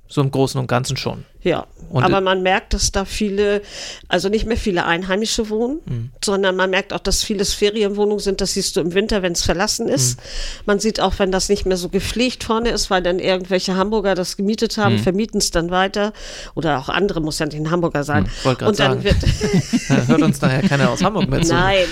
So 0.08 0.22
im 0.22 0.32
Großen 0.32 0.60
und 0.60 0.68
Ganzen 0.68 0.98
schon. 0.98 1.26
Ja, 1.46 1.68
und 1.92 2.04
aber 2.04 2.22
man 2.22 2.42
merkt, 2.42 2.74
dass 2.74 2.92
da 2.92 3.06
viele, 3.06 3.62
also 4.08 4.30
nicht 4.30 4.48
mehr 4.48 4.58
viele 4.58 4.86
Einheimische 4.86 5.52
wohnen, 5.52 5.80
mhm. 5.86 6.10
sondern 6.24 6.56
man 6.56 6.72
merkt 6.72 6.92
auch, 6.92 7.00
dass 7.00 7.24
vieles 7.24 7.54
Ferienwohnungen 7.54 8.18
sind. 8.18 8.42
Das 8.42 8.54
siehst 8.54 8.76
du 8.76 8.82
im 8.82 8.96
Winter, 8.96 9.22
wenn 9.22 9.34
es 9.34 9.44
verlassen 9.44 9.88
ist. 9.88 10.18
Mhm. 10.18 10.24
Man 10.66 10.80
sieht 10.80 11.00
auch, 11.00 11.20
wenn 11.20 11.32
das 11.32 11.48
nicht 11.48 11.68
mehr 11.68 11.78
so 11.78 11.90
gepflegt 11.90 12.44
vorne 12.44 12.70
ist, 12.70 12.90
weil 12.90 13.04
dann 13.04 13.20
irgendwelche 13.20 13.76
Hamburger 13.76 14.16
das 14.16 14.38
gemietet 14.38 14.78
haben, 14.78 14.96
mhm. 14.96 15.00
vermieten 15.00 15.38
es 15.38 15.52
dann 15.52 15.70
weiter. 15.70 16.14
Oder 16.56 16.80
auch 16.80 16.90
andere, 16.90 17.22
muss 17.22 17.38
ja 17.38 17.46
nicht 17.46 17.58
ein 17.58 17.70
Hamburger 17.70 18.04
sein. 18.04 18.24
Mhm. 18.44 18.50
Und 18.50 18.80
dann 18.80 19.04
sagen. 19.04 19.04
wird. 19.04 19.18
Hört 20.08 20.22
uns 20.24 20.40
daher 20.40 20.64
keiner 20.64 20.90
aus 20.90 21.04
Hamburg 21.04 21.30
mit 21.30 21.46
zu. 21.46 21.54
Nein, 21.54 21.86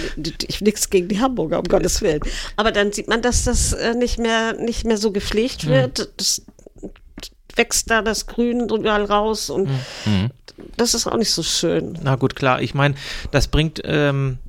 ich 0.48 0.62
nichts 0.62 0.90
gegen 0.90 1.10
die 1.10 1.20
Hamburger, 1.20 1.60
um 1.60 1.66
Gottes 1.66 2.02
Willen. 2.02 2.22
Aber 2.56 2.72
dann 2.72 2.92
sieht 2.92 3.08
man, 3.08 3.22
dass 3.22 3.44
das 3.44 3.74
äh, 3.74 3.94
nicht 3.94 4.18
mehr, 4.18 4.54
nicht 4.54 4.84
mehr 4.84 4.98
so 4.98 5.12
gepflegt 5.12 5.66
mhm. 5.66 5.70
wird. 5.70 6.10
Das, 6.18 6.42
wächst 7.56 7.90
da 7.90 8.02
das 8.02 8.28
Grün 8.28 8.70
überall 8.70 9.06
raus 9.06 9.50
und 9.50 9.70
mhm. 10.06 10.32
das 10.78 10.94
ist 10.94 11.08
auch 11.08 11.18
nicht 11.18 11.32
so 11.32 11.44
schön. 11.44 11.98
Na 12.04 12.16
gut, 12.16 12.36
klar. 12.36 12.62
Ich 12.62 12.74
meine, 12.74 12.96
das 13.32 13.48
bringt, 13.48 13.82
ähm, 13.84 14.40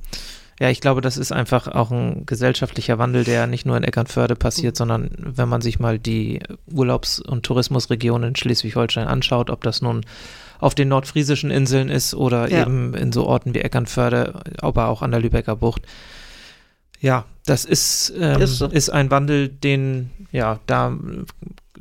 ja, 0.59 0.69
ich 0.69 0.81
glaube, 0.81 1.01
das 1.01 1.17
ist 1.17 1.31
einfach 1.31 1.67
auch 1.67 1.91
ein 1.91 2.25
gesellschaftlicher 2.25 2.97
Wandel, 2.97 3.23
der 3.23 3.47
nicht 3.47 3.65
nur 3.65 3.77
in 3.77 3.83
Eckernförde 3.83 4.35
passiert, 4.35 4.75
mhm. 4.75 4.77
sondern 4.77 5.09
wenn 5.17 5.49
man 5.49 5.61
sich 5.61 5.79
mal 5.79 5.99
die 5.99 6.41
Urlaubs- 6.71 7.19
und 7.19 7.43
Tourismusregionen 7.43 8.29
in 8.29 8.35
Schleswig-Holstein 8.35 9.07
anschaut, 9.07 9.49
ob 9.49 9.63
das 9.63 9.81
nun 9.81 10.05
auf 10.59 10.73
den 10.73 10.87
nordfriesischen 10.87 11.51
Inseln 11.51 11.89
ist 11.89 12.13
oder 12.13 12.49
ja. 12.49 12.61
eben 12.61 12.93
in 12.93 13.11
so 13.11 13.25
Orten 13.25 13.53
wie 13.53 13.59
Eckernförde, 13.59 14.41
aber 14.59 14.87
auch 14.87 15.01
an 15.01 15.11
der 15.11 15.19
Lübecker 15.19 15.55
Bucht. 15.57 15.81
Ja, 17.01 17.25
das 17.45 17.65
ist, 17.65 18.13
ähm, 18.17 18.41
ist, 18.41 18.57
so. 18.57 18.67
ist 18.67 18.89
ein 18.89 19.11
Wandel, 19.11 19.49
den, 19.49 20.09
ja, 20.31 20.59
da 20.65 20.97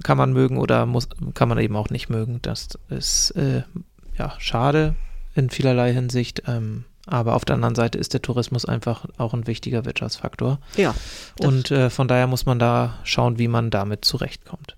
kann 0.02 0.18
man 0.18 0.32
mögen 0.32 0.58
oder 0.58 0.86
muss, 0.86 1.08
kann 1.34 1.48
man 1.48 1.58
eben 1.58 1.76
auch 1.76 1.90
nicht 1.90 2.08
mögen. 2.08 2.40
Das 2.42 2.78
ist 2.88 3.30
äh, 3.32 3.62
ja 4.16 4.34
schade 4.38 4.94
in 5.34 5.50
vielerlei 5.50 5.92
Hinsicht. 5.92 6.42
Ähm, 6.46 6.84
aber 7.06 7.34
auf 7.34 7.44
der 7.44 7.56
anderen 7.56 7.74
Seite 7.74 7.98
ist 7.98 8.14
der 8.14 8.22
Tourismus 8.22 8.64
einfach 8.64 9.06
auch 9.18 9.34
ein 9.34 9.46
wichtiger 9.46 9.84
Wirtschaftsfaktor. 9.84 10.58
Ja. 10.76 10.94
Und 11.40 11.70
äh, 11.70 11.90
von 11.90 12.08
daher 12.08 12.26
muss 12.26 12.46
man 12.46 12.58
da 12.58 12.94
schauen, 13.04 13.38
wie 13.38 13.48
man 13.48 13.70
damit 13.70 14.04
zurechtkommt. 14.04 14.76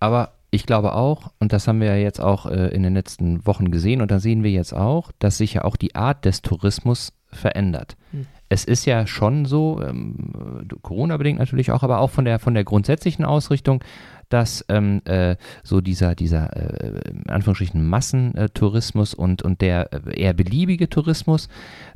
Aber 0.00 0.32
ich 0.50 0.66
glaube 0.66 0.94
auch, 0.94 1.30
und 1.38 1.52
das 1.52 1.68
haben 1.68 1.80
wir 1.80 1.88
ja 1.88 1.96
jetzt 2.02 2.20
auch 2.20 2.46
äh, 2.46 2.68
in 2.68 2.82
den 2.82 2.94
letzten 2.94 3.46
Wochen 3.46 3.70
gesehen, 3.70 4.00
und 4.00 4.10
da 4.10 4.18
sehen 4.18 4.42
wir 4.42 4.50
jetzt 4.50 4.72
auch, 4.72 5.12
dass 5.18 5.38
sich 5.38 5.54
ja 5.54 5.64
auch 5.64 5.76
die 5.76 5.94
Art 5.94 6.24
des 6.24 6.42
Tourismus 6.42 7.12
verändert. 7.30 7.96
Hm. 8.12 8.26
Es 8.48 8.64
ist 8.64 8.86
ja 8.86 9.06
schon 9.06 9.44
so, 9.44 9.82
ähm, 9.82 10.66
Corona-bedingt 10.80 11.38
natürlich 11.38 11.70
auch, 11.70 11.82
aber 11.82 11.98
auch 12.00 12.08
von 12.08 12.24
der, 12.24 12.38
von 12.38 12.54
der 12.54 12.64
grundsätzlichen 12.64 13.26
Ausrichtung, 13.26 13.84
dass 14.28 14.64
ähm, 14.68 15.00
äh, 15.04 15.36
so 15.62 15.80
dieser, 15.80 16.14
dieser 16.14 16.54
äh, 16.56 17.10
in 17.10 17.28
Anführungsstrichen 17.28 17.86
Massentourismus 17.86 19.14
und, 19.14 19.42
und 19.42 19.60
der 19.60 19.92
äh, 19.92 20.20
eher 20.20 20.34
beliebige 20.34 20.88
Tourismus, 20.88 21.48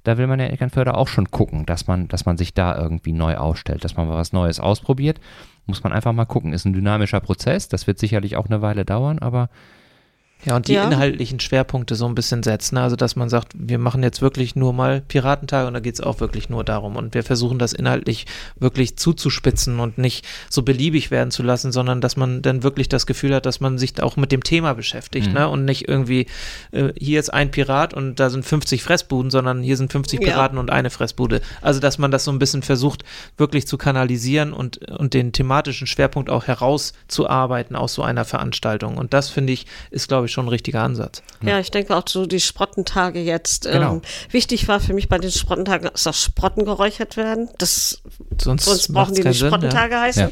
da 0.05 0.19
will 0.19 0.27
man 0.27 0.41
ja 0.41 0.47
Eckernförde 0.47 0.95
auch 0.95 1.09
schon 1.09 1.31
gucken, 1.31 1.67
dass 1.67 1.87
man, 1.87 2.09
dass 2.09 2.25
man 2.25 2.39
sich 2.39 2.55
da 2.55 2.77
irgendwie 2.77 3.13
neu 3.13 3.37
aufstellt, 3.37 3.85
dass 3.85 3.97
man 3.97 4.09
mal 4.09 4.17
was 4.17 4.33
Neues 4.33 4.61
ausprobiert. 4.61 5.21
Muss 5.67 5.85
man 5.85 5.93
einfach 5.93 6.13
mal 6.13 6.25
gucken. 6.25 6.53
Ist 6.53 6.65
ein 6.65 6.73
dynamischer 6.73 7.21
Prozess, 7.21 7.69
das 7.69 7.87
wird 7.87 7.99
sicherlich 7.99 8.37
auch 8.37 8.47
eine 8.47 8.63
Weile 8.63 8.85
dauern, 8.85 9.19
aber 9.19 9.49
ja, 10.45 10.57
und 10.57 10.67
die 10.67 10.73
ja. 10.73 10.85
inhaltlichen 10.85 11.39
Schwerpunkte 11.39 11.95
so 11.95 12.07
ein 12.07 12.15
bisschen 12.15 12.43
setzen. 12.43 12.77
Also, 12.77 12.97
dass 12.97 13.15
man 13.15 13.29
sagt, 13.29 13.53
wir 13.55 13.79
machen 13.79 14.03
jetzt 14.03 14.23
wirklich 14.23 14.57
nur 14.57 14.73
mal 14.73 15.01
Piratentage 15.01 15.69
und 15.69 15.75
da 15.75 15.81
geht 15.81 15.95
es 15.95 16.01
auch 16.01 16.19
wirklich 16.19 16.49
nur 16.49 16.65
darum. 16.65 16.97
Und 16.97 17.15
wir 17.15 17.23
versuchen 17.23 17.59
das 17.59 17.73
inhaltlich 17.73 18.27
wirklich 18.59 18.97
zuzuspitzen 18.97 19.79
und 19.79 19.99
nicht 19.99 20.27
so 20.51 20.63
beliebig 20.63 21.11
werden 21.13 21.31
zu 21.31 21.45
lassen, 21.45 21.71
sondern 21.71 22.01
dass 22.01 22.17
man 22.17 22.43
dann 22.43 22.65
wirklich 22.65 22.89
das 22.89 23.07
Gefühl 23.07 23.35
hat, 23.35 23.47
dass 23.47 23.61
man 23.61 23.79
sich 23.79 24.03
auch 24.03 24.17
mit 24.17 24.33
dem 24.33 24.43
Thema 24.43 24.75
beschäftigt. 24.75 25.29
Mhm. 25.29 25.35
Ne? 25.35 25.49
Und 25.49 25.65
nicht 25.65 25.89
irgendwie, 25.89 26.27
äh, 26.73 26.93
hier 26.99 27.21
ist 27.21 27.33
ein 27.33 27.53
Pirat 27.53 27.95
und 27.95 28.19
da 28.19 28.29
sind 28.29 28.45
50 28.45 28.83
Fressbuden, 28.83 29.31
sondern 29.31 29.63
hier 29.63 29.77
sind 29.77 29.93
50 29.93 30.21
Piraten 30.21 30.57
ja. 30.57 30.61
und 30.61 30.71
eine 30.71 30.91
Fressbude. 30.91 31.41
Also, 31.61 31.79
dass 31.79 31.99
man 31.99 32.11
das 32.11 32.25
so 32.25 32.33
ein 32.33 32.41
bisschen 32.41 32.63
versucht, 32.63 33.05
wirklich 33.37 33.69
zu 33.69 33.79
kanalisieren 33.79 34.53
und, 34.53 34.89
und 34.91 35.15
den 35.15 35.33
thematischen 35.33 35.87
Schwerpunkt 35.87 36.31
auch 36.31 36.49
herauszuarbeiten 36.49 37.77
aus 37.77 37.95
so 37.95 38.03
einer 38.03 38.25
Veranstaltung. 38.25 38.97
Und 38.97 39.15
das, 39.15 39.31
finde 39.31 39.53
ich, 39.53 39.67
ist, 39.93 40.09
glaube 40.09 40.27
ich, 40.27 40.32
schon 40.33 40.47
ein 40.47 40.49
richtiger 40.49 40.83
Ansatz. 40.83 41.23
Ja, 41.43 41.59
ich 41.59 41.71
denke 41.71 41.97
auch 41.97 42.05
so 42.09 42.27
die 42.27 42.41
Sprottentage 42.41 43.21
jetzt. 43.21 43.65
Genau. 43.65 43.95
Ähm, 43.95 44.03
wichtig 44.31 44.69
war 44.69 44.81
für 44.81 44.95
mich 44.95 45.09
bei 45.09 45.19
den 45.19 45.31
Sprottentagen, 45.31 45.91
dass 45.93 46.07
auch 46.07 46.15
Sprotten 46.15 46.65
geräuchert 46.65 47.17
werden. 47.17 47.49
Das, 47.59 48.03
sonst, 48.41 48.65
sonst 48.65 48.93
brauchen 48.93 49.15
die 49.15 49.23
nicht 49.23 49.39
Sprottentage 49.39 49.95
ja. 49.95 50.01
heißen. 50.01 50.23
Ja. 50.23 50.31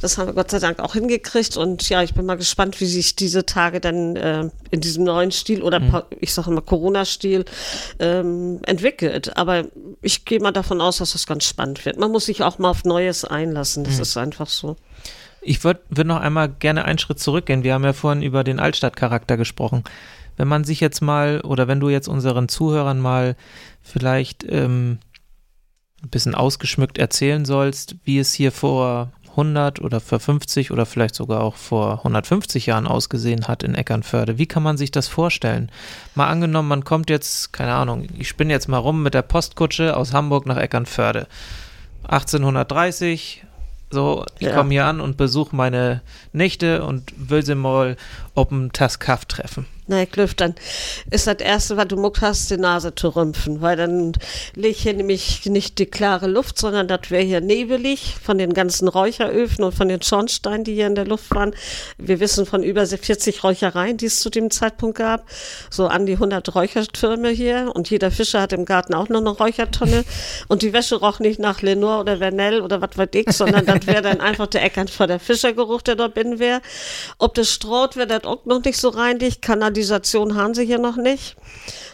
Das 0.00 0.18
haben 0.18 0.28
wir 0.28 0.34
Gott 0.34 0.50
sei 0.50 0.58
Dank 0.58 0.80
auch 0.80 0.94
hingekriegt. 0.94 1.56
Und 1.56 1.88
ja, 1.88 2.02
ich 2.02 2.14
bin 2.14 2.26
mal 2.26 2.36
gespannt, 2.36 2.80
wie 2.80 2.86
sich 2.86 3.16
diese 3.16 3.44
Tage 3.46 3.80
dann 3.80 4.16
äh, 4.16 4.50
in 4.70 4.80
diesem 4.80 5.04
neuen 5.04 5.32
Stil 5.32 5.62
oder 5.62 5.80
mhm. 5.80 6.02
ich 6.20 6.32
sage 6.32 6.50
immer 6.50 6.62
Corona-Stil 6.62 7.44
ähm, 7.98 8.60
entwickelt. 8.64 9.36
Aber 9.36 9.64
ich 10.00 10.24
gehe 10.24 10.40
mal 10.40 10.52
davon 10.52 10.80
aus, 10.80 10.98
dass 10.98 11.12
das 11.12 11.26
ganz 11.26 11.44
spannend 11.44 11.84
wird. 11.84 11.98
Man 11.98 12.10
muss 12.10 12.26
sich 12.26 12.42
auch 12.42 12.58
mal 12.58 12.70
auf 12.70 12.84
Neues 12.84 13.24
einlassen. 13.24 13.84
Das 13.84 13.96
mhm. 13.96 14.02
ist 14.02 14.16
einfach 14.16 14.48
so. 14.48 14.76
Ich 15.42 15.64
würde 15.64 15.80
würd 15.90 16.06
noch 16.06 16.20
einmal 16.20 16.48
gerne 16.48 16.84
einen 16.84 16.98
Schritt 16.98 17.18
zurückgehen. 17.18 17.64
Wir 17.64 17.74
haben 17.74 17.84
ja 17.84 17.92
vorhin 17.92 18.22
über 18.22 18.44
den 18.44 18.60
Altstadtcharakter 18.60 19.36
gesprochen. 19.36 19.84
Wenn 20.36 20.48
man 20.48 20.64
sich 20.64 20.80
jetzt 20.80 21.02
mal, 21.02 21.40
oder 21.42 21.68
wenn 21.68 21.80
du 21.80 21.88
jetzt 21.88 22.08
unseren 22.08 22.48
Zuhörern 22.48 23.00
mal 23.00 23.36
vielleicht 23.82 24.44
ähm, 24.48 24.98
ein 26.02 26.08
bisschen 26.08 26.34
ausgeschmückt 26.34 26.98
erzählen 26.98 27.44
sollst, 27.44 27.96
wie 28.04 28.18
es 28.18 28.32
hier 28.32 28.52
vor 28.52 29.12
100 29.32 29.80
oder 29.80 30.00
vor 30.00 30.20
50 30.20 30.70
oder 30.70 30.86
vielleicht 30.86 31.14
sogar 31.14 31.42
auch 31.42 31.56
vor 31.56 31.98
150 31.98 32.66
Jahren 32.66 32.86
ausgesehen 32.86 33.48
hat 33.48 33.62
in 33.62 33.74
Eckernförde. 33.74 34.38
Wie 34.38 34.46
kann 34.46 34.62
man 34.62 34.76
sich 34.76 34.90
das 34.90 35.08
vorstellen? 35.08 35.70
Mal 36.14 36.28
angenommen, 36.28 36.68
man 36.68 36.84
kommt 36.84 37.10
jetzt, 37.10 37.52
keine 37.52 37.72
Ahnung, 37.74 38.06
ich 38.18 38.28
spinne 38.28 38.52
jetzt 38.52 38.68
mal 38.68 38.78
rum 38.78 39.02
mit 39.02 39.14
der 39.14 39.22
Postkutsche 39.22 39.96
aus 39.96 40.12
Hamburg 40.12 40.46
nach 40.46 40.58
Eckernförde. 40.58 41.26
1830, 42.04 43.44
so, 43.92 44.24
ich 44.38 44.48
ja. 44.48 44.56
komme 44.56 44.70
hier 44.70 44.86
an 44.86 45.00
und 45.00 45.16
besuche 45.16 45.54
meine 45.54 46.00
Nichte 46.32 46.84
und 46.84 47.12
will 47.16 47.44
sie 47.44 47.54
mal 47.54 47.96
auf 48.34 48.48
dem 48.48 48.72
Taskaff 48.72 49.26
treffen. 49.26 49.66
Na, 49.88 50.04
Glüff, 50.04 50.34
dann 50.34 50.54
ist 51.10 51.26
das 51.26 51.38
Erste, 51.38 51.76
was 51.76 51.88
du 51.88 51.96
muck 51.96 52.20
hast, 52.20 52.48
die 52.52 52.56
Nase 52.56 52.94
zu 52.94 53.08
rümpfen, 53.08 53.62
weil 53.62 53.76
dann 53.76 54.12
liegt 54.54 54.78
hier 54.78 54.94
nämlich 54.94 55.44
nicht 55.46 55.76
die 55.80 55.86
klare 55.86 56.28
Luft, 56.28 56.56
sondern 56.56 56.86
das 56.86 57.10
wäre 57.10 57.24
hier 57.24 57.40
nebelig 57.40 58.14
von 58.22 58.38
den 58.38 58.54
ganzen 58.54 58.86
Räucheröfen 58.86 59.64
und 59.64 59.74
von 59.74 59.88
den 59.88 60.00
Schornsteinen, 60.00 60.62
die 60.62 60.74
hier 60.74 60.86
in 60.86 60.94
der 60.94 61.06
Luft 61.06 61.34
waren. 61.34 61.52
Wir 61.98 62.20
wissen 62.20 62.46
von 62.46 62.62
über 62.62 62.86
40 62.86 63.42
Räuchereien, 63.42 63.96
die 63.96 64.06
es 64.06 64.20
zu 64.20 64.30
dem 64.30 64.52
Zeitpunkt 64.52 64.98
gab, 64.98 65.28
so 65.68 65.88
an 65.88 66.06
die 66.06 66.12
100 66.12 66.54
Räuchertürme 66.54 67.30
hier 67.30 67.72
und 67.74 67.90
jeder 67.90 68.12
Fischer 68.12 68.40
hat 68.40 68.52
im 68.52 68.64
Garten 68.64 68.94
auch 68.94 69.08
noch 69.08 69.18
eine 69.18 69.30
Räuchertonne 69.30 70.04
und 70.46 70.62
die 70.62 70.72
Wäsche 70.72 70.94
roch 70.94 71.18
nicht 71.18 71.40
nach 71.40 71.60
Lenore 71.60 71.98
oder 71.98 72.18
Vernell 72.18 72.60
oder 72.60 72.80
was 72.80 72.96
weiß 72.96 73.08
ich, 73.14 73.32
sondern 73.32 73.66
das 73.66 73.84
wäre 73.88 74.02
dann 74.02 74.20
einfach 74.20 74.46
der 74.46 74.62
Eckern 74.62 74.86
vor 74.86 75.08
der 75.08 75.18
Fischergeruch, 75.18 75.82
der 75.82 75.96
dort 75.96 76.14
bin 76.14 76.38
wäre. 76.38 76.60
Ob 77.18 77.34
das 77.34 77.50
Stroh 77.50 77.88
wäre 77.94 78.06
das 78.06 78.22
auch 78.22 78.44
noch 78.44 78.62
nicht 78.62 78.78
so 78.78 78.88
reinlich, 78.88 79.40
Kanalisation 79.40 79.71
Kanalisation 79.72 80.34
haben 80.34 80.52
sie 80.52 80.66
hier 80.66 80.78
noch 80.78 80.96
nicht, 80.96 81.36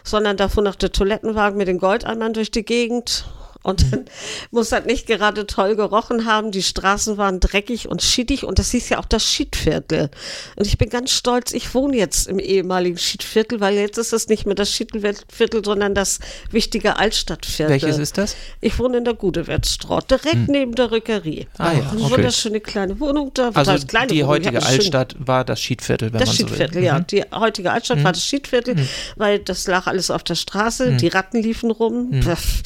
sondern 0.03 0.37
davon 0.37 0.65
noch 0.65 0.75
der 0.75 0.91
Toilettenwagen 0.91 1.57
mit 1.57 1.69
den 1.69 1.79
Goldeimern 1.79 2.33
durch 2.33 2.51
die 2.51 2.65
Gegend. 2.65 3.25
Und 3.69 3.93
dann 3.93 4.05
muss 4.51 4.71
das 4.71 4.85
nicht 4.87 5.07
gerade 5.07 5.47
toll 5.47 5.77
gerochen 5.77 6.25
haben. 6.25 6.51
Die 6.53 6.63
Straßen 6.63 7.19
waren 7.19 7.39
dreckig 7.39 7.89
und 7.89 8.03
schiedig 8.03 8.45
und 8.45 8.59
das 8.59 8.71
hieß 8.71 8.89
ja 8.89 8.99
auch 8.99 9.05
das 9.05 9.25
Schiedviertel. 9.25 10.11
Und 10.57 10.67
ich 10.67 10.79
bin 10.79 10.89
ganz 10.89 11.11
stolz, 11.11 11.53
ich 11.53 11.75
wohne 11.75 11.97
jetzt 11.97 12.29
im 12.29 12.39
ehemaligen 12.39 12.97
Schiedviertel, 12.97 13.61
weil 13.61 13.75
jetzt 13.77 13.99
ist 13.99 14.13
es 14.13 14.29
nicht 14.29 14.47
mehr 14.47 14.55
das 14.55 14.73
Schiedviertel, 14.73 15.63
sondern 15.65 15.95
das 15.95 16.19
wichtige 16.51 16.97
Altstadtviertel. 16.97 17.73
Welches 17.73 17.99
ist 17.99 18.17
das? 18.17 18.37
Ich 18.61 18.79
wohne 18.79 18.99
in 18.99 19.05
der 19.05 19.15
Gudewärtsstraße, 19.15 20.07
direkt 20.09 20.33
hm. 20.35 20.47
neben 20.49 20.75
der 20.75 20.91
Rückerie. 20.91 21.47
Ah 21.59 21.73
ja, 21.73 21.91
Eine 21.91 22.03
okay. 22.05 22.11
wunderschöne 22.13 22.61
kleine 22.61 22.99
Wohnung 23.01 23.33
da. 23.35 23.51
Also 23.53 23.73
heißt 23.73 23.89
kleine 23.89 24.07
die 24.07 24.17
Wohnung. 24.21 24.29
heutige 24.31 24.63
Altstadt 24.63 25.15
war 25.19 25.45
das 25.45 25.61
Schiedviertel, 25.61 26.13
wenn 26.13 26.21
Das 26.21 26.29
man 26.31 26.37
so 26.37 26.47
Schiedviertel, 26.47 26.77
will. 26.77 26.85
ja. 26.85 26.99
Mhm. 27.01 27.07
Die 27.09 27.25
heutige 27.35 27.71
Altstadt 27.73 28.03
war 28.03 28.13
das 28.13 28.25
Schiedviertel, 28.25 28.77
weil 29.17 29.39
das 29.41 29.67
lag 29.67 29.87
alles 29.87 30.11
auf 30.11 30.23
der 30.23 30.37
Straße, 30.37 30.97
die 30.97 31.09
Ratten 31.09 31.43
liefen 31.43 31.71
rum. 31.71 32.23
Pff, 32.23 32.63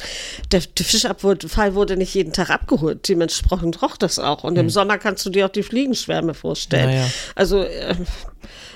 Der, 0.51 0.61
der 0.61 0.85
Fischabfall 0.93 1.73
wurde 1.73 1.97
nicht 1.97 2.13
jeden 2.13 2.33
Tag 2.33 2.51
abgeholt. 2.51 3.07
Dementsprechend 3.09 3.81
roch 3.81 3.97
das 3.97 4.19
auch. 4.19 4.43
Und 4.43 4.57
im 4.57 4.69
Sommer 4.69 4.99
kannst 4.99 5.25
du 5.25 5.31
dir 5.31 5.47
auch 5.47 5.51
die 5.51 5.63
Fliegenschwärme 5.63 6.35
vorstellen. 6.35 6.91
Naja. 6.91 7.07
Also, 7.35 7.63
äh, 7.63 7.95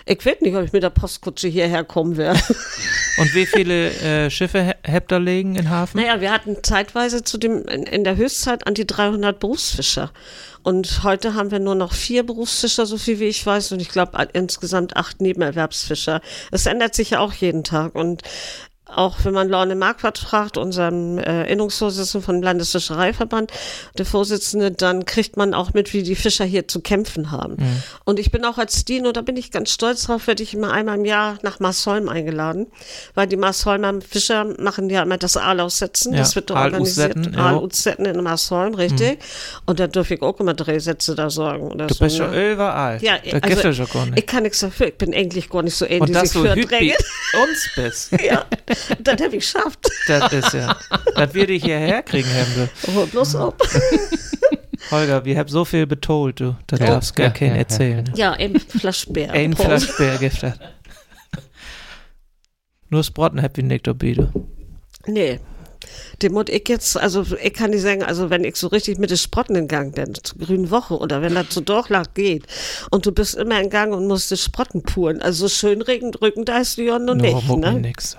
ich 0.05 0.26
weiß 0.26 0.41
nicht, 0.41 0.55
ob 0.55 0.63
ich 0.63 0.74
mit 0.74 0.82
der 0.84 0.89
Postkutsche 0.89 1.47
hierher 1.47 1.84
kommen 1.84 2.18
werde. 2.18 2.39
Und 3.18 3.36
wie 3.36 3.45
viele 3.45 3.89
äh, 3.89 4.30
Schiffe 4.30 4.76
habt 4.88 5.11
ihr 5.11 5.20
legen 5.20 5.55
in 5.55 5.70
Hafen? 5.70 5.99
Naja, 5.99 6.22
wir 6.22 6.32
hatten 6.32 6.57
zeitweise 6.63 7.24
zu 7.24 7.38
dem, 7.38 7.65
in, 7.68 7.84
in 7.84 8.03
der 8.03 8.15
Höchstzeit 8.15 8.65
an 8.65 8.74
die 8.74 8.88
300 8.88 9.39
Berufsfischer. 9.39 10.11
Und 10.63 11.03
heute 11.03 11.34
haben 11.34 11.51
wir 11.51 11.59
nur 11.59 11.76
noch 11.76 11.93
vier 11.93 12.26
Berufsfischer, 12.26 12.86
so 12.86 12.97
viel 12.97 13.20
wie 13.20 13.26
ich 13.26 13.45
weiß. 13.45 13.72
Und 13.72 13.82
ich 13.82 13.89
glaube 13.89 14.18
insgesamt 14.34 14.95
acht 14.95 15.22
Nebenerwerbsfischer. 15.22 16.22
Es 16.51 16.65
ändert 16.65 16.95
sich 16.95 17.11
ja 17.11 17.20
auch 17.20 17.34
jeden 17.34 17.63
Tag. 17.63 17.95
Und 17.95 18.22
auch 18.93 19.17
wenn 19.23 19.33
man 19.33 19.49
Lorne 19.49 19.75
Marquardt 19.75 20.17
fragt, 20.17 20.57
unserem 20.57 21.17
äh, 21.17 21.51
Innungsvorsitzenden 21.51 22.25
vom 22.25 22.41
Landesfischereiverband, 22.41 23.51
der 23.97 24.05
Vorsitzende, 24.05 24.71
dann 24.71 25.05
kriegt 25.05 25.38
man 25.38 25.53
auch 25.53 25.73
mit, 25.73 25.93
wie 25.93 26.03
die 26.03 26.15
Fischer 26.15 26.45
hier 26.45 26.67
zu 26.67 26.81
kämpfen 26.81 27.31
haben. 27.31 27.57
Und 28.05 28.19
ich 28.19 28.31
bin 28.31 28.45
auch 28.45 28.57
als 28.57 28.85
Dino, 28.85 29.11
da 29.11 29.21
bin 29.21 29.38
ich 29.38 29.51
ganz 29.51 29.71
stolz 29.71 30.03
drauf, 30.03 30.27
werde 30.27 30.43
ich 30.43 30.53
immer 30.53 30.71
einmal 30.71 30.97
im 30.97 31.05
Jahr 31.05 31.38
nach 31.41 31.59
Marsholm 31.59 32.09
eingeladen, 32.09 32.67
weil 33.13 33.27
die 33.27 33.38
Marsholmer 33.38 34.01
Fischer 34.01 34.45
machen 34.59 34.89
ja 34.89 35.03
immer 35.03 35.17
das 35.17 35.38
Aalaussetzen, 35.38 36.13
Ja, 36.13 36.19
das 36.19 36.35
wird 36.35 36.49
da 36.49 36.55
organisiert. 36.55 37.15
ja. 37.33 37.39
Aal-Ussetten 37.39 38.05
in 38.05 38.23
Marsholm, 38.23 38.73
richtig. 38.73 39.19
Und 39.65 39.79
da 39.79 39.88
dürfe 39.88 40.15
ich 40.15 40.21
auch 40.21 40.39
immer 40.39 40.53
Drehsätze 40.53 41.15
da 41.15 41.29
sagen. 41.29 41.71
Oder 41.71 41.88
Du 41.88 41.93
so, 41.93 42.03
bist 42.05 42.17
schon 42.17 42.31
ne? 42.31 42.53
überall. 42.53 43.01
Ja, 43.01 43.17
da 43.17 43.38
also, 43.39 43.73
schon 43.73 43.85
ich 43.88 44.11
nicht. 44.11 44.27
kann 44.27 44.43
nichts 44.43 44.59
dafür, 44.59 44.88
ich 44.88 44.97
bin 44.97 45.13
eigentlich 45.13 45.49
gar 45.49 45.63
nicht 45.63 45.75
so 45.75 45.85
ähnlich, 45.85 46.01
Und 46.01 46.13
dass 46.13 46.31
du 46.31 46.43
für 46.43 46.53
uns 46.53 47.69
bist, 47.75 48.11
Ja, 48.23 48.45
das 48.99 49.13
habe 49.21 49.36
ich 49.36 49.43
geschafft. 49.53 49.80
das 50.07 50.34
ist 50.34 50.53
ja, 50.53 50.75
das 51.15 51.34
wir 51.34 51.47
dich 51.47 51.63
hierher 51.63 52.03
kriegen, 52.03 52.30
Hemde. 52.30 52.69
Oh, 52.95 53.05
bloß 53.05 53.36
ob. 53.36 53.61
Holger, 54.91 55.25
wir 55.25 55.38
haben 55.38 55.49
so 55.49 55.65
viel 55.65 55.86
betont, 55.86 56.39
du. 56.39 56.55
Das 56.67 56.80
Ja, 56.80 56.88
darfst 56.88 57.15
gar 57.15 57.28
ja, 57.28 57.34
keinen 57.34 57.51
ja, 57.55 57.57
erzählen. 57.57 58.11
Ja, 58.15 58.32
ein 58.34 58.59
Flaschbär. 58.59 59.32
Ein. 59.32 59.53
Flaschbär 59.55 60.17
giftet. 60.17 60.59
Nur 62.89 63.03
Sprotten 63.03 63.39
happy 63.39 63.63
nicht 63.63 63.84
bitte. 63.97 64.32
Nee. 65.05 65.39
Dem 66.21 66.34
muss 66.34 66.45
ich 66.49 66.67
jetzt, 66.67 66.97
also 66.97 67.23
ich 67.41 67.53
kann 67.53 67.69
nicht 67.71 67.82
sagen, 67.82 68.03
also 68.03 68.30
wenn 68.30 68.43
ich 68.43 68.55
so 68.55 68.67
richtig 68.67 68.97
mit 68.97 69.09
den 69.09 69.17
Sprotten 69.17 69.55
in 69.55 69.67
Gang 69.67 69.93
bin, 69.93 70.13
zur 70.21 70.39
grünen 70.39 70.71
Woche 70.71 70.97
oder 70.97 71.21
wenn 71.21 71.36
das 71.36 71.47
so 71.49 71.61
Durchlacht 71.61 72.15
geht 72.15 72.45
und 72.91 73.05
du 73.05 73.11
bist 73.11 73.36
immer 73.36 73.61
in 73.61 73.69
Gang 73.69 73.93
und 73.93 74.07
musst 74.07 74.32
die 74.32 74.38
Sprotten 74.38 74.82
puren, 74.84 75.21
also 75.21 75.47
so 75.47 75.49
schön 75.53 75.82
Regen 75.82 76.11
drücken, 76.11 76.45
da 76.45 76.59
ist 76.59 76.78
du 76.78 76.84
ja 76.84 76.97
noch 76.97 77.15
Nur 77.15 77.15
nicht, 77.15 77.47
ne? 77.49 77.73
nix. 77.73 78.17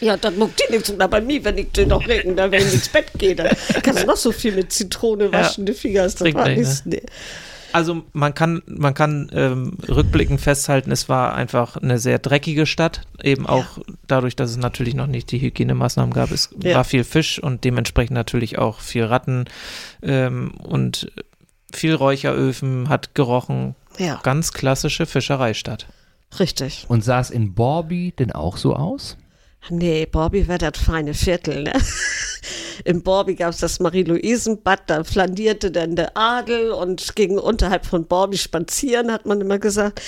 Ja, 0.00 0.16
dann 0.16 0.36
muckt 0.38 0.60
die 0.68 0.72
nichts. 0.72 0.90
Oder 0.90 1.08
bei 1.08 1.20
mir, 1.20 1.44
wenn 1.44 1.56
ich 1.58 1.70
den 1.72 1.88
noch 1.88 2.06
regen, 2.06 2.36
da 2.36 2.50
wenn 2.50 2.60
ich 2.66 2.74
ins 2.74 2.88
Bett 2.88 3.06
gehe, 3.18 3.34
dann 3.34 3.48
kannst 3.82 4.02
du 4.02 4.06
noch 4.06 4.16
so 4.16 4.32
viel 4.32 4.52
mit 4.54 4.72
Zitrone 4.72 5.32
waschen, 5.32 5.66
die 5.66 5.72
Finger 5.72 6.04
ist 6.04 6.20
das 6.20 6.34
war 6.34 6.48
nichts. 6.48 6.82
Nee. 6.84 7.02
Also 7.72 8.02
man 8.12 8.34
kann, 8.34 8.62
man 8.66 8.94
kann 8.94 9.30
ähm, 9.34 9.76
rückblickend 9.88 10.40
festhalten, 10.40 10.92
es 10.92 11.08
war 11.08 11.34
einfach 11.34 11.76
eine 11.76 11.98
sehr 11.98 12.20
dreckige 12.20 12.66
Stadt, 12.66 13.00
eben 13.20 13.46
auch 13.46 13.78
dadurch, 14.06 14.36
dass 14.36 14.50
es 14.50 14.56
natürlich 14.58 14.94
noch 14.94 15.08
nicht 15.08 15.32
die 15.32 15.40
Hygienemaßnahmen 15.40 16.14
gab. 16.14 16.30
Es 16.30 16.50
Ja. 16.62 16.76
war 16.76 16.84
viel 16.84 17.02
Fisch 17.02 17.40
und 17.40 17.64
dementsprechend 17.64 18.14
natürlich 18.14 18.58
auch 18.58 18.78
viel 18.78 19.02
Ratten 19.04 19.46
ähm, 20.02 20.52
und 20.62 21.10
viel 21.72 21.94
Räucheröfen, 21.94 22.88
hat 22.88 23.16
gerochen. 23.16 23.74
Ja, 23.98 24.20
Ganz 24.22 24.52
klassische 24.52 25.06
Fischereistadt. 25.06 25.86
richtig. 26.38 26.84
Und 26.88 27.02
sah 27.02 27.18
es 27.18 27.30
in 27.30 27.54
Borby 27.54 28.12
denn 28.16 28.30
auch 28.30 28.56
so 28.56 28.76
aus? 28.76 29.16
Nee, 29.70 30.06
Borby 30.06 30.46
war 30.46 30.58
das 30.58 30.78
feine 30.78 31.14
Viertel, 31.14 31.62
ne? 31.62 31.72
In 32.84 33.02
Borby 33.02 33.34
gab 33.34 33.50
es 33.50 33.58
das 33.58 33.80
Marie-Louisen-Bad, 33.80 34.82
da 34.88 35.04
flandierte 35.04 35.70
dann 35.70 35.96
der 35.96 36.16
Adel 36.16 36.70
und 36.72 37.16
ging 37.16 37.38
unterhalb 37.38 37.86
von 37.86 38.06
Borby 38.06 38.36
spazieren, 38.36 39.10
hat 39.10 39.24
man 39.26 39.40
immer 39.40 39.58
gesagt. 39.58 40.02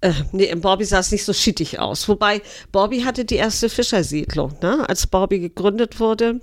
Äh, 0.00 0.12
nee, 0.32 0.46
in 0.46 0.60
Borby 0.60 0.84
sah 0.84 0.98
es 0.98 1.12
nicht 1.12 1.24
so 1.24 1.32
schittig 1.32 1.78
aus. 1.78 2.08
Wobei, 2.08 2.42
Borby 2.72 3.02
hatte 3.02 3.24
die 3.24 3.36
erste 3.36 3.68
Fischersiedlung, 3.68 4.56
ne? 4.60 4.88
Als 4.88 5.06
Borby 5.06 5.38
gegründet 5.38 6.00
wurde. 6.00 6.40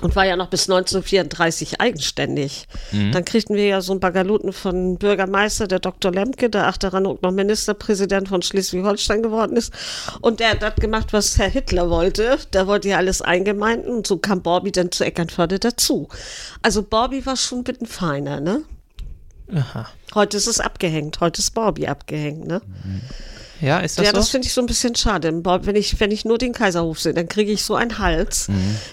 Und 0.00 0.16
war 0.16 0.24
ja 0.24 0.36
noch 0.36 0.48
bis 0.48 0.68
1934 0.68 1.80
eigenständig. 1.80 2.66
Dann 3.12 3.24
kriegten 3.24 3.54
wir 3.54 3.66
ja 3.66 3.80
so 3.82 3.92
einen 3.92 4.00
Bagaluten 4.00 4.52
von 4.52 4.96
Bürgermeister, 4.96 5.66
der 5.66 5.78
Dr. 5.78 6.10
Lemke, 6.10 6.48
der 6.48 6.68
ach 6.68 6.78
daran 6.78 7.06
auch 7.06 7.20
noch 7.20 7.32
Ministerpräsident 7.32 8.28
von 8.28 8.40
Schleswig-Holstein 8.40 9.22
geworden 9.22 9.56
ist. 9.56 9.72
Und 10.20 10.40
der 10.40 10.50
hat 10.50 10.62
das 10.62 10.76
gemacht, 10.76 11.12
was 11.12 11.38
Herr 11.38 11.50
Hitler 11.50 11.90
wollte. 11.90 12.38
Der 12.52 12.66
wollte 12.66 12.88
ja 12.88 12.96
alles 12.96 13.20
eingemeinden 13.20 13.92
und 13.92 14.06
so 14.06 14.16
kam 14.16 14.42
Borby 14.42 14.72
dann 14.72 14.90
zu 14.90 15.04
Eckernförde 15.04 15.58
dazu. 15.58 16.08
Also 16.62 16.82
Borby 16.82 17.26
war 17.26 17.36
schon 17.36 17.58
ein 17.58 17.64
bisschen 17.64 17.86
feiner, 17.86 18.40
ne? 18.40 18.62
Aha. 19.54 19.88
Heute 20.14 20.36
ist 20.36 20.46
es 20.46 20.60
abgehängt, 20.60 21.20
heute 21.20 21.40
ist 21.40 21.50
Borby 21.50 21.86
abgehängt, 21.86 22.46
ne? 22.46 22.62
Ja, 23.60 23.78
ist 23.78 23.98
das 23.98 24.06
ja, 24.06 24.12
das 24.12 24.26
so? 24.26 24.30
finde 24.32 24.46
ich 24.46 24.52
so 24.52 24.60
ein 24.60 24.66
bisschen 24.66 24.94
schade. 24.94 25.32
Wenn 25.44 25.76
ich, 25.76 26.00
wenn 26.00 26.10
ich 26.10 26.24
nur 26.24 26.38
den 26.38 26.52
Kaiserhof 26.52 27.00
sehe, 27.00 27.14
dann 27.14 27.28
kriege 27.28 27.52
ich 27.52 27.64
so 27.64 27.74
einen 27.74 27.98
Hals, 27.98 28.48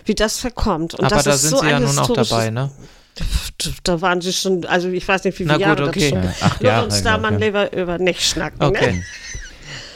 wie 0.05 0.15
das 0.15 0.39
verkommt. 0.39 0.93
Und 0.93 1.01
Mhm. 1.01 1.05
Aber 1.07 1.15
das 1.15 1.24
da 1.24 1.34
ist 1.34 1.41
sind 1.41 1.51
so 1.51 1.57
sie 1.59 1.70
ja 1.70 1.78
ein 1.78 1.84
nun 1.84 1.99
auch 1.99 2.13
dabei, 2.13 2.49
ne? 2.49 2.72
Da 3.84 4.01
waren 4.01 4.22
sie 4.22 4.32
schon, 4.32 4.65
also 4.65 4.89
ich 4.89 5.07
weiß 5.07 5.24
nicht, 5.24 5.39
wie 5.39 5.45
Na 5.45 5.55
viele 5.55 5.70
gut, 5.70 5.80
Jahre 5.80 5.89
okay. 5.89 5.99
das 5.99 6.09
schon. 6.09 6.24
Ja, 6.24 6.34
acht 6.41 6.61
Jahre, 6.63 6.86
uns 6.86 7.01
da 7.01 7.18
mal 7.18 7.32
ja. 7.34 7.39
lieber 7.39 7.74
über 7.74 7.97
nicht 7.97 8.22
schnacken. 8.22 8.61
Okay. 8.61 8.93
Ne? 8.93 9.03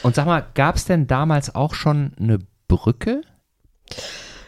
Und 0.02 0.16
sag 0.16 0.26
mal, 0.26 0.44
gab 0.56 0.76
es 0.78 0.86
denn 0.86 1.06
damals 1.06 1.54
auch 1.54 1.76
schon 1.76 2.14
eine 2.20 2.40
Brücke? 2.68 3.22
Ja, 3.90 3.96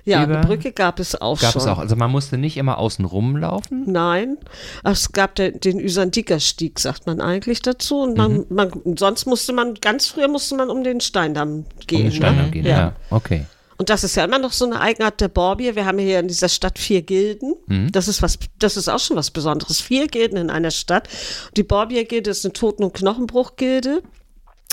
Über- 0.06 0.38
eine 0.38 0.46
Brücke 0.48 0.72
gab 0.74 1.00
es 1.00 1.20
auch 1.20 1.40
Gab 1.40 1.54
schon. 1.54 1.62
es 1.62 1.68
auch. 1.68 1.78
Also 1.78 1.96
man 1.96 2.12
musste 2.12 2.38
nicht 2.38 2.58
immer 2.58 2.78
außen 2.78 3.06
rumlaufen. 3.06 3.84
Nein, 3.90 4.38
es 4.84 5.12
gab 5.14 5.36
der, 5.36 5.52
den 5.52 5.80
Üsandiker-Stieg, 5.80 6.80
sagt 6.80 7.08
man 7.08 7.22
eigentlich 7.22 7.62
dazu. 7.62 8.02
Und 8.02 8.12
Mhm. 8.18 8.46
man, 8.50 8.72
man, 8.84 8.98
sonst 8.98 9.26
musste 9.26 9.54
man, 9.54 9.76
ganz 9.76 10.08
früher 10.08 10.28
musste 10.28 10.56
man 10.56 10.70
um 10.70 10.84
den 10.84 11.00
Steindamm 11.00 11.66
gehen. 11.88 12.00
Um 12.04 12.10
den 12.10 12.12
Steindamm 12.12 12.46
ne? 12.46 12.52
gehen. 12.52 12.66
Ja. 12.66 12.78
Ja. 12.78 12.94
okay. 13.10 13.46
Und 13.78 13.90
das 13.90 14.04
ist 14.04 14.16
ja 14.16 14.24
immer 14.26 14.38
noch 14.40 14.54
so 14.54 14.66
eine 14.66 14.80
Eigenart 14.80 15.20
der 15.20 15.30
Borbier. 15.30 15.76
Wir 15.76 15.86
haben 15.86 15.98
hier 15.98 16.20
in 16.20 16.28
dieser 16.28 16.48
Stadt 16.48 16.78
vier 16.80 17.02
Gilden. 17.02 17.56
Mhm. 17.68 17.92
Das 17.92 18.08
ist 18.08 18.22
was, 18.22 18.38
das 18.60 18.78
ist 18.78 18.88
auch 18.88 19.00
schon 19.00 19.18
was 19.18 19.32
Besonderes. 19.32 19.82
Vier 19.82 20.08
Gilden 20.08 20.38
in 20.38 20.50
einer 20.50 20.72
Stadt. 20.72 21.10
Die 21.58 21.64
Borbier-Gilde 21.64 22.30
ist 22.30 22.46
eine 22.46 22.54
Toten- 22.54 22.84
und 22.84 22.94
Knochenbruch-Gilde. 22.94 24.04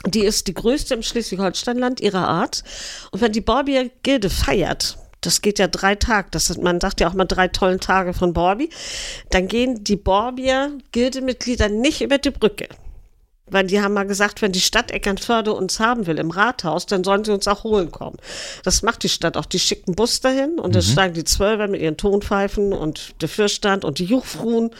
Die 0.06 0.20
ist 0.24 0.46
die 0.48 0.54
größte 0.54 0.94
im 0.94 1.02
Schleswig-Holstein-Land 1.02 2.00
ihrer 2.00 2.28
Art. 2.28 2.62
Und 3.10 3.20
wenn 3.20 3.32
die 3.32 3.40
Borbier-Gilde 3.40 4.30
feiert, 4.30 4.96
das 5.20 5.42
geht 5.42 5.58
ja 5.58 5.68
drei 5.68 5.94
Tage, 5.94 6.28
das 6.30 6.50
ist, 6.50 6.62
man 6.62 6.80
sagt 6.80 7.00
ja 7.00 7.08
auch 7.08 7.14
mal 7.14 7.24
drei 7.24 7.48
tollen 7.48 7.80
Tage 7.80 8.14
von 8.14 8.32
Borby, 8.32 8.70
dann 9.30 9.48
gehen 9.48 9.84
die 9.84 9.96
Borbier-Gildemitglieder 9.96 11.68
nicht 11.68 12.02
über 12.02 12.18
die 12.18 12.30
Brücke. 12.30 12.68
Weil 13.50 13.66
die 13.66 13.80
haben 13.80 13.94
mal 13.94 14.06
gesagt, 14.06 14.42
wenn 14.42 14.52
die 14.52 14.60
Stadt 14.60 14.92
Eckernförde 14.92 15.52
uns 15.52 15.80
haben 15.80 16.06
will 16.06 16.18
im 16.18 16.30
Rathaus, 16.30 16.86
dann 16.86 17.02
sollen 17.02 17.24
sie 17.24 17.32
uns 17.32 17.48
auch 17.48 17.64
holen 17.64 17.90
kommen. 17.90 18.16
Das 18.62 18.82
macht 18.82 19.02
die 19.02 19.08
Stadt 19.08 19.36
auch. 19.36 19.44
Die 19.44 19.58
schicken 19.58 19.96
Bus 19.96 20.20
dahin 20.20 20.60
und 20.60 20.74
dann 20.74 20.82
steigen 20.82 21.14
die 21.14 21.24
Zwölfer 21.24 21.66
mit 21.66 21.80
ihren 21.80 21.96
Tonpfeifen 21.96 22.72
und 22.72 23.20
der 23.20 23.28
Fürstand 23.28 23.84
und 23.84 23.98
die 23.98 24.04
Juchfruhen. 24.04 24.70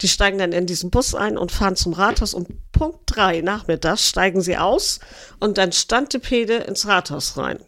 Die 0.00 0.08
steigen 0.08 0.38
dann 0.38 0.52
in 0.52 0.66
diesen 0.66 0.90
Bus 0.90 1.14
ein 1.14 1.38
und 1.38 1.52
fahren 1.52 1.76
zum 1.76 1.92
Rathaus. 1.92 2.34
Und 2.34 2.48
Punkt 2.72 3.02
drei 3.06 3.40
nachmittags 3.40 4.08
steigen 4.08 4.40
sie 4.40 4.56
aus 4.56 4.98
und 5.38 5.56
dann 5.56 5.70
Standepede 5.70 6.54
ins 6.54 6.88
Rathaus 6.88 7.36
rein. 7.36 7.60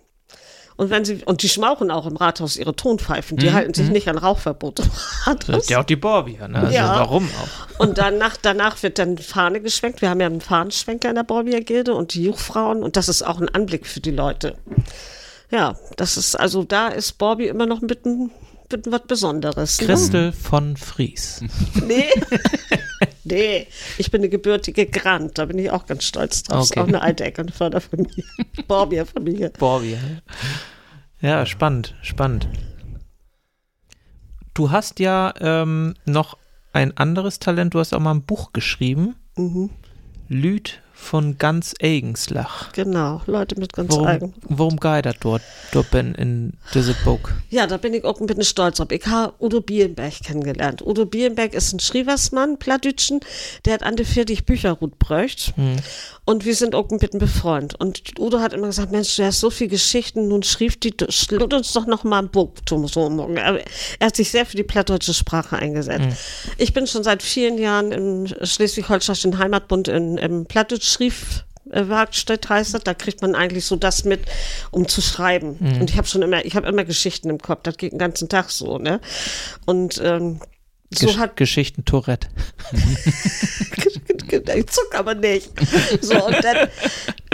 Und 0.81 0.89
wenn 0.89 1.05
sie, 1.05 1.23
und 1.27 1.43
die 1.43 1.49
schmauchen 1.51 1.91
auch 1.91 2.07
im 2.07 2.17
Rathaus 2.17 2.57
ihre 2.57 2.75
Tonpfeifen. 2.75 3.37
Die 3.37 3.53
halten 3.53 3.75
sich 3.75 3.91
nicht 3.91 4.09
an 4.09 4.17
Rauchverbote 4.17 4.83
im 5.27 5.39
Das 5.47 5.65
ist 5.65 5.71
ja 5.71 5.81
auch 5.81 5.85
die 5.85 5.97
Borbier, 5.97 6.49
ne? 6.49 6.59
Also 6.61 6.75
Ja. 6.75 6.97
warum 7.01 7.29
auch? 7.29 7.79
Und 7.81 7.99
danach, 7.99 8.37
danach 8.41 8.83
wird 8.83 8.99
dann 8.99 9.19
Fahne 9.19 9.61
geschwenkt. 9.61 10.01
Wir 10.01 10.09
haben 10.09 10.21
ja 10.21 10.27
einen 10.27 10.41
Fahnenschwenker 10.41 11.11
in 11.11 11.17
der 11.17 11.25
Borbier-Gilde 11.25 11.93
und 11.95 12.15
die 12.15 12.25
Juchfrauen. 12.25 12.83
Und 12.83 12.97
das 12.97 13.11
ist 13.11 13.23
auch 13.23 13.41
ein 13.41 13.49
Anblick 13.51 13.87
für 13.87 14.01
die 14.01 14.11
Leute. 14.11 14.57
Ja, 15.51 15.77
das 15.97 16.17
ist, 16.17 16.35
also 16.35 16.65
da 16.65 16.89
ist 16.89 17.19
Borby 17.19 17.49
immer 17.49 17.67
noch 17.67 17.83
ein 17.83 17.87
bisschen, 17.87 18.31
bisschen 18.71 18.91
was 18.93 19.03
Besonderes. 19.07 19.81
Ne? 19.83 19.87
Christel 19.87 20.33
von 20.33 20.77
Fries. 20.79 21.43
Nee. 21.87 22.05
nee, 23.25 23.67
ich 23.99 24.11
bin 24.11 24.21
eine 24.21 24.29
gebürtige 24.29 24.87
Grant, 24.87 25.39
da 25.39 25.47
bin 25.47 25.59
ich 25.59 25.71
auch 25.71 25.87
ganz 25.87 26.05
stolz 26.05 26.43
drauf. 26.43 26.65
Ist 26.65 26.71
Okay. 26.73 26.81
auch 26.81 26.89
eine 26.89 27.03
alte 27.03 27.25
Eckernförderfamilie. 27.25 28.25
Borbier-Familie. 28.69 29.51
Borbier. 29.59 29.99
Ja, 31.21 31.45
spannend, 31.45 31.95
spannend. 32.03 32.49
Du 34.55 34.71
hast 34.71 35.01
ja 35.01 35.35
ähm, 35.41 35.95
noch 36.07 36.39
ein 36.73 36.97
anderes 36.97 37.39
Talent. 37.39 37.75
Du 37.75 37.79
hast 37.79 37.93
auch 37.93 38.01
mal 38.01 38.15
ein 38.15 38.23
Buch 38.23 38.53
geschrieben. 38.53 39.17
Mhm. 39.37 39.71
Lüd 40.29 40.83
von 41.01 41.39
ganz 41.39 41.75
Eigenslach. 41.83 42.73
Genau, 42.73 43.23
Leute 43.27 43.59
mit 43.59 43.73
ganz 43.73 43.93
Worum, 43.93 44.07
eigen. 44.07 44.35
worum 44.43 44.77
geht 44.79 45.07
das 45.07 45.17
dort, 45.21 45.43
dort 45.73 45.91
bin 45.91 46.15
in 46.15 46.53
diesem 46.75 46.95
Buch? 47.05 47.21
Ja, 47.49 47.67
da 47.67 47.79
bin 47.79 47.95
ich 47.95 48.05
auch 48.05 48.21
ein 48.21 48.27
bisschen 48.27 48.45
stolz 48.45 48.77
drauf. 48.77 48.89
Ich 48.93 49.07
habe 49.07 49.33
Udo 49.41 49.61
Bielenberg 49.61 50.21
kennengelernt. 50.23 50.83
Udo 50.83 51.07
Bielenberg 51.07 51.55
ist 51.55 51.73
ein 51.73 51.81
Schrieversmann, 51.81 52.59
Plattdütschen, 52.59 53.21
der 53.65 53.75
hat 53.75 53.83
an 53.83 53.97
der 53.97 54.07
40 54.07 54.45
Bücher 54.45 54.77
gut 54.77 54.99
bräucht. 54.99 55.55
Und 56.25 56.45
wir 56.45 56.55
sind 56.55 56.75
auch 56.75 56.89
ein 56.91 56.99
bisschen 56.99 57.19
befreundet. 57.19 57.81
Und 57.81 58.03
Udo 58.19 58.41
hat 58.41 58.53
immer 58.53 58.69
gesagt, 58.69 58.93
Mensch, 58.93 59.17
du 59.17 59.25
hast 59.25 59.41
so 59.41 59.51
viele 59.51 59.71
Geschichten, 59.71 60.29
nun 60.29 60.43
schrieb 60.43 60.81
die, 60.81 60.95
schlut 61.09 61.53
uns 61.55 61.73
doch 61.73 61.87
noch 61.87 62.05
mal 62.05 62.21
ein 62.21 62.29
Buch, 62.29 62.53
Thomas 62.67 62.95
Morgen. 62.95 63.37
Er 63.37 63.59
hat 64.01 64.17
sich 64.17 64.31
sehr 64.31 64.47
für 64.47 64.57
die 64.57 64.63
plattdeutsche 64.63 65.15
Sprache 65.15 65.57
eingesetzt. 65.57 66.19
Ich 66.59 66.73
bin 66.73 66.87
schon 66.87 67.03
seit 67.03 67.23
vielen 67.23 67.59
Jahren 67.59 67.91
im 67.91 68.27
Schleswig-Holsteinischen 68.27 69.39
Heimatbund 69.39 69.89
in, 69.89 70.19
im 70.19 70.45
Plattdeutsch 70.47 70.90
Werkstatt 71.65 72.49
heißt 72.49 72.75
das, 72.75 72.83
da 72.83 72.95
kriegt 72.95 73.23
man 73.23 73.35
eigentlich 73.35 73.65
so 73.65 73.77
das 73.77 74.05
mit, 74.05 74.23
um 74.71 74.89
zu 74.89 75.01
schreiben. 75.01 75.57
Und 75.81 75.91
ich 75.91 75.97
habe 75.97 76.09
schon 76.09 76.23
immer, 76.23 76.45
ich 76.45 76.57
habe 76.57 76.67
immer 76.69 76.85
Geschichten 76.85 77.31
im 77.31 77.39
Kopf, 77.39 77.61
das 77.63 77.77
geht 77.77 77.93
den 77.93 77.99
ganzen 77.99 78.29
Tag 78.29 78.51
so, 78.51 78.79
ne? 78.79 79.01
Und 79.67 80.01
ähm, 80.03 80.41
so 80.93 81.07
Gesch 81.07 81.19
hat 81.19 81.37
Geschichten 81.37 81.85
Tourette. 81.85 82.27
ich 84.57 84.67
zuck 84.67 84.95
aber 84.95 85.15
nicht. 85.15 85.51
So, 86.01 86.27
und 86.27 86.43
dann 86.43 86.69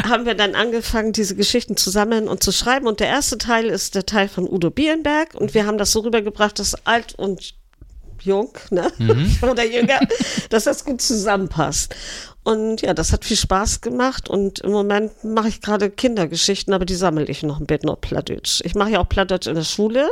haben 0.05 0.27
wir 0.27 0.35
dann 0.35 0.55
angefangen, 0.55 1.13
diese 1.13 1.35
Geschichten 1.37 1.77
zu 1.77 1.89
sammeln 1.89 2.29
und 2.29 2.43
zu 2.43 2.53
schreiben. 2.53 2.87
Und 2.87 3.01
der 3.01 3.09
erste 3.09 3.39
Teil 3.39 3.67
ist 3.67 3.95
der 3.95 4.05
Teil 4.05 4.29
von 4.29 4.47
Udo 4.47 4.71
Bielenberg. 4.71 5.35
Und 5.35 5.55
wir 5.55 5.65
haben 5.65 5.79
das 5.79 5.93
so 5.93 6.01
rübergebracht, 6.01 6.59
dass 6.59 6.87
alt 6.87 7.15
und 7.15 7.55
jung, 8.21 8.53
ne? 8.71 8.93
Oder 9.41 9.65
jünger, 9.65 10.01
dass 10.51 10.65
das 10.65 10.85
gut 10.85 11.01
zusammenpasst. 11.01 11.95
Und 12.47 12.83
ja, 12.83 12.95
das 12.95 13.13
hat 13.13 13.25
viel 13.25 13.37
Spaß 13.37 13.81
gemacht. 13.81 14.29
Und 14.31 14.61
im 14.61 14.71
Moment 14.71 15.25
mache 15.25 15.49
ich 15.49 15.61
gerade 15.61 15.91
Kindergeschichten, 15.91 16.73
aber 16.73 16.85
die 16.85 16.95
sammle 16.95 17.25
ich 17.25 17.43
noch 17.43 17.59
ein 17.59 17.67
bisschen 17.67 17.91
auf 17.91 18.01
Plattdeutsch. 18.01 18.61
Ich 18.65 18.77
mache 18.77 18.91
ja 18.91 19.01
auch 19.01 19.09
Plattdeutsch 19.09 19.49
in 19.49 19.57
der 19.57 19.65
Schule. 19.65 20.09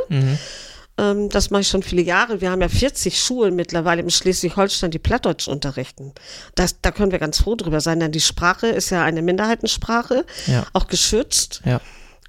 Ähm, 0.97 1.29
das 1.29 1.49
mache 1.49 1.61
ich 1.61 1.69
schon 1.69 1.81
viele 1.81 2.01
Jahre. 2.01 2.41
Wir 2.41 2.51
haben 2.51 2.61
ja 2.61 2.67
40 2.67 3.17
Schulen 3.17 3.55
mittlerweile 3.55 4.01
im 4.01 4.09
Schleswig-Holstein, 4.09 4.91
die 4.91 4.99
Plattdeutsch 4.99 5.47
unterrichten. 5.47 6.11
Das, 6.55 6.81
da 6.81 6.91
können 6.91 7.13
wir 7.13 7.19
ganz 7.19 7.39
froh 7.39 7.55
drüber 7.55 7.79
sein, 7.79 8.01
denn 8.01 8.11
die 8.11 8.19
Sprache 8.19 8.67
ist 8.67 8.89
ja 8.89 9.01
eine 9.03 9.21
Minderheitensprache, 9.21 10.25
Ja. 10.47 10.65
auch 10.73 10.87
geschützt. 10.87 11.61
Ja. 11.65 11.79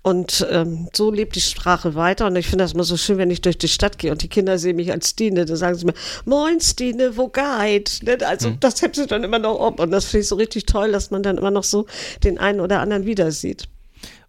Und 0.06 0.46
ähm, 0.52 0.88
so 0.94 1.10
lebt 1.10 1.34
die 1.34 1.40
Sprache 1.40 1.96
weiter. 1.96 2.28
Und 2.28 2.36
ich 2.36 2.46
finde 2.46 2.62
das 2.62 2.74
immer 2.74 2.84
so 2.84 2.96
schön, 2.96 3.18
wenn 3.18 3.28
ich 3.28 3.40
durch 3.40 3.58
die 3.58 3.66
Stadt 3.66 3.98
gehe 3.98 4.12
und 4.12 4.22
die 4.22 4.28
Kinder 4.28 4.56
sehen 4.56 4.76
mich 4.76 4.92
als 4.92 5.10
Stine. 5.10 5.46
Dann 5.46 5.56
sagen 5.56 5.74
sie 5.74 5.84
mir, 5.84 5.94
Moin 6.24 6.60
Stine, 6.60 7.16
wo 7.16 7.26
geht? 7.26 8.04
Ne? 8.04 8.16
Also 8.24 8.50
das 8.60 8.80
hebt 8.82 8.94
sie 8.94 9.08
dann 9.08 9.24
immer 9.24 9.40
noch 9.40 9.58
ob. 9.58 9.80
Und 9.80 9.90
das 9.90 10.04
finde 10.04 10.20
ich 10.20 10.28
so 10.28 10.36
richtig 10.36 10.64
toll, 10.64 10.92
dass 10.92 11.10
man 11.10 11.24
dann 11.24 11.38
immer 11.38 11.50
noch 11.50 11.64
so 11.64 11.86
den 12.22 12.38
einen 12.38 12.60
oder 12.60 12.78
anderen 12.78 13.04
wieder 13.04 13.32
sieht. 13.32 13.66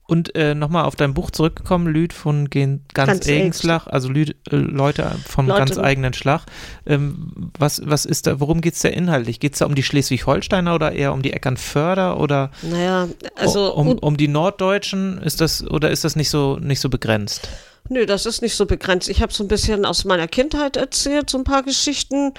Und 0.07 0.35
äh, 0.35 0.55
nochmal 0.55 0.85
auf 0.85 0.95
dein 0.95 1.13
Buch 1.13 1.31
zurückgekommen, 1.31 1.87
Lüd 1.87 2.13
von 2.13 2.49
Gen 2.49 2.85
ganz, 2.93 3.11
Ganz 3.11 3.27
Eigenslach, 3.27 3.87
also 3.87 4.07
Lüd, 4.07 4.37
äh, 4.49 4.55
Leute 4.55 5.11
vom 5.27 5.47
Leute- 5.47 5.59
ganz 5.59 5.77
eigenen 5.77 6.13
Schlag. 6.13 6.45
Ähm, 6.85 7.51
was, 7.59 7.81
was 7.85 8.05
ist 8.05 8.25
da, 8.25 8.39
worum 8.39 8.61
geht 8.61 8.75
es 8.75 8.79
da 8.79 8.87
inhaltlich? 8.87 9.41
Geht 9.41 9.53
es 9.53 9.59
da 9.59 9.65
um 9.65 9.75
die 9.75 9.83
Schleswig-Holsteiner 9.83 10.73
oder 10.73 10.93
eher 10.93 11.11
um 11.11 11.21
die 11.21 11.33
Eckernförder 11.33 12.19
oder 12.21 12.51
Naja, 12.61 13.09
also 13.35 13.73
um, 13.73 13.97
um 13.99 14.15
die 14.15 14.29
Norddeutschen? 14.29 15.21
Ist 15.21 15.41
das 15.41 15.65
oder 15.67 15.91
ist 15.91 16.05
das 16.05 16.15
nicht 16.15 16.29
so 16.29 16.57
nicht 16.57 16.79
so 16.79 16.89
begrenzt? 16.89 17.49
Nö, 17.89 18.05
das 18.05 18.25
ist 18.25 18.41
nicht 18.41 18.55
so 18.55 18.65
begrenzt. 18.65 19.07
Ich 19.09 19.21
habe 19.21 19.31
so 19.33 19.43
ein 19.43 19.47
bisschen 19.47 19.85
aus 19.85 20.03
meiner 20.05 20.27
Kindheit 20.27 20.75
erzählt, 20.75 21.29
so 21.29 21.37
ein 21.37 21.43
paar 21.43 21.63
Geschichten, 21.63 22.33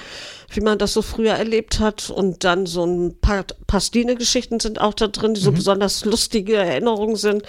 wie 0.52 0.60
man 0.60 0.78
das 0.78 0.92
so 0.92 1.02
früher 1.02 1.32
erlebt 1.34 1.80
hat. 1.80 2.10
Und 2.10 2.44
dann 2.44 2.66
so 2.66 2.84
ein 2.84 3.18
paar 3.20 3.44
Pastine-Geschichten 3.66 4.60
sind 4.60 4.80
auch 4.80 4.94
da 4.94 5.06
drin, 5.08 5.30
Mhm. 5.30 5.34
die 5.34 5.40
so 5.40 5.52
besonders 5.52 6.04
lustige 6.04 6.56
Erinnerungen 6.56 7.16
sind. 7.16 7.42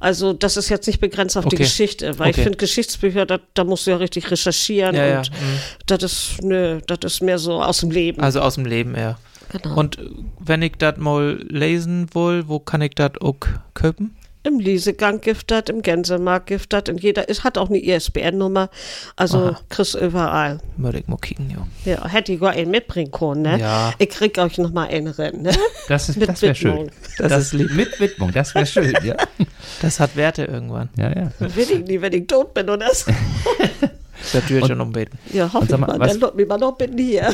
Also 0.00 0.32
das 0.32 0.56
ist 0.56 0.68
jetzt 0.68 0.86
nicht 0.86 1.00
begrenzt 1.00 1.36
auf 1.36 1.44
die 1.44 1.56
Okay. 1.56 1.64
Geschichte, 1.64 2.18
weil 2.18 2.30
Okay. 2.30 2.40
ich 2.40 2.42
finde 2.44 2.58
Geschichtsbücher, 2.58 3.26
da, 3.26 3.38
da 3.54 3.64
musst 3.64 3.86
du 3.86 3.90
ja 3.92 3.96
richtig 3.98 4.30
recherchieren. 4.30 4.94
Ja, 4.96 5.06
ja, 5.06 5.18
und 5.18 5.30
mhm. 5.30 5.58
das 5.86 6.02
ist, 6.02 6.42
nö, 6.42 6.80
das 6.86 7.14
ist 7.14 7.20
mehr 7.22 7.38
so 7.38 7.62
aus 7.62 7.78
dem 7.80 7.90
Leben. 7.90 8.20
Also 8.20 8.40
aus 8.40 8.54
dem 8.56 8.64
Leben 8.66 8.94
eher. 8.94 9.18
genau. 9.50 9.76
Und 9.76 9.98
wenn 10.40 10.62
ich 10.62 10.72
das 10.78 10.96
mal 10.96 11.38
lesen 11.48 12.08
will, 12.14 12.44
wo 12.48 12.58
kann 12.58 12.82
ich 12.82 12.94
das 12.94 13.12
auch 13.20 13.36
köpen? 13.74 14.16
Im 14.46 14.58
Liesegang 14.60 15.22
giftet, 15.22 15.70
im 15.70 15.80
Gänsemarkt 15.80 16.48
giftet, 16.48 16.90
in 16.90 16.98
jeder, 16.98 17.30
es 17.30 17.44
hat 17.44 17.56
auch 17.56 17.70
eine 17.70 17.78
ISBN-Nummer, 17.82 18.68
also 19.16 19.38
Aha. 19.38 19.60
kriegst 19.70 19.94
überall. 19.94 20.60
Würde 20.76 20.98
ich 20.98 21.08
mal 21.08 21.16
kicken, 21.16 21.48
ja. 21.50 21.66
Ja, 21.90 22.06
hätte 22.06 22.32
ich 22.34 22.40
gar 22.40 22.50
einen 22.50 22.70
mitbringen 22.70 23.10
können, 23.10 23.40
ne? 23.42 23.58
Ja. 23.58 23.94
Ich 23.98 24.10
krieg 24.10 24.36
euch 24.36 24.58
noch 24.58 24.70
mal 24.70 24.86
einen 24.88 25.08
rein, 25.08 25.40
ne? 25.42 25.52
Das, 25.88 26.10
ist- 26.10 26.16
Mit 26.18 26.28
das 26.28 26.42
wäre 26.42 26.54
schön. 26.54 26.72
Widmung. 26.72 26.90
Das 27.16 27.42
ist 27.42 27.52
lieb. 27.54 27.72
Mit 27.72 27.98
Widmung, 27.98 28.32
das 28.32 28.54
wäre 28.54 28.66
schön, 28.66 28.92
ja. 29.02 29.16
Das 29.82 29.98
hat 29.98 30.14
Werte 30.14 30.44
irgendwann. 30.44 30.88
Ja, 30.96 31.08
ja. 31.08 31.30
Will 31.38 31.70
ich 31.70 31.84
nie, 31.84 32.00
wenn 32.00 32.12
ich 32.12 32.26
tot 32.26 32.52
bin 32.54 32.68
oder 32.70 32.92
so. 32.94 33.10
Das 34.32 34.46
schon 34.66 34.80
umbeten. 34.80 35.18
Ja, 35.32 35.44
hoffe 35.46 35.56
Und 35.58 35.64
ich 35.64 35.70
sag 35.70 35.80
mal, 35.80 35.86
mal, 35.88 35.98
was- 36.00 36.12
dann 36.12 36.20
wird 36.20 36.36
mich 36.36 36.48
mal 36.48 36.56
noch 36.58 36.76
bitten 36.76 36.96
hier. 36.98 37.30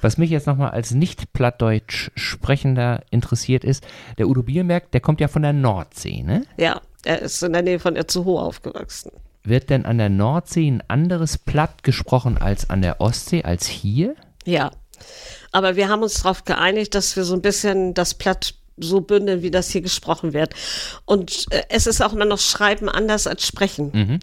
Was 0.00 0.18
mich 0.18 0.30
jetzt 0.30 0.46
nochmal 0.46 0.70
als 0.70 0.92
nicht 0.92 1.32
plattdeutsch 1.32 2.10
sprechender 2.16 3.02
interessiert 3.10 3.64
ist, 3.64 3.84
der 4.18 4.28
Udo 4.28 4.42
Biermerk, 4.42 4.90
der 4.92 5.00
kommt 5.00 5.20
ja 5.20 5.28
von 5.28 5.42
der 5.42 5.52
Nordsee, 5.52 6.22
ne? 6.22 6.44
Ja, 6.56 6.80
er 7.04 7.20
ist 7.20 7.42
in 7.42 7.52
der 7.52 7.62
Nähe 7.62 7.78
von 7.78 7.96
Itzehoe 7.96 8.40
aufgewachsen. 8.40 9.10
Wird 9.44 9.70
denn 9.70 9.86
an 9.86 9.98
der 9.98 10.08
Nordsee 10.08 10.68
ein 10.68 10.82
anderes 10.88 11.36
Platt 11.36 11.82
gesprochen 11.82 12.38
als 12.38 12.70
an 12.70 12.80
der 12.80 13.00
Ostsee, 13.00 13.42
als 13.42 13.66
hier? 13.66 14.14
Ja. 14.44 14.70
Aber 15.50 15.74
wir 15.74 15.88
haben 15.88 16.02
uns 16.02 16.22
darauf 16.22 16.44
geeinigt, 16.44 16.94
dass 16.94 17.16
wir 17.16 17.24
so 17.24 17.34
ein 17.34 17.42
bisschen 17.42 17.92
das 17.92 18.14
Platt 18.14 18.54
so 18.76 19.00
bündeln, 19.00 19.42
wie 19.42 19.50
das 19.50 19.68
hier 19.70 19.80
gesprochen 19.82 20.32
wird. 20.32 20.54
Und 21.04 21.46
äh, 21.50 21.64
es 21.68 21.86
ist 21.86 22.00
auch 22.00 22.12
immer 22.12 22.24
noch 22.24 22.38
Schreiben 22.38 22.88
anders 22.88 23.26
als 23.26 23.46
Sprechen. 23.46 24.20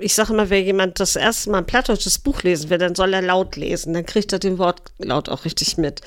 Ich 0.00 0.14
sage 0.14 0.32
immer, 0.32 0.50
wenn 0.50 0.64
jemand 0.64 1.00
das 1.00 1.16
erste 1.16 1.50
Mal 1.50 1.58
ein 1.58 1.66
plattdeutsches 1.66 2.18
Buch 2.18 2.42
lesen 2.42 2.70
will, 2.70 2.78
dann 2.78 2.94
soll 2.94 3.14
er 3.14 3.22
laut 3.22 3.56
lesen. 3.56 3.94
Dann 3.94 4.06
kriegt 4.06 4.32
er 4.32 4.38
den 4.38 4.58
Wortlaut 4.58 5.28
auch 5.28 5.44
richtig 5.44 5.76
mit. 5.76 6.00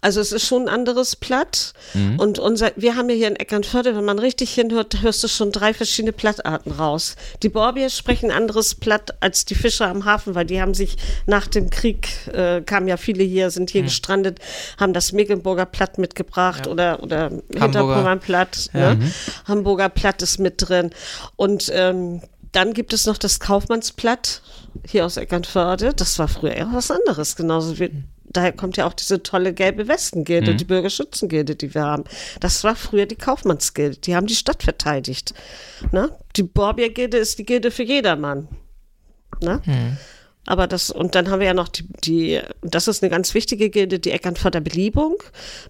Also 0.00 0.20
es 0.20 0.32
ist 0.32 0.46
schon 0.46 0.62
ein 0.62 0.68
anderes 0.68 1.16
Platt. 1.16 1.74
Und 2.18 2.38
unser, 2.38 2.72
wir 2.76 2.96
haben 2.96 3.10
ja 3.10 3.16
hier 3.16 3.28
in 3.28 3.36
Eckernförde, 3.36 3.96
wenn 3.96 4.04
man 4.04 4.18
richtig 4.18 4.52
hinhört, 4.54 5.02
hörst 5.02 5.22
du 5.24 5.28
schon 5.28 5.52
drei 5.52 5.74
verschiedene 5.74 6.12
Plattarten 6.12 6.72
raus. 6.72 7.16
Die 7.42 7.48
Borbier 7.48 7.90
sprechen 7.90 8.30
ein 8.30 8.36
anderes 8.36 8.74
Platt 8.74 9.14
als 9.20 9.44
die 9.44 9.54
Fischer 9.54 9.88
am 9.88 10.04
Hafen, 10.04 10.34
weil 10.34 10.46
die 10.46 10.60
haben 10.60 10.74
sich 10.74 10.96
nach 11.26 11.46
dem 11.46 11.70
Krieg, 11.70 12.08
äh, 12.32 12.60
kamen 12.62 12.88
ja 12.88 12.96
viele 12.96 13.24
hier, 13.24 13.50
sind 13.50 13.70
hier 13.70 13.82
gestrandet, 13.82 14.38
haben 14.78 14.92
das 14.92 15.12
Mecklenburger 15.12 15.66
Platt 15.66 15.98
mitgebracht 15.98 16.66
oder, 16.66 17.02
oder 17.02 17.30
Hinterpommern 17.52 18.20
Platt. 18.20 18.70
Ja. 18.72 18.94
Ne? 18.94 19.12
Hamburger 19.46 19.88
Platt 19.88 20.22
ist 20.22 20.38
mit 20.38 20.54
drin. 20.58 20.90
Und 21.36 21.70
ähm, 21.74 22.22
dann 22.52 22.72
gibt 22.72 22.92
es 22.92 23.06
noch 23.06 23.18
das 23.18 23.40
Kaufmannsplatt 23.40 24.42
hier 24.86 25.06
aus 25.06 25.16
Eckernförde. 25.16 25.92
Das 25.94 26.18
war 26.18 26.28
früher 26.28 26.52
eher 26.52 26.70
was 26.72 26.90
anderes, 26.90 27.36
genauso 27.36 27.78
wie. 27.78 28.04
Daher 28.32 28.52
kommt 28.52 28.76
ja 28.76 28.86
auch 28.86 28.92
diese 28.92 29.24
tolle 29.24 29.52
gelbe 29.52 29.88
Westengilde, 29.88 30.54
die 30.54 30.64
Bürgerschützengilde, 30.64 31.56
die 31.56 31.74
wir 31.74 31.82
haben. 31.82 32.04
Das 32.38 32.62
war 32.62 32.76
früher 32.76 33.06
die 33.06 33.16
Kaufmannsgilde. 33.16 33.96
Die 33.96 34.14
haben 34.14 34.28
die 34.28 34.36
Stadt 34.36 34.62
verteidigt. 34.62 35.34
Ne? 35.90 36.16
Die 36.36 36.44
Borbier-Gilde 36.44 37.16
ist 37.16 37.40
die 37.40 37.44
Gilde 37.44 37.72
für 37.72 37.82
jedermann. 37.82 38.46
Ne? 39.42 39.60
Aber 40.50 40.66
das, 40.66 40.90
und 40.90 41.14
dann 41.14 41.30
haben 41.30 41.38
wir 41.38 41.46
ja 41.46 41.54
noch 41.54 41.68
die, 41.68 41.84
die, 42.02 42.40
das 42.60 42.88
ist 42.88 43.04
eine 43.04 43.10
ganz 43.10 43.34
wichtige 43.34 43.70
Gilde, 43.70 44.00
die 44.00 44.10
Eckernförder 44.10 44.60
Beliebung. 44.60 45.14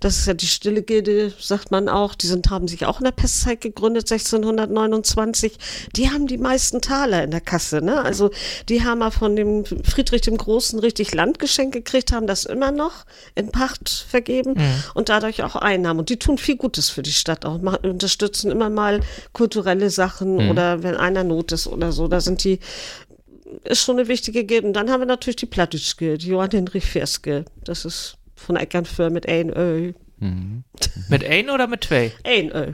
Das 0.01 0.17
ist 0.17 0.27
ja 0.27 0.33
die 0.33 0.47
stille 0.47 0.83
Gilde, 0.83 1.35
sagt 1.39 1.71
man 1.71 1.91
auch. 1.91 2.15
Die 2.15 2.27
sind, 2.27 2.49
haben 2.49 2.67
sich 2.67 2.87
auch 2.87 2.99
in 2.99 3.05
der 3.05 3.13
Pestzeit 3.13 3.61
gegründet, 3.61 4.11
1629. 4.11 5.59
Die 5.97 6.09
haben 6.09 6.27
die 6.27 6.39
meisten 6.39 6.81
Taler 6.81 7.23
in 7.25 7.31
der 7.31 7.43
Kasse, 7.43 7.85
ne? 7.85 8.01
Also, 8.03 8.31
die 8.71 8.83
haben 8.83 9.01
mal 9.01 9.11
von 9.11 9.37
dem 9.37 9.67
Friedrich 9.67 10.23
dem 10.23 10.39
Großen 10.39 10.79
richtig 10.79 11.13
Landgeschenk 11.13 11.75
gekriegt, 11.75 12.13
haben 12.13 12.27
das 12.27 12.47
immer 12.47 12.73
noch 12.73 13.05
in 13.35 13.51
Pacht 13.51 14.07
vergeben 14.09 14.55
und 14.95 15.11
dadurch 15.11 15.43
auch 15.43 15.57
Einnahmen. 15.57 16.01
Und 16.01 16.09
die 16.09 16.19
tun 16.19 16.39
viel 16.39 16.57
Gutes 16.57 16.89
für 16.89 17.03
die 17.03 17.13
Stadt 17.13 17.45
auch, 17.45 17.61
machen, 17.61 17.85
unterstützen 17.85 18.51
immer 18.51 18.71
mal 18.71 19.01
kulturelle 19.35 19.91
Sachen 19.91 20.49
oder 20.51 20.83
wenn 20.83 20.97
einer 20.97 21.23
Not 21.23 21.53
ist 21.53 21.67
oder 21.67 21.93
so. 21.93 22.09
Da 22.09 22.23
sind 22.23 22.45
die 22.45 22.61
ist 23.65 23.83
schon 23.83 23.99
eine 23.99 24.09
wichtige 24.09 24.45
Gilde. 24.45 24.67
Und 24.67 24.75
dann 24.75 24.91
haben 24.91 25.01
wir 25.01 25.07
natürlich 25.07 25.37
die 25.37 25.47
Plattdeutsch 25.47 25.97
Gilde, 25.97 26.25
Johann 26.27 26.51
Henrich 26.51 26.85
Ferske. 26.85 27.45
Das 27.65 27.85
ist 27.85 28.17
von 28.35 28.57
Eckernförde 28.57 29.13
mit 29.13 29.29
ein 29.29 29.51
Ö. 29.57 29.93
Mit 31.09 31.25
ein 31.25 31.51
oder 31.51 31.67
mit 31.67 31.85
zwei? 31.85 32.13
Ein 32.25 32.51
Ö. 32.55 32.73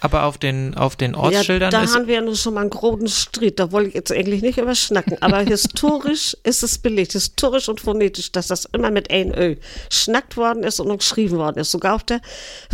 aber 0.00 0.24
auf 0.24 0.38
den, 0.38 0.74
auf 0.74 0.96
den 0.96 1.14
Ortsschildern 1.14 1.70
ja, 1.70 1.82
da 1.82 1.92
haben 1.92 2.06
wir 2.06 2.16
ja 2.16 2.20
nur 2.20 2.36
schon 2.36 2.54
mal 2.54 2.62
einen 2.62 2.70
großen 2.70 3.08
Street. 3.08 3.58
Da 3.58 3.70
wollte 3.70 3.90
ich 3.90 3.94
jetzt 3.94 4.10
eigentlich 4.12 4.42
nicht 4.42 4.58
überschnacken. 4.58 5.20
Aber 5.20 5.38
historisch 5.40 6.36
ist 6.42 6.62
es 6.62 6.78
belegt, 6.78 7.12
historisch 7.12 7.68
und 7.68 7.80
phonetisch, 7.80 8.32
dass 8.32 8.46
das 8.46 8.64
immer 8.66 8.90
mit 8.90 9.10
ein 9.10 9.34
Ö 9.36 9.56
schnackt 9.90 10.36
worden 10.36 10.62
ist 10.64 10.80
und 10.80 10.96
geschrieben 10.96 11.36
worden 11.36 11.58
ist. 11.58 11.70
Sogar 11.70 11.94
auf 11.94 12.04
der 12.04 12.20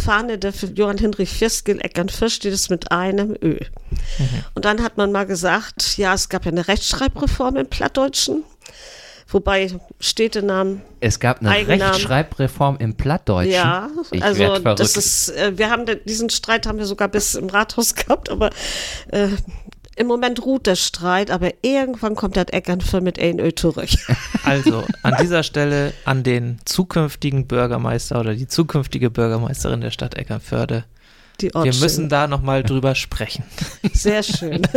Fahne 0.03 0.39
der 0.39 0.53
Johann 0.75 0.99
Hinrich 0.99 1.31
Fieskel 1.31 1.81
Eckernfürst 1.81 2.37
steht 2.37 2.53
es 2.53 2.69
mit 2.69 2.93
einem 2.93 3.37
Ö. 3.43 3.59
Mhm. 4.19 4.45
Und 4.55 4.65
dann 4.65 4.83
hat 4.83 4.97
man 4.97 5.11
mal 5.13 5.27
gesagt, 5.27 5.99
ja, 5.99 6.15
es 6.15 6.29
gab 6.29 6.45
ja 6.45 6.53
eine 6.53 6.69
Rechtschreibreform 6.69 7.57
im 7.57 7.67
Plattdeutschen. 7.67 8.45
Wobei 9.29 9.73
Städtenamen. 9.99 10.83
Es 11.01 11.19
gab 11.19 11.41
eine 11.41 11.51
Eigennamen. 11.51 11.95
Rechtschreibreform 11.95 12.77
im 12.79 12.95
Plattdeutschen. 12.95 13.53
Ja, 13.53 13.91
ich 14.13 14.23
also 14.23 14.59
das 14.59 14.97
ist, 14.97 15.31
äh, 15.31 15.59
wir 15.59 15.69
haben 15.69 15.85
diesen 16.05 16.31
Streit 16.31 16.67
haben 16.67 16.79
wir 16.79 16.87
sogar 16.87 17.09
bis 17.09 17.35
im 17.35 17.49
Rathaus 17.49 17.95
gehabt, 17.95 18.31
aber 18.31 18.51
äh, 19.11 19.29
im 19.97 20.07
Moment 20.07 20.45
ruht 20.45 20.67
der 20.67 20.77
Streit, 20.77 21.31
aber 21.31 21.53
irgendwann 21.63 22.15
kommt 22.15 22.37
das 22.37 22.47
Eckernförde 22.51 23.03
mit 23.03 23.19
ANÖ 23.19 23.55
zurück. 23.55 23.89
Also 24.45 24.85
an 25.03 25.17
dieser 25.21 25.43
Stelle 25.43 25.93
an 26.05 26.23
den 26.23 26.61
zukünftigen 26.65 27.49
Bürgermeister 27.49 28.21
oder 28.21 28.37
die 28.37 28.47
zukünftige 28.47 29.11
Bürgermeisterin 29.11 29.81
der 29.81 29.91
Stadt 29.91 30.15
Eckernförde. 30.15 30.85
Wir 31.41 31.75
müssen 31.75 32.09
da 32.09 32.29
nochmal 32.29 32.63
drüber 32.63 32.95
sprechen. 32.95 33.43
Sehr 33.93 34.23
schön. 34.23 34.63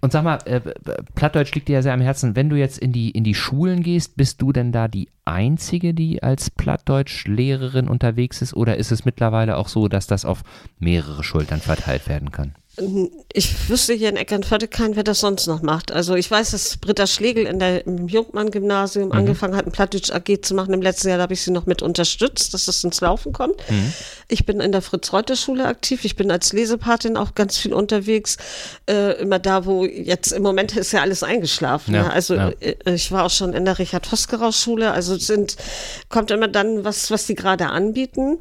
Und 0.00 0.12
sag 0.12 0.24
mal, 0.24 0.38
äh, 0.44 0.60
Plattdeutsch 1.14 1.54
liegt 1.54 1.68
dir 1.68 1.74
ja 1.74 1.82
sehr 1.82 1.94
am 1.94 2.00
Herzen. 2.00 2.36
Wenn 2.36 2.48
du 2.48 2.56
jetzt 2.56 2.78
in 2.78 2.92
die, 2.92 3.10
in 3.10 3.24
die 3.24 3.34
Schulen 3.34 3.82
gehst, 3.82 4.16
bist 4.16 4.42
du 4.42 4.52
denn 4.52 4.72
da 4.72 4.88
die 4.88 5.08
Einzige, 5.24 5.94
die 5.94 6.22
als 6.22 6.50
Plattdeutschlehrerin 6.50 7.88
unterwegs 7.88 8.42
ist? 8.42 8.54
Oder 8.54 8.76
ist 8.76 8.92
es 8.92 9.04
mittlerweile 9.04 9.56
auch 9.56 9.68
so, 9.68 9.88
dass 9.88 10.06
das 10.06 10.24
auf 10.24 10.42
mehrere 10.78 11.22
Schultern 11.24 11.60
verteilt 11.60 12.08
werden 12.08 12.32
kann? 12.32 12.54
Ich 13.32 13.70
wüsste 13.70 13.94
hier 13.94 14.10
in 14.10 14.16
Eckernförde 14.16 14.68
keinen, 14.68 14.96
wer 14.96 15.02
das 15.02 15.20
sonst 15.20 15.46
noch 15.46 15.62
macht. 15.62 15.92
Also 15.92 16.14
ich 16.14 16.30
weiß, 16.30 16.50
dass 16.50 16.76
Britta 16.76 17.06
Schlegel 17.06 17.46
in 17.46 17.58
der, 17.58 17.86
im 17.86 18.06
Jungmann-Gymnasium 18.06 19.06
mhm. 19.06 19.12
angefangen 19.12 19.56
hat, 19.56 19.66
ein 19.66 19.72
Plattdeutsch 19.72 20.10
AG 20.10 20.42
zu 20.42 20.54
machen. 20.54 20.74
Im 20.74 20.82
letzten 20.82 21.08
Jahr 21.08 21.18
habe 21.18 21.32
ich 21.32 21.40
sie 21.40 21.52
noch 21.52 21.64
mit 21.64 21.80
unterstützt, 21.80 22.52
dass 22.52 22.66
das 22.66 22.84
ins 22.84 23.00
Laufen 23.00 23.32
kommt. 23.32 23.56
Mhm. 23.70 23.92
Ich 24.28 24.44
bin 24.44 24.60
in 24.60 24.72
der 24.72 24.82
Fritz-Reuter-Schule 24.82 25.64
aktiv. 25.64 26.04
Ich 26.04 26.16
bin 26.16 26.30
als 26.30 26.52
Lesepatin 26.52 27.16
auch 27.16 27.34
ganz 27.34 27.56
viel 27.56 27.72
unterwegs. 27.72 28.36
Äh, 28.86 29.20
immer 29.22 29.38
da, 29.38 29.64
wo 29.64 29.86
jetzt 29.86 30.32
im 30.32 30.42
Moment 30.42 30.76
ist 30.76 30.92
ja 30.92 31.00
alles 31.00 31.22
eingeschlafen. 31.22 31.94
Ja, 31.94 32.02
ne? 32.02 32.12
Also 32.12 32.34
ja. 32.34 32.50
Äh, 32.60 32.94
ich 32.94 33.10
war 33.10 33.24
auch 33.24 33.30
schon 33.30 33.54
in 33.54 33.64
der 33.64 33.78
Richard-Vosgerau-Schule. 33.78 34.90
Also 34.92 35.16
sind, 35.16 35.56
kommt 36.10 36.30
immer 36.30 36.48
dann 36.48 36.84
was, 36.84 37.10
was 37.10 37.26
die 37.26 37.34
gerade 37.34 37.68
anbieten. 37.68 38.38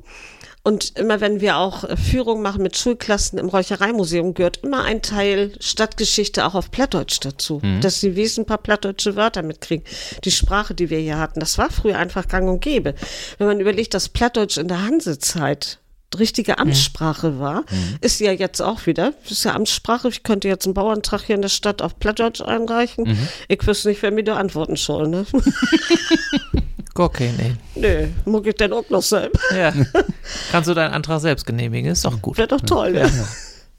Und 0.66 0.98
immer 0.98 1.22
wenn 1.22 1.42
wir 1.42 1.58
auch 1.58 1.84
äh, 1.84 1.96
Führung 1.96 2.42
machen 2.42 2.64
mit 2.64 2.76
Schulklassen 2.76 3.38
im 3.38 3.50
Räuchereimuseum, 3.50 4.34
gehört 4.34 4.64
immer 4.64 4.84
ein 4.84 5.04
Teil 5.04 5.52
Stadtgeschichte 5.60 6.44
auch 6.44 6.56
auf 6.56 6.72
Plattdeutsch 6.72 7.20
dazu. 7.22 7.62
Mhm. 7.62 7.82
Dass 7.82 8.02
sie 8.02 8.16
wissen, 8.16 8.42
ein 8.42 8.46
paar 8.48 8.58
plattdeutsche 8.58 9.16
Wörter 9.16 9.44
mitkriegen. 9.44 9.86
Die 10.24 10.32
Sprache, 10.32 10.74
die 10.74 10.90
wir 10.90 10.98
hier 10.98 11.20
hatten, 11.20 11.40
das 11.40 11.60
war 11.60 11.70
früher 11.70 12.00
einfach 12.00 12.28
gang 12.28 12.50
und 12.50 12.62
gäbe. 12.62 12.96
Wenn 13.38 13.46
man 13.46 13.60
überlegt, 13.60 13.94
dass 13.94 14.10
Plattdeutsch 14.10 14.58
in 14.58 14.68
der 14.68 14.82
Hansezeit 14.82 15.78
richtige 16.18 16.54
mhm. 16.54 16.58
Amtssprache 16.70 17.40
war, 17.40 17.62
mhm. 17.62 17.98
ist 18.02 18.18
sie 18.18 18.26
ja 18.26 18.32
jetzt 18.32 18.60
auch 18.60 18.88
wieder. 18.88 19.14
Das 19.22 19.34
ist 19.34 19.44
ja 19.44 19.54
Amtssprache. 19.54 20.08
Ich 20.08 20.24
könnte 20.24 20.48
jetzt 20.48 20.66
einen 20.66 20.74
Bauantrag 20.74 21.22
hier 21.22 21.36
in 21.36 21.44
der 21.44 21.50
Stadt 21.50 21.84
auf 21.84 22.00
Plattdeutsch 22.00 22.42
einreichen. 22.42 23.10
Mhm. 23.10 23.28
Ich 23.50 23.68
wüsste 23.68 23.90
nicht, 23.90 24.02
wer 24.02 24.10
mir 24.10 24.24
da 24.24 24.38
antworten 24.38 24.78
soll. 24.78 25.10
Ne? 25.10 25.28
Gar 26.96 27.12
keine. 27.12 27.58
Nö, 27.76 28.08
muss 28.24 28.48
ich 28.48 28.56
denn 28.56 28.72
auch 28.72 28.90
noch 28.90 29.02
selbst. 29.02 29.44
Ja. 29.54 29.74
Kannst 30.52 30.70
du 30.70 30.74
deinen 30.74 30.94
Antrag 30.94 31.20
selbst 31.20 31.46
genehmigen? 31.46 31.92
Ist 31.92 32.06
doch 32.06 32.22
gut. 32.22 32.38
Wäre 32.38 32.48
doch 32.48 32.62
toll, 32.62 32.96
ja. 32.96 33.10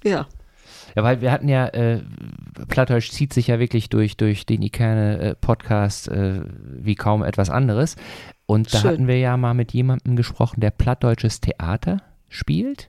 ja. 0.04 0.26
ja. 0.94 1.02
weil 1.02 1.22
wir 1.22 1.32
hatten 1.32 1.48
ja, 1.48 1.66
äh, 1.68 2.02
Plattdeutsch 2.68 3.10
zieht 3.10 3.32
sich 3.32 3.46
ja 3.46 3.58
wirklich 3.58 3.88
durch, 3.88 4.18
durch 4.18 4.44
den 4.44 4.60
Ikerne-Podcast 4.60 6.08
äh, 6.08 6.42
wie 6.68 6.94
kaum 6.94 7.22
etwas 7.22 7.48
anderes. 7.48 7.96
Und 8.44 8.74
da 8.74 8.80
Schön. 8.80 8.90
hatten 8.90 9.08
wir 9.08 9.18
ja 9.18 9.38
mal 9.38 9.54
mit 9.54 9.72
jemandem 9.72 10.14
gesprochen, 10.16 10.60
der 10.60 10.70
plattdeutsches 10.70 11.40
Theater 11.40 12.02
spielt 12.28 12.88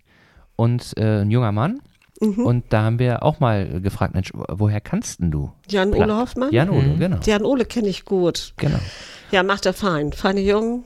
und 0.57 0.91
äh, 0.97 1.21
ein 1.21 1.31
junger 1.31 1.53
Mann. 1.53 1.79
Mhm. 2.19 2.45
Und 2.45 2.65
da 2.69 2.83
haben 2.83 2.99
wir 2.99 3.23
auch 3.23 3.39
mal 3.39 3.81
gefragt, 3.81 4.13
Mensch, 4.13 4.31
woher 4.33 4.81
kannst 4.81 5.19
denn 5.19 5.31
du? 5.31 5.51
Jan-Ole 5.69 6.15
Hoffmann? 6.15 6.51
Jan-Ole, 6.51 6.87
mhm. 6.87 6.99
genau. 6.99 7.17
Jan-Ole 7.23 7.65
kenne 7.65 7.87
ich 7.87 8.05
gut. 8.05 8.53
Genau. 8.57 8.79
Ja, 9.31 9.43
macht 9.43 9.65
er 9.65 9.73
fein. 9.73 10.13
Feine 10.13 10.41
Jungen. 10.41 10.85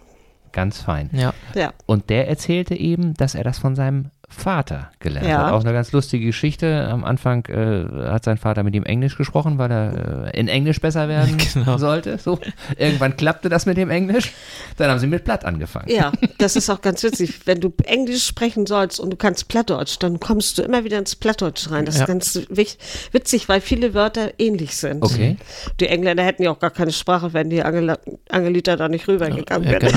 Ganz 0.51 0.81
fein. 0.81 1.09
Ja. 1.13 1.33
ja. 1.55 1.71
Und 1.85 2.09
der 2.09 2.27
erzählte 2.27 2.75
eben, 2.75 3.13
dass 3.13 3.35
er 3.35 3.43
das 3.43 3.59
von 3.59 3.75
seinem 3.75 4.11
Vater 4.31 4.91
gelernt 4.99 5.27
ja. 5.27 5.45
hat. 5.45 5.53
Auch 5.53 5.63
eine 5.63 5.73
ganz 5.73 5.91
lustige 5.91 6.25
Geschichte. 6.25 6.87
Am 6.87 7.03
Anfang 7.03 7.45
äh, 7.45 8.09
hat 8.09 8.23
sein 8.23 8.37
Vater 8.37 8.63
mit 8.63 8.73
ihm 8.73 8.83
Englisch 8.83 9.17
gesprochen, 9.17 9.57
weil 9.57 9.71
er 9.71 10.33
äh, 10.33 10.39
in 10.39 10.47
Englisch 10.47 10.79
besser 10.79 11.07
werden 11.09 11.37
genau. 11.53 11.77
sollte. 11.77 12.17
So. 12.17 12.39
Irgendwann 12.77 13.17
klappte 13.17 13.49
das 13.49 13.65
mit 13.65 13.77
dem 13.77 13.89
Englisch. 13.89 14.31
Dann 14.77 14.89
haben 14.89 14.99
sie 14.99 15.07
mit 15.07 15.23
Platt 15.25 15.45
angefangen. 15.45 15.89
Ja, 15.89 16.11
das 16.37 16.55
ist 16.55 16.69
auch 16.69 16.81
ganz 16.81 17.03
witzig. 17.03 17.45
Wenn 17.45 17.59
du 17.59 17.73
Englisch 17.83 18.25
sprechen 18.25 18.65
sollst 18.65 18.99
und 18.99 19.11
du 19.11 19.17
kannst 19.17 19.47
Plattdeutsch, 19.49 19.97
dann 19.99 20.19
kommst 20.19 20.57
du 20.57 20.61
immer 20.61 20.83
wieder 20.83 20.97
ins 20.97 21.15
Plattdeutsch 21.15 21.69
rein. 21.69 21.85
Das 21.85 21.95
ja. 21.95 22.03
ist 22.03 22.07
ganz 22.07 22.39
witzig, 23.11 23.49
weil 23.49 23.61
viele 23.61 23.93
Wörter 23.93 24.31
ähnlich 24.37 24.75
sind. 24.77 25.03
Okay. 25.03 25.37
Die 25.79 25.87
Engländer 25.87 26.23
hätten 26.23 26.43
ja 26.43 26.51
auch 26.51 26.59
gar 26.59 26.71
keine 26.71 26.91
Sprache, 26.91 27.33
wenn 27.33 27.49
die 27.49 27.63
Angel 27.63 27.97
Angelita 28.29 28.75
da 28.75 28.87
nicht 28.87 29.07
rübergegangen 29.07 29.67
ja, 29.69 29.81
wäre. 29.81 29.91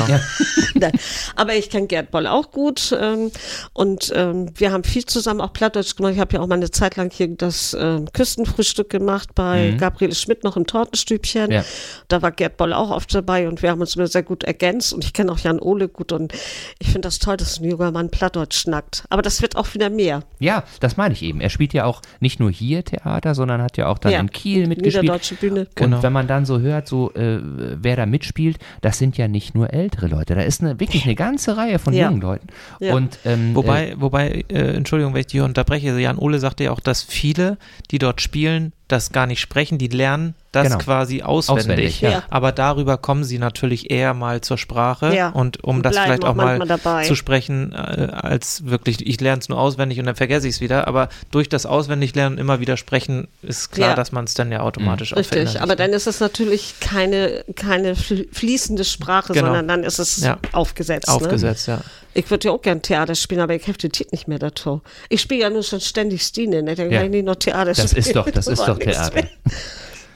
Genau. 0.74 0.88
Aber 1.36 1.54
ich 1.54 1.70
kenne 1.70 1.86
Gerd 1.86 2.10
Boll 2.10 2.26
auch 2.26 2.50
gut 2.50 2.96
ähm, 2.98 3.30
und 3.72 4.10
äh, 4.10 4.23
ähm, 4.30 4.50
wir 4.54 4.72
haben 4.72 4.84
viel 4.84 5.04
zusammen 5.04 5.40
auch 5.40 5.52
Plattdeutsch 5.52 5.96
gemacht. 5.96 6.14
Ich 6.14 6.20
habe 6.20 6.34
ja 6.34 6.40
auch 6.40 6.46
mal 6.46 6.56
eine 6.56 6.70
Zeit 6.70 6.96
lang 6.96 7.10
hier 7.12 7.28
das 7.28 7.74
äh, 7.74 8.00
Küstenfrühstück 8.12 8.90
gemacht 8.90 9.30
bei 9.34 9.72
mhm. 9.72 9.78
Gabriele 9.78 10.14
Schmidt 10.14 10.44
noch 10.44 10.56
im 10.56 10.66
Tortenstübchen. 10.66 11.50
Ja. 11.50 11.64
Da 12.08 12.22
war 12.22 12.32
Gerd 12.32 12.56
Boll 12.56 12.72
auch 12.72 12.90
oft 12.90 13.14
dabei 13.14 13.48
und 13.48 13.62
wir 13.62 13.70
haben 13.70 13.80
uns 13.80 13.96
immer 13.96 14.06
sehr 14.06 14.22
gut 14.22 14.44
ergänzt 14.44 14.92
und 14.92 15.04
ich 15.04 15.12
kenne 15.12 15.32
auch 15.32 15.38
Jan 15.38 15.60
Ole 15.60 15.88
gut 15.88 16.12
und 16.12 16.32
ich 16.78 16.86
finde 16.86 17.02
das 17.02 17.18
toll, 17.18 17.36
dass 17.36 17.60
ein 17.60 17.64
junger 17.64 17.90
Mann 17.90 18.10
Plattdeutsch 18.10 18.58
schnackt. 18.58 19.04
Aber 19.10 19.22
das 19.22 19.42
wird 19.42 19.56
auch 19.56 19.74
wieder 19.74 19.90
mehr. 19.90 20.22
Ja, 20.38 20.64
das 20.80 20.96
meine 20.96 21.14
ich 21.14 21.22
eben. 21.22 21.40
Er 21.40 21.50
spielt 21.50 21.72
ja 21.72 21.84
auch 21.84 22.02
nicht 22.20 22.40
nur 22.40 22.50
hier 22.50 22.84
Theater, 22.84 23.34
sondern 23.34 23.62
hat 23.62 23.76
ja 23.76 23.88
auch 23.88 23.98
dann 23.98 24.12
ja. 24.12 24.20
in 24.20 24.30
Kiel 24.30 24.66
mitgespielt. 24.66 25.02
Niederdeutsche 25.02 25.34
Bühne. 25.34 25.66
Genau. 25.74 25.96
Und 25.96 26.02
wenn 26.02 26.12
man 26.12 26.26
dann 26.26 26.46
so 26.46 26.60
hört, 26.60 26.88
so 26.88 27.12
äh, 27.14 27.38
wer 27.42 27.96
da 27.96 28.06
mitspielt, 28.06 28.58
das 28.80 28.98
sind 28.98 29.16
ja 29.16 29.28
nicht 29.28 29.54
nur 29.54 29.72
ältere 29.72 30.06
Leute. 30.06 30.34
Da 30.34 30.42
ist 30.42 30.62
eine, 30.62 30.78
wirklich 30.80 31.04
eine 31.04 31.14
ganze 31.14 31.56
Reihe 31.56 31.78
von 31.78 31.92
ja. 31.94 32.08
jungen 32.08 32.20
Leuten. 32.20 32.48
Ja. 32.80 32.94
Und, 32.94 33.18
ähm, 33.24 33.54
wobei, 33.54 33.90
äh, 33.90 34.00
wobei 34.14 34.44
äh, 34.48 34.76
Entschuldigung, 34.76 35.12
wenn 35.12 35.20
ich 35.22 35.26
dich 35.26 35.40
unterbreche, 35.40 35.98
Jan 35.98 36.18
Ole 36.18 36.38
sagte 36.38 36.64
ja 36.64 36.70
auch, 36.70 36.78
dass 36.78 37.02
viele, 37.02 37.58
die 37.90 37.98
dort 37.98 38.20
spielen, 38.20 38.72
das 38.88 39.12
gar 39.12 39.26
nicht 39.26 39.40
sprechen, 39.40 39.78
die 39.78 39.88
lernen 39.88 40.34
das 40.54 40.68
genau. 40.68 40.78
quasi 40.78 41.22
auswendig. 41.22 41.64
auswendig 41.64 42.00
ja. 42.00 42.22
Aber 42.30 42.52
darüber 42.52 42.96
kommen 42.96 43.24
sie 43.24 43.38
natürlich 43.38 43.90
eher 43.90 44.14
mal 44.14 44.40
zur 44.40 44.56
Sprache 44.56 45.14
ja. 45.14 45.30
und 45.30 45.64
um 45.64 45.82
das 45.82 45.98
vielleicht 45.98 46.24
auch 46.24 46.34
mal 46.34 46.60
dabei. 46.60 47.04
zu 47.04 47.14
sprechen, 47.16 47.72
äh, 47.72 47.76
als 48.12 48.66
wirklich, 48.66 49.04
ich 49.04 49.20
lerne 49.20 49.40
es 49.40 49.48
nur 49.48 49.58
auswendig 49.58 49.98
und 49.98 50.06
dann 50.06 50.14
vergesse 50.14 50.46
ich 50.46 50.56
es 50.56 50.60
wieder. 50.60 50.86
Aber 50.86 51.08
durch 51.30 51.48
das 51.48 51.66
Auswendiglernen 51.66 52.38
immer 52.38 52.60
wieder 52.60 52.76
sprechen, 52.76 53.26
ist 53.42 53.72
klar, 53.72 53.90
ja. 53.90 53.94
dass 53.96 54.12
man 54.12 54.26
es 54.26 54.34
dann 54.34 54.52
ja 54.52 54.60
automatisch 54.60 55.10
mhm. 55.10 55.16
auch 55.16 55.20
Richtig, 55.20 55.60
aber 55.60 55.76
dann 55.76 55.92
ist 55.92 56.06
es 56.06 56.20
natürlich 56.20 56.74
keine, 56.80 57.44
keine 57.56 57.96
fließende 57.96 58.84
Sprache, 58.84 59.32
genau. 59.32 59.46
sondern 59.46 59.66
dann 59.66 59.82
ist 59.82 59.98
es 59.98 60.24
aufgesetzt. 60.52 61.08
Aufgesetzt, 61.08 61.68
ne? 61.68 61.74
ja. 61.74 61.80
Ich 62.16 62.30
würde 62.30 62.46
ja 62.46 62.54
auch 62.54 62.62
gern 62.62 62.80
Theater 62.80 63.16
spielen, 63.16 63.40
aber 63.40 63.56
ich 63.56 63.66
habe 63.66 63.76
den 63.76 63.90
Titel 63.90 64.10
nicht 64.12 64.28
mehr 64.28 64.38
dazu. 64.38 64.82
Ich 65.08 65.20
spiele 65.20 65.40
ja 65.40 65.50
nur 65.50 65.64
schon 65.64 65.80
ständig 65.80 66.22
Stine, 66.22 66.62
ne? 66.62 66.76
dann 66.76 66.88
kann 66.88 67.06
ich 67.06 67.10
nicht 67.10 67.24
noch 67.24 67.34
Theater 67.34 67.72
das 67.74 67.90
spielen. 67.90 67.96
Ist 68.04 68.14
doch, 68.14 68.30
das 68.30 68.46
ist 68.46 68.62
doch 68.62 68.73
Theater. 68.78 69.22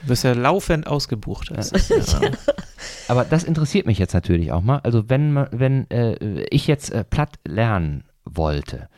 Du 0.02 0.09
wirst 0.09 0.24
ja 0.24 0.32
laufend 0.32 0.86
ausgebucht. 0.86 1.50
Das 1.54 1.70
ja. 1.70 2.30
Aber 3.09 3.24
das 3.24 3.44
interessiert 3.44 3.86
mich 3.86 3.98
jetzt 3.98 4.14
natürlich 4.14 4.52
auch 4.52 4.62
mal. 4.62 4.78
Also 4.78 5.09
wenn, 5.09 5.46
wenn 5.50 5.90
äh, 5.90 6.44
ich 6.50 6.66
jetzt 6.66 6.90
äh, 6.90 7.04
platt 7.04 7.38
lernen 7.46 8.04
wollte, 8.24 8.88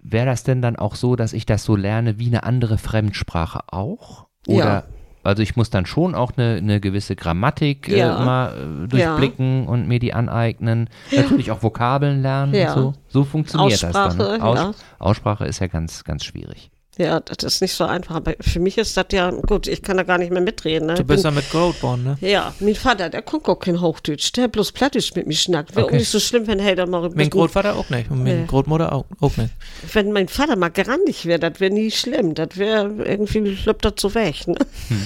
wäre 0.00 0.26
das 0.26 0.44
denn 0.44 0.62
dann 0.62 0.76
auch 0.76 0.94
so, 0.94 1.16
dass 1.16 1.32
ich 1.32 1.44
das 1.44 1.64
so 1.64 1.76
lerne 1.76 2.18
wie 2.18 2.28
eine 2.28 2.44
andere 2.44 2.78
Fremdsprache 2.78 3.60
auch? 3.68 4.26
Oder 4.46 4.64
ja. 4.64 4.84
Also 5.24 5.42
ich 5.42 5.56
muss 5.56 5.68
dann 5.68 5.84
schon 5.84 6.14
auch 6.14 6.32
eine, 6.36 6.56
eine 6.56 6.80
gewisse 6.80 7.14
Grammatik 7.14 7.88
äh, 7.88 7.98
ja. 7.98 8.16
äh, 8.16 8.22
immer 8.22 8.52
äh, 8.54 8.88
durchblicken 8.88 9.64
ja. 9.64 9.68
und 9.68 9.86
mir 9.86 9.98
die 9.98 10.14
aneignen. 10.14 10.88
Natürlich 11.14 11.50
auch 11.50 11.62
Vokabeln 11.62 12.22
lernen 12.22 12.54
und 12.54 12.70
so. 12.70 12.94
So 13.08 13.24
funktioniert 13.24 13.82
das 13.82 13.92
dann. 13.92 14.40
Aus, 14.40 14.76
Aussprache 14.98 15.44
ist 15.44 15.58
ja 15.58 15.66
ganz, 15.66 16.04
ganz 16.04 16.24
schwierig. 16.24 16.70
Ja, 16.98 17.20
das 17.20 17.44
ist 17.44 17.60
nicht 17.62 17.74
so 17.74 17.84
einfach. 17.84 18.16
Aber 18.16 18.34
für 18.40 18.58
mich 18.58 18.76
ist 18.76 18.96
das 18.96 19.06
ja, 19.12 19.30
gut, 19.30 19.68
ich 19.68 19.82
kann 19.82 19.96
da 19.96 20.02
gar 20.02 20.18
nicht 20.18 20.32
mehr 20.32 20.42
mitreden. 20.42 20.88
Ne? 20.88 20.94
Du 20.94 21.04
bist 21.04 21.24
ja 21.24 21.30
mit 21.30 21.48
Goldborn, 21.48 22.02
ne? 22.02 22.18
Ja, 22.20 22.52
mein 22.58 22.74
Vater, 22.74 23.08
der 23.08 23.22
kommt 23.22 23.48
auch 23.48 23.60
kein 23.60 23.80
Hochdeutsch. 23.80 24.32
Der 24.32 24.44
hat 24.44 24.52
bloß 24.52 24.72
Plattisch 24.72 25.14
mit 25.14 25.28
mir 25.28 25.36
schnackt. 25.36 25.76
Wäre 25.76 25.86
okay. 25.86 25.94
auch 25.94 25.98
nicht 26.00 26.10
so 26.10 26.18
schlimm, 26.18 26.48
wenn 26.48 26.58
dann 26.58 26.90
mal. 26.90 27.08
Mein 27.14 27.30
Großvater 27.30 27.76
auch 27.76 27.88
nicht 27.88 28.10
und 28.10 28.24
mein 28.24 28.40
ja. 28.40 28.46
Großmutter 28.46 28.92
auch, 28.92 29.04
auch, 29.20 29.36
nicht. 29.36 29.54
Wenn 29.92 30.10
mein 30.10 30.26
Vater 30.26 30.56
mal 30.56 30.70
grandig 30.70 31.24
wäre, 31.24 31.38
das 31.38 31.60
wäre 31.60 31.72
nie 31.72 31.92
schlimm. 31.92 32.34
Das 32.34 32.56
wäre 32.56 32.88
irgendwie, 33.04 33.56
löppt 33.64 33.84
das 33.84 33.94
so 33.98 34.12
weg, 34.16 34.48
ne? 34.48 34.56
Hm. 34.88 35.02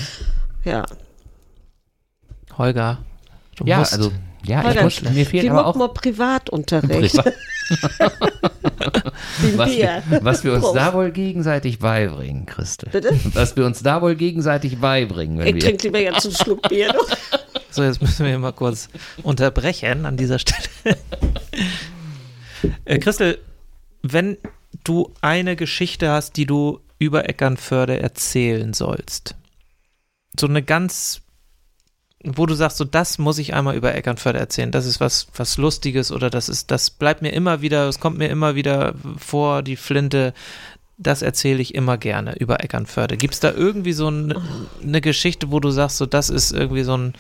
Ja. 0.65 0.87
Holger, 2.57 2.99
du 3.57 3.67
ja, 3.67 3.81
musst. 3.81 3.93
also 3.93 4.13
ja, 4.47 4.63
Holger, 4.63 4.87
ich 4.87 5.03
muss, 5.03 5.13
mir 5.13 5.27
fehlt 5.27 5.51
aber 5.51 5.67
auch 5.67 5.75
mal 5.75 5.89
Privatunterricht. 5.89 7.17
Privat. 7.17 7.35
Was 9.57 9.71
wir, 9.71 10.03
was 10.21 10.45
wir 10.45 10.53
uns 10.53 10.63
Prost. 10.63 10.77
da 10.77 10.93
wohl 10.95 11.11
gegenseitig 11.11 11.79
beibringen, 11.79 12.47
Christel. 12.47 12.91
Bitte? 12.91 13.19
Was 13.35 13.57
wir 13.57 13.65
uns 13.67 13.83
da 13.83 14.03
wohl 14.03 14.15
gegenseitig 14.15 14.79
beibringen, 14.79 15.39
wenn 15.39 15.49
Ich 15.49 15.55
wir. 15.55 15.61
trinke 15.63 15.85
lieber 15.89 16.01
jetzt 16.01 16.25
einen 16.27 16.35
Schluck 16.35 16.69
Bier. 16.69 16.95
So, 17.71 17.83
jetzt 17.83 18.03
müssen 18.03 18.27
wir 18.27 18.39
mal 18.39 18.53
kurz 18.53 18.89
unterbrechen 19.23 20.05
an 20.05 20.17
dieser 20.17 20.39
Stelle. 20.39 20.97
äh, 22.85 22.99
Christel, 22.99 23.39
wenn 24.03 24.37
du 24.85 25.13
eine 25.21 25.57
Geschichte 25.57 26.11
hast, 26.11 26.37
die 26.37 26.47
du 26.47 26.81
über 26.99 27.29
Eckernförde 27.29 27.99
erzählen 28.01 28.73
sollst, 28.75 29.35
so 30.39 30.47
eine 30.47 30.63
ganz, 30.63 31.23
wo 32.25 32.47
du 32.47 32.55
sagst, 32.55 32.77
so 32.77 32.85
das 32.85 33.19
muss 33.19 33.39
ich 33.39 33.55
einmal 33.55 33.75
über 33.77 33.95
Eckernförde 33.95 34.39
erzählen, 34.39 34.71
das 34.71 34.87
ist 34.87 35.01
was, 35.01 35.27
was 35.35 35.57
Lustiges 35.57 36.13
oder 36.13 36.31
das 36.31 36.49
ist, 36.49 36.71
das 36.71 36.91
bleibt 36.91 37.23
mir 37.23 37.31
immer 37.33 37.63
wieder, 37.63 37.89
es 37.89 37.99
kommt 38.01 38.19
mir 38.19 38.29
immer 38.29 38.55
wieder 38.55 38.95
vor, 39.19 39.63
die 39.63 39.77
Flinte, 39.77 40.33
das 40.99 41.23
erzähle 41.23 41.61
ich 41.61 41.75
immer 41.75 41.99
gerne 41.99 42.37
über 42.39 42.63
Eckernförde. 42.63 43.17
Gibt 43.17 43.35
es 43.35 43.41
da 43.41 43.51
irgendwie 43.53 43.93
so 43.93 44.09
ein, 44.09 44.37
eine 44.83 45.01
Geschichte, 45.01 45.51
wo 45.51 45.59
du 45.59 45.71
sagst, 45.71 45.97
so 45.99 46.07
das 46.07 46.31
ist 46.31 46.53
irgendwie 46.53 46.85
so 46.85 46.97
ein 46.97 47.15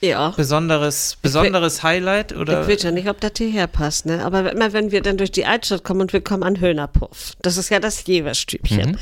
Ja. 0.00 0.30
besonderes, 0.30 1.16
besonderes 1.22 1.82
Highlight 1.84 2.34
oder? 2.36 2.62
Ich 2.62 2.68
weiß 2.68 2.82
ja 2.82 2.90
nicht, 2.90 3.08
ob 3.08 3.20
das 3.20 3.32
hierher 3.38 3.66
passt, 3.68 4.06
ne? 4.06 4.24
Aber 4.24 4.50
immer 4.52 4.72
wenn 4.72 4.90
wir 4.90 5.00
dann 5.00 5.16
durch 5.16 5.30
die 5.30 5.46
Altstadt 5.46 5.84
kommen 5.84 6.00
und 6.00 6.12
wir 6.12 6.22
kommen 6.22 6.42
an 6.42 6.58
Höhnerpuff, 6.60 7.34
das 7.40 7.56
ist 7.56 7.68
ja 7.70 7.78
das 7.78 8.04
Jeverstübchen. 8.06 8.92
Mhm. 8.92 8.98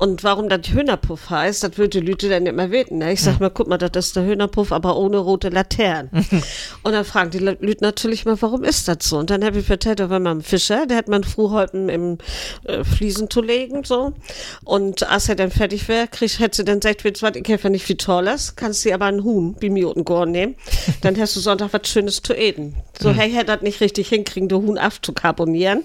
Und 0.00 0.24
warum 0.24 0.48
das 0.48 0.70
Höhnerpuff 0.70 1.28
heißt, 1.28 1.62
das 1.62 1.76
würde 1.76 2.00
die 2.00 2.06
Leute 2.06 2.30
dann 2.30 2.46
immer 2.46 2.70
wissen. 2.70 2.96
Ne? 2.96 3.12
Ich 3.12 3.20
sag 3.20 3.38
mal, 3.38 3.50
guck 3.50 3.68
mal, 3.68 3.76
das 3.76 4.06
ist 4.06 4.16
der 4.16 4.22
Höhnerpuff, 4.22 4.72
aber 4.72 4.96
ohne 4.96 5.18
rote 5.18 5.50
Laternen. 5.50 6.08
und 6.82 6.92
dann 6.92 7.04
fragen 7.04 7.30
die 7.30 7.38
Leute 7.38 7.76
natürlich 7.82 8.24
mal, 8.24 8.40
warum 8.40 8.64
ist 8.64 8.88
das 8.88 8.96
so? 9.00 9.18
Und 9.18 9.28
dann 9.28 9.44
habe 9.44 9.58
ich 9.58 9.68
erzählt, 9.68 10.00
da 10.00 10.08
war 10.08 10.18
mal 10.18 10.36
ein 10.36 10.40
Fischer, 10.40 10.86
der 10.86 10.96
hat 10.96 11.08
man 11.08 11.22
Fruhholpen 11.22 11.90
im 11.90 12.16
äh, 12.64 12.82
Fliesen 12.82 13.28
zu 13.28 13.42
legen, 13.42 13.84
so. 13.84 14.14
Und 14.64 15.06
als 15.06 15.28
er 15.28 15.34
dann 15.34 15.50
fertig 15.50 15.86
wäre, 15.86 16.08
hätte 16.10 16.56
sie 16.56 16.64
dann 16.64 16.80
gesagt, 16.80 17.04
weißt 17.04 17.20
du 17.20 17.26
was, 17.26 17.36
ich 17.36 17.46
helfe 17.46 17.68
nicht 17.68 17.84
viel 17.84 17.98
Tolles, 17.98 18.56
kannst 18.56 18.86
du 18.86 18.94
aber 18.94 19.04
einen 19.04 19.22
Huhn, 19.22 19.54
wie 19.60 19.68
Mioten 19.68 20.30
nehmen, 20.30 20.54
dann 21.02 21.20
hast 21.20 21.36
du 21.36 21.40
Sonntag 21.40 21.74
was 21.74 21.86
Schönes 21.86 22.22
zu 22.22 22.32
eden. 22.32 22.74
So, 22.98 23.10
hey, 23.10 23.30
hätte 23.30 23.46
das 23.46 23.60
nicht 23.60 23.82
richtig 23.82 24.08
hinkriegen, 24.08 24.48
den 24.48 24.62
Huhn 24.62 24.78
abzukarbonieren. 24.78 25.84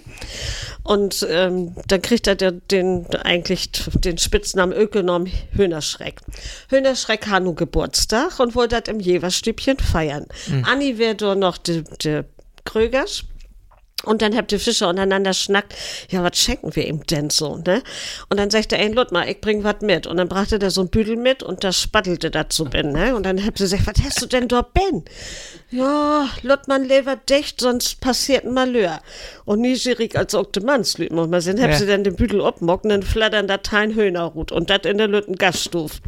Und 0.83 1.25
ähm, 1.29 1.75
dann 1.87 2.01
kriegt 2.01 2.27
er 2.27 2.35
den, 2.35 2.61
den 2.69 3.07
eigentlich 3.23 3.71
den 4.05 4.17
Spitznamen 4.17 4.75
Ökonom 4.75 5.27
Höhnerschreck. 5.51 6.21
Höhnerschreck 6.69 7.27
hat 7.27 7.43
nun 7.43 7.55
Geburtstag 7.55 8.39
und 8.39 8.55
wollte 8.55 8.81
das 8.81 8.93
im 8.93 8.99
Jeverstübchen 8.99 9.77
feiern. 9.77 10.25
Anni 10.63 10.97
wäre 10.97 11.15
doch 11.15 11.35
noch 11.35 11.57
de, 11.57 11.83
de 12.03 12.23
Krögers. 12.63 13.23
Und 14.05 14.21
dann 14.21 14.35
habt 14.35 14.51
ihr 14.51 14.59
Fischer 14.59 14.89
untereinander 14.89 15.33
schnackt, 15.33 15.73
ja, 16.09 16.23
was 16.23 16.37
schenken 16.37 16.75
wir 16.75 16.87
ihm 16.87 17.05
denn 17.05 17.29
so, 17.29 17.57
ne? 17.57 17.81
Und 18.29 18.39
dann 18.39 18.49
sagt 18.49 18.71
der 18.71 18.79
ein 18.79 18.93
Lutmer, 18.93 19.27
ich 19.27 19.41
bring 19.41 19.63
was 19.63 19.81
mit. 19.81 20.07
Und 20.07 20.17
dann 20.17 20.27
brachte 20.29 20.59
der 20.59 20.71
so 20.71 20.81
ein 20.81 20.89
Büdel 20.89 21.15
mit 21.15 21.43
und 21.43 21.63
das 21.63 21.81
spattelte 21.81 22.31
dazu 22.31 22.65
bin, 22.65 22.91
ne? 22.91 23.15
Und 23.15 23.25
dann 23.25 23.43
habt 23.45 23.59
ihr 23.59 23.65
gesagt, 23.65 23.87
was 23.87 24.03
hast 24.05 24.21
du 24.21 24.25
denn 24.25 24.47
dort 24.47 24.73
Ben? 24.73 25.03
Ja, 25.71 26.29
Luttmann 26.43 26.85
lever 26.85 27.17
dicht, 27.29 27.59
sonst 27.59 27.99
passiert 27.99 28.45
ein 28.45 28.53
Malheur. 28.53 29.01
Und 29.45 29.61
nieschierig 29.61 30.17
als 30.17 30.33
auch 30.35 30.45
Mannslüt, 30.63 31.11
muss 31.11 31.27
man 31.27 31.41
sehen, 31.41 31.61
habt 31.61 31.73
Ja. 31.73 31.77
sie 31.79 31.87
dann 31.87 32.03
den 32.03 32.15
Büdel 32.15 32.41
abmocken, 32.41 32.89
dann 32.89 33.03
flattern 33.03 33.47
da 33.47 33.57
tein 33.57 33.95
Höhnerhut 33.95 34.51
und 34.51 34.69
das 34.69 34.79
in 34.85 34.97
der 34.97 35.07
Lütten 35.07 35.35
Gaststuf. 35.35 36.01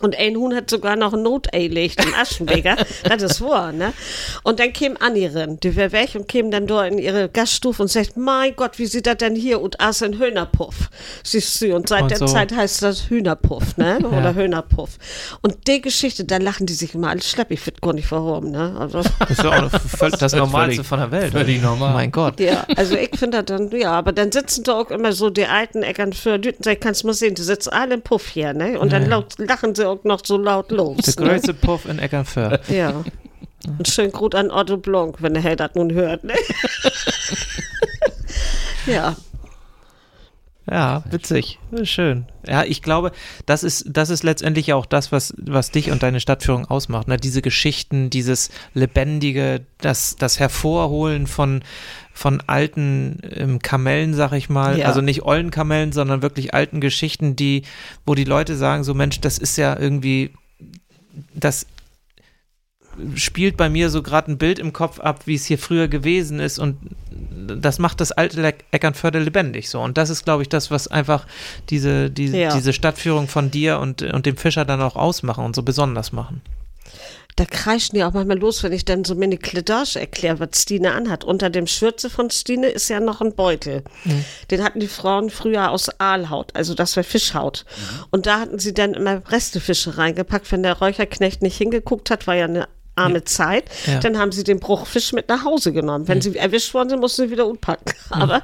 Und 0.00 0.16
ein 0.16 0.36
Huhn 0.36 0.54
hat 0.54 0.68
sogar 0.70 0.96
noch 0.96 1.12
ein 1.14 1.22
Notei 1.22 1.66
legt 1.68 2.04
im 2.04 2.14
Aschenbecher. 2.14 2.76
das 3.04 3.22
ist 3.22 3.40
wahr, 3.40 3.72
ne? 3.72 3.92
Und 4.42 4.60
dann 4.60 4.72
käm 4.72 4.96
Anni 5.00 5.26
rein, 5.26 5.58
die 5.62 5.74
wär 5.76 5.92
weg 5.92 6.10
und 6.14 6.28
käm 6.28 6.50
dann 6.50 6.66
dort 6.66 6.90
in 6.92 6.98
ihre 6.98 7.28
Gaststufe 7.28 7.82
und 7.82 7.88
sagt, 7.88 8.16
mein 8.16 8.54
Gott, 8.56 8.78
wie 8.78 8.86
sieht 8.86 9.06
das 9.06 9.16
denn 9.18 9.34
hier? 9.34 9.60
Und 9.60 9.80
aß 9.80 10.02
ein 10.02 10.18
Hühnerpuff. 10.18 10.90
Siehst 11.22 11.60
du, 11.62 11.74
und 11.74 11.88
seit 11.88 12.02
Und 12.02 12.10
der 12.10 12.18
so. 12.18 12.26
Zeit 12.26 12.54
heißt 12.54 12.82
das 12.82 13.08
Hühnerpuff, 13.10 13.76
ne? 13.76 13.98
Oder 14.04 14.20
Ja. 14.30 14.34
Hühnerpuff. 14.34 14.90
Und 15.42 15.66
die 15.66 15.80
Geschichte, 15.80 16.24
da 16.24 16.36
lachen 16.38 16.66
die 16.66 16.74
sich 16.74 16.94
immer 16.94 17.08
alle 17.10 17.22
schlepp. 17.22 17.50
Ich 17.50 17.66
weiß 17.66 17.74
gar 17.80 17.92
nicht 17.92 18.10
warum, 18.12 18.50
ne? 18.50 18.76
Also, 18.78 19.02
Das 19.18 19.30
ist 19.30 19.42
ja 19.42 19.64
auch 19.66 19.70
voll- 19.80 20.10
das 20.10 20.34
Normalste 20.34 20.74
Völlig- 20.82 20.86
von 20.86 20.98
der 21.00 21.10
Welt. 21.10 21.32
völlig 21.32 21.58
oder? 21.60 21.68
normal. 21.70 21.92
Mein 21.94 22.12
Gott. 22.12 22.38
ja, 22.40 22.66
also 22.76 22.94
ich 22.96 23.16
finde 23.18 23.42
das 23.42 23.46
dann, 23.56 23.70
ja, 23.78 23.92
aber 23.92 24.12
dann 24.12 24.30
sitzen 24.32 24.64
da 24.64 24.74
auch 24.80 24.90
immer 24.90 25.12
so 25.12 25.30
die 25.30 25.46
alten 25.46 25.82
Eckern 25.82 26.12
für 26.12 26.36
Lüten, 26.36 26.62
sag, 26.62 26.80
kannst 26.80 27.02
du 27.02 27.06
mal 27.08 27.14
sehen, 27.14 27.34
die 27.34 27.42
sitzen 27.42 27.70
alle 27.70 27.94
im 27.94 28.02
Puff 28.02 28.26
hier, 28.28 28.52
ne? 28.52 28.78
Und 28.78 28.92
dann 28.92 29.06
laut, 29.08 29.34
lachen 29.38 29.74
sie 29.74 29.85
auch 29.86 30.04
noch 30.04 30.20
so 30.24 30.36
laut 30.36 30.70
los. 30.70 30.96
Der 30.98 31.24
ne? 31.24 31.30
größte 31.30 31.54
Puff 31.54 31.86
in 31.86 31.98
Eckernförde. 31.98 32.60
Ja. 32.68 33.04
Und 33.66 33.88
schön 33.88 34.12
Gruß 34.12 34.34
an 34.34 34.50
Otto 34.50 34.76
Blonk, 34.76 35.22
wenn 35.22 35.34
er 35.34 35.56
das 35.56 35.74
nun 35.74 35.92
hört. 35.92 36.24
Ne? 36.24 36.34
ja. 38.86 39.16
Ja, 40.68 41.04
witzig. 41.10 41.60
Schön. 41.84 42.26
Ja, 42.46 42.64
ich 42.64 42.82
glaube, 42.82 43.12
das 43.46 43.62
ist, 43.62 43.84
das 43.88 44.10
ist 44.10 44.24
letztendlich 44.24 44.72
auch 44.72 44.84
das, 44.84 45.12
was, 45.12 45.32
was 45.38 45.70
dich 45.70 45.92
und 45.92 46.02
deine 46.02 46.18
Stadtführung 46.18 46.66
ausmacht. 46.66 47.06
Ne? 47.06 47.18
Diese 47.18 47.40
Geschichten, 47.40 48.10
dieses 48.10 48.50
Lebendige, 48.74 49.64
das, 49.78 50.16
das 50.16 50.40
Hervorholen 50.40 51.28
von, 51.28 51.62
von 52.16 52.42
alten 52.46 53.18
ähm, 53.30 53.58
Kamellen, 53.58 54.14
sag 54.14 54.32
ich 54.32 54.48
mal. 54.48 54.78
Ja. 54.78 54.86
Also 54.86 55.02
nicht 55.02 55.22
ollen 55.22 55.50
Kamellen, 55.50 55.92
sondern 55.92 56.22
wirklich 56.22 56.54
alten 56.54 56.80
Geschichten, 56.80 57.36
die, 57.36 57.62
wo 58.06 58.14
die 58.14 58.24
Leute 58.24 58.56
sagen, 58.56 58.84
so 58.84 58.94
Mensch, 58.94 59.20
das 59.20 59.36
ist 59.36 59.58
ja 59.58 59.78
irgendwie, 59.78 60.30
das 61.34 61.66
spielt 63.16 63.58
bei 63.58 63.68
mir 63.68 63.90
so 63.90 64.02
gerade 64.02 64.32
ein 64.32 64.38
Bild 64.38 64.58
im 64.58 64.72
Kopf 64.72 64.98
ab, 64.98 65.26
wie 65.26 65.34
es 65.34 65.44
hier 65.44 65.58
früher 65.58 65.88
gewesen 65.88 66.40
ist 66.40 66.58
und 66.58 66.78
das 67.10 67.78
macht 67.78 68.00
das 68.00 68.10
alte 68.12 68.40
Le- 68.40 68.54
Eckernförde 68.70 69.18
lebendig 69.18 69.68
so 69.68 69.82
und 69.82 69.98
das 69.98 70.08
ist 70.08 70.24
glaube 70.24 70.42
ich 70.42 70.48
das, 70.48 70.70
was 70.70 70.88
einfach 70.88 71.26
diese, 71.68 72.10
diese, 72.10 72.38
Ja. 72.38 72.54
diese 72.54 72.72
Stadtführung 72.72 73.28
von 73.28 73.50
dir 73.50 73.80
und, 73.80 74.00
und 74.00 74.24
dem 74.24 74.38
Fischer 74.38 74.64
dann 74.64 74.80
auch 74.80 74.96
ausmachen 74.96 75.44
und 75.44 75.54
so 75.54 75.62
besonders 75.62 76.12
machen. 76.12 76.40
Da 77.36 77.44
kreischen 77.44 77.94
die 77.96 78.02
auch 78.04 78.12
manchmal 78.14 78.38
los, 78.38 78.62
wenn 78.62 78.72
ich 78.72 78.86
dann 78.86 79.04
so 79.04 79.14
mini 79.14 79.36
Kleddage 79.36 79.96
erkläre, 80.00 80.40
was 80.40 80.62
Stine 80.62 80.92
anhat. 80.92 81.22
Unter 81.22 81.50
dem 81.50 81.66
Schürze 81.66 82.08
von 82.08 82.30
Stine 82.30 82.68
ist 82.68 82.88
ja 82.88 82.98
noch 82.98 83.20
ein 83.20 83.34
Beutel. 83.34 83.84
Den 84.50 84.64
hatten 84.64 84.80
die 84.80 84.88
Frauen 84.88 85.28
früher 85.28 85.70
aus 85.70 85.90
Aalhaut, 86.00 86.56
also 86.56 86.72
das 86.74 86.96
war 86.96 87.04
Fischhaut. 87.04 87.66
Und 88.10 88.24
da 88.26 88.40
hatten 88.40 88.58
sie 88.58 88.72
dann 88.72 88.94
immer 88.94 89.20
Restefische 89.30 89.98
reingepackt. 89.98 90.50
Wenn 90.50 90.62
der 90.62 90.78
Räucherknecht 90.78 91.42
nicht 91.42 91.58
hingeguckt 91.58 92.10
hat, 92.10 92.26
war 92.26 92.34
ja 92.36 92.46
eine 92.46 92.68
arme 92.94 93.24
Zeit, 93.24 93.64
Ja. 93.86 93.98
dann 94.00 94.16
haben 94.16 94.32
sie 94.32 94.42
den 94.42 94.58
Bruchfisch 94.58 95.12
mit 95.12 95.28
nach 95.28 95.44
Hause 95.44 95.72
genommen. 95.74 96.08
Wenn 96.08 96.22
sie 96.22 96.34
erwischt 96.38 96.72
worden 96.72 96.88
sind, 96.88 97.00
mussten 97.00 97.24
sie 97.26 97.30
wieder 97.30 97.46
unpacken. 97.46 97.92
Aber 98.08 98.42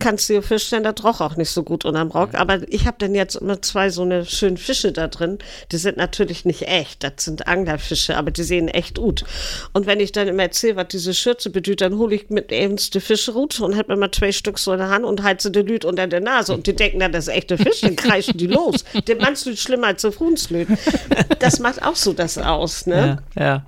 kannst 0.00 0.28
du 0.28 0.34
dir 0.34 0.42
vorstellen, 0.42 0.82
der 0.82 0.94
roch 1.02 1.20
auch 1.20 1.36
nicht 1.36 1.50
so 1.50 1.62
gut 1.62 1.84
unterm 1.84 2.10
Rock. 2.10 2.34
Aber 2.34 2.58
ich 2.68 2.86
habe 2.86 2.96
dann 2.98 3.14
jetzt 3.14 3.36
immer 3.36 3.62
zwei 3.62 3.90
so 3.90 4.02
eine 4.02 4.24
schönen 4.24 4.56
Fische 4.56 4.90
da 4.92 5.06
drin. 5.06 5.38
Die 5.70 5.76
sind 5.76 5.96
natürlich 5.96 6.44
nicht 6.44 6.62
echt. 6.62 7.04
Das 7.04 7.12
sind 7.18 7.46
Anglerfische, 7.46 8.16
aber 8.16 8.30
die 8.30 8.42
sehen 8.42 8.68
echt 8.68 8.96
gut. 8.96 9.24
Und 9.72 9.86
wenn 9.86 10.00
ich 10.00 10.12
dann 10.12 10.26
immer 10.28 10.42
erzähle, 10.42 10.76
was 10.76 10.88
diese 10.88 11.14
Schürze 11.14 11.50
bedeutet, 11.50 11.82
dann 11.82 11.98
hole 11.98 12.16
ich 12.16 12.30
mit 12.30 12.52
abends 12.52 12.90
die 12.90 13.00
Fischerut 13.00 13.60
und 13.60 13.76
hab 13.76 13.88
mir 13.88 13.96
mal 13.96 14.10
zwei 14.10 14.32
Stück 14.32 14.58
so 14.58 14.72
in 14.72 14.78
der 14.78 14.88
Hand 14.88 15.04
und 15.04 15.22
heize 15.22 15.50
die 15.50 15.60
Lüt 15.60 15.84
unter 15.84 16.06
der 16.06 16.20
Nase. 16.20 16.54
Und 16.54 16.66
die 16.66 16.74
denken, 16.74 16.98
na, 16.98 17.08
das 17.08 17.28
ist 17.28 17.34
echte 17.34 17.58
Fisch, 17.58 17.82
dann 17.82 17.96
kreischen 17.96 18.38
die 18.38 18.46
los. 18.48 18.84
Der 19.06 19.16
Mannslüt 19.16 19.58
schlimmer 19.58 19.88
als 19.88 20.02
der 20.02 20.12
Fruhnslüt. 20.12 20.68
Das 21.38 21.58
macht 21.58 21.82
auch 21.82 21.96
so 21.96 22.12
das 22.12 22.38
aus, 22.38 22.86
ne? 22.86 23.22
Ja, 23.36 23.64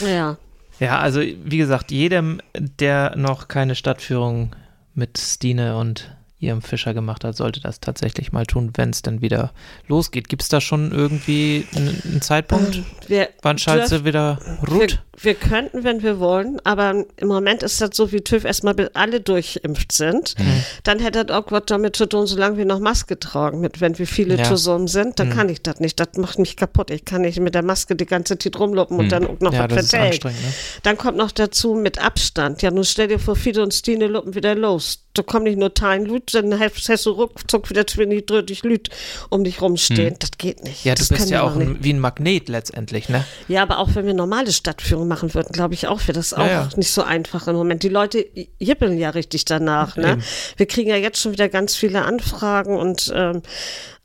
ja. 0.00 0.08
Ja. 0.08 0.36
Ja, 0.80 0.98
also 0.98 1.20
wie 1.20 1.58
gesagt, 1.58 1.92
jedem, 1.92 2.40
der 2.54 3.14
noch 3.16 3.48
keine 3.48 3.74
Stadtführung 3.74 4.54
mit 4.94 5.18
Stine 5.18 5.76
und 5.76 6.14
ihrem 6.44 6.62
Fischer 6.62 6.94
gemacht 6.94 7.24
hat, 7.24 7.36
sollte 7.36 7.60
das 7.60 7.80
tatsächlich 7.80 8.32
mal 8.32 8.46
tun, 8.46 8.72
wenn 8.74 8.90
es 8.90 9.02
dann 9.02 9.20
wieder 9.20 9.52
losgeht. 9.88 10.28
Gibt 10.28 10.42
es 10.42 10.48
da 10.48 10.60
schon 10.60 10.92
irgendwie 10.92 11.66
einen, 11.74 12.00
einen 12.04 12.22
Zeitpunkt? 12.22 12.82
Wir 13.08 13.30
Wann 13.42 13.58
sie 13.88 14.04
wieder 14.04 14.38
Rut? 14.68 15.02
Wir 15.20 15.34
könnten, 15.34 15.84
wenn 15.84 16.02
wir 16.02 16.18
wollen, 16.18 16.60
aber 16.64 17.04
im 17.16 17.28
Moment 17.28 17.62
ist 17.62 17.80
das 17.80 17.90
so, 17.94 18.12
wie 18.12 18.20
TÜV 18.20 18.44
erstmal 18.44 18.74
bis 18.74 18.88
alle 18.94 19.20
durchimpft 19.20 19.92
sind. 19.92 20.34
Mhm. 20.38 20.64
Dann 20.82 20.98
hätte 20.98 21.24
das 21.24 21.36
auch 21.36 21.50
was 21.50 21.62
damit 21.66 21.96
zu 21.96 22.06
tun, 22.06 22.26
solange 22.26 22.56
wir 22.56 22.64
noch 22.64 22.80
Maske 22.80 23.18
tragen. 23.18 23.60
Mit, 23.60 23.80
wenn 23.80 23.98
wir 23.98 24.06
viele 24.06 24.36
Ja. 24.36 24.44
zusammen 24.44 24.88
sind, 24.88 25.18
dann 25.20 25.28
Mhm. 25.28 25.32
kann 25.32 25.48
ich 25.48 25.62
das 25.62 25.80
nicht. 25.80 25.98
Das 26.00 26.08
macht 26.16 26.38
mich 26.38 26.56
kaputt. 26.56 26.90
Ich 26.90 27.04
kann 27.04 27.22
nicht 27.22 27.38
mit 27.40 27.54
der 27.54 27.62
Maske 27.64 27.96
die 27.96 28.06
ganze 28.06 28.38
Zeit 28.38 28.58
rumloppen 28.58 28.98
und 28.98 29.10
dann 29.12 29.26
auch 29.26 29.40
noch 29.40 29.52
Mhm. 29.52 29.56
Ja, 29.58 29.70
was 29.70 29.94
anstrengend. 29.94 30.42
Ne? 30.42 30.52
Dann 30.82 30.96
kommt 30.98 31.16
noch 31.16 31.30
dazu 31.30 31.74
mit 31.74 31.98
Abstand. 31.98 32.62
Ja, 32.62 32.70
nun 32.70 32.84
stell 32.84 33.08
dir 33.08 33.18
vor, 33.18 33.36
Fiete 33.36 33.62
und 33.62 33.72
Stine 33.74 34.06
luppen 34.06 34.34
wieder 34.34 34.54
los. 34.54 35.00
Da 35.14 35.22
kommen 35.22 35.44
nicht 35.44 35.58
nur 35.58 35.72
Tein 35.74 36.06
Lüt, 36.06 36.34
dann 36.34 36.58
hast 36.58 36.88
hast 36.88 37.06
du 37.06 37.10
ruckzuck 37.10 37.70
wieder 37.70 37.86
20, 37.86 38.26
30 38.26 38.64
Lüt 38.64 38.88
um 39.30 39.44
dich 39.44 39.60
rumstehen. 39.60 40.16
Das 40.18 40.32
geht 40.38 40.64
nicht. 40.64 40.84
Mhm. 40.84 40.88
Ja, 40.88 40.94
du 40.96 40.98
das 40.98 41.08
bist 41.08 41.20
können 41.20 41.30
ja 41.32 41.42
auch 41.42 41.54
ein, 41.54 41.78
wie 41.84 41.92
ein 41.92 42.00
Magnet 42.00 42.48
letztendlich, 42.48 43.08
ne? 43.08 43.24
Ja, 43.46 43.62
aber 43.62 43.78
auch 43.78 43.94
wenn 43.94 44.06
wir 44.06 44.14
normale 44.14 44.50
Stadtführungen 44.50 45.03
Machen 45.08 45.32
würden, 45.34 45.52
glaube 45.52 45.74
ich 45.74 45.86
auch, 45.86 46.00
wäre 46.02 46.12
das 46.14 46.34
auch 46.34 46.38
Ja, 46.46 46.50
ja. 46.62 46.68
nicht 46.76 46.92
so 46.92 47.02
einfach 47.02 47.46
im 47.48 47.56
Moment. 47.56 47.82
Die 47.82 47.88
Leute 47.88 48.24
jippeln 48.58 48.98
ja 48.98 49.10
richtig 49.10 49.44
danach. 49.44 49.96
Ne? 49.96 50.12
Eben. 50.12 50.24
Wir 50.56 50.66
kriegen 50.66 50.90
ja 50.90 50.96
jetzt 50.96 51.20
schon 51.20 51.32
wieder 51.32 51.48
ganz 51.48 51.76
viele 51.76 52.04
Anfragen 52.04 52.76
und 52.78 53.12
ähm, 53.14 53.42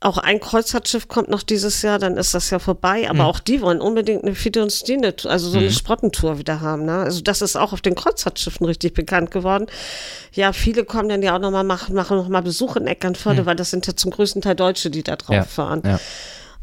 auch 0.00 0.16
ein 0.18 0.40
Kreuzfahrtschiff 0.40 1.08
kommt 1.08 1.28
noch 1.28 1.42
dieses 1.42 1.82
Jahr, 1.82 1.98
dann 1.98 2.16
ist 2.16 2.32
das 2.32 2.48
ja 2.50 2.58
vorbei. 2.58 3.08
Aber 3.10 3.26
auch 3.26 3.38
die 3.38 3.60
wollen 3.60 3.80
unbedingt 3.80 4.24
eine 4.24 4.34
Fide 4.34 4.62
und 4.62 4.70
Stine, 4.72 5.14
also 5.24 5.50
so 5.50 5.58
eine 5.58 5.70
Sprottentour 5.70 6.38
wieder 6.38 6.60
haben. 6.62 6.86
Ne? 6.86 6.98
Also 6.98 7.20
das 7.20 7.42
ist 7.42 7.56
auch 7.56 7.72
auf 7.74 7.82
den 7.82 7.94
Kreuzfahrtschiffen 7.94 8.64
richtig 8.66 8.94
bekannt 8.94 9.30
geworden. 9.30 9.66
Ja, 10.32 10.52
viele 10.52 10.84
kommen 10.84 11.08
dann 11.10 11.22
ja 11.22 11.36
auch 11.36 11.40
nochmal 11.40 11.64
machen, 11.64 11.94
machen 11.94 12.16
noch 12.16 12.28
mal 12.28 12.40
Besuch 12.40 12.76
in 12.76 12.86
Eckernförde, 12.86 13.44
weil 13.46 13.56
das 13.56 13.70
sind 13.70 13.86
ja 13.86 13.94
zum 13.94 14.10
größten 14.10 14.40
Teil 14.42 14.54
Deutsche, 14.54 14.88
die 14.90 15.02
da 15.02 15.16
drauf 15.16 15.34
Ja, 15.36 15.44
fahren. 15.44 15.82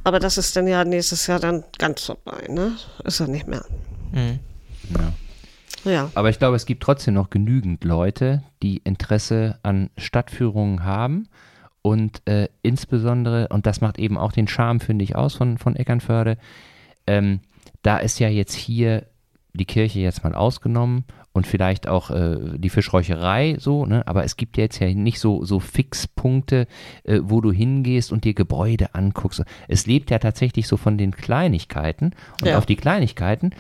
Aber 0.04 0.20
das 0.20 0.38
ist 0.38 0.56
dann 0.56 0.68
ja 0.68 0.86
nächstes 0.86 1.28
Jahr 1.28 1.40
dann 1.40 1.66
ganz 1.78 2.06
vorbei, 2.06 2.46
ne? 2.48 2.72
Ist 3.04 3.20
ja 3.20 3.28
nicht 3.28 3.48
mehr. 3.48 3.66
Mhm. 4.12 4.40
Ja. 4.98 5.14
Ja. 5.92 6.12
Aber 6.16 6.30
ich 6.30 6.40
glaube, 6.40 6.56
es 6.56 6.66
gibt 6.66 6.84
trotzdem 6.84 7.14
noch 7.14 7.30
genügend 7.30 7.84
Leute, 7.84 8.44
die 8.62 8.78
Interesse 8.78 9.60
an 9.64 9.90
Stadtführungen 9.98 10.84
haben. 10.84 11.30
Und 11.82 12.22
äh, 12.28 12.50
insbesondere, 12.64 13.48
und 13.50 13.66
das 13.66 13.80
macht 13.80 13.98
eben 13.98 14.18
auch 14.18 14.34
den 14.34 14.48
Charme, 14.48 14.82
finde 14.82 15.04
ich, 15.04 15.16
aus 15.16 15.36
von, 15.36 15.58
von 15.58 15.76
Eckernförde, 15.78 16.38
ähm, 17.06 17.40
da 17.84 17.98
ist 18.00 18.20
ja 18.20 18.28
jetzt 18.28 18.54
hier 18.56 19.06
die 19.54 19.66
Kirche 19.66 20.00
jetzt 20.00 20.24
mal 20.24 20.36
ausgenommen 20.36 21.06
und 21.32 21.48
vielleicht 21.48 21.88
auch 21.88 22.10
äh, 22.12 22.58
die 22.58 22.70
Fischräucherei 22.70 23.56
so, 23.60 23.86
ne? 23.86 24.06
aber 24.08 24.24
es 24.26 24.36
gibt 24.36 24.58
ja 24.58 24.64
jetzt 24.64 24.80
ja 24.80 24.94
nicht 24.94 25.20
so, 25.20 25.46
so 25.46 25.60
Fixpunkte, 25.60 26.68
äh, 27.06 27.20
wo 27.24 27.40
du 27.42 27.52
hingehst 27.52 28.12
und 28.12 28.24
dir 28.26 28.34
Gebäude 28.34 28.94
anguckst. 28.94 29.44
Es 29.68 29.86
lebt 29.86 30.12
ja 30.12 30.20
tatsächlich 30.20 30.68
so 30.68 30.76
von 30.78 30.98
den 30.98 31.12
Kleinigkeiten 31.12 32.12
und 32.42 32.48
Ja. 32.50 32.58
auf 32.58 32.66
die 32.66 32.76
Kleinigkeiten 32.76 33.52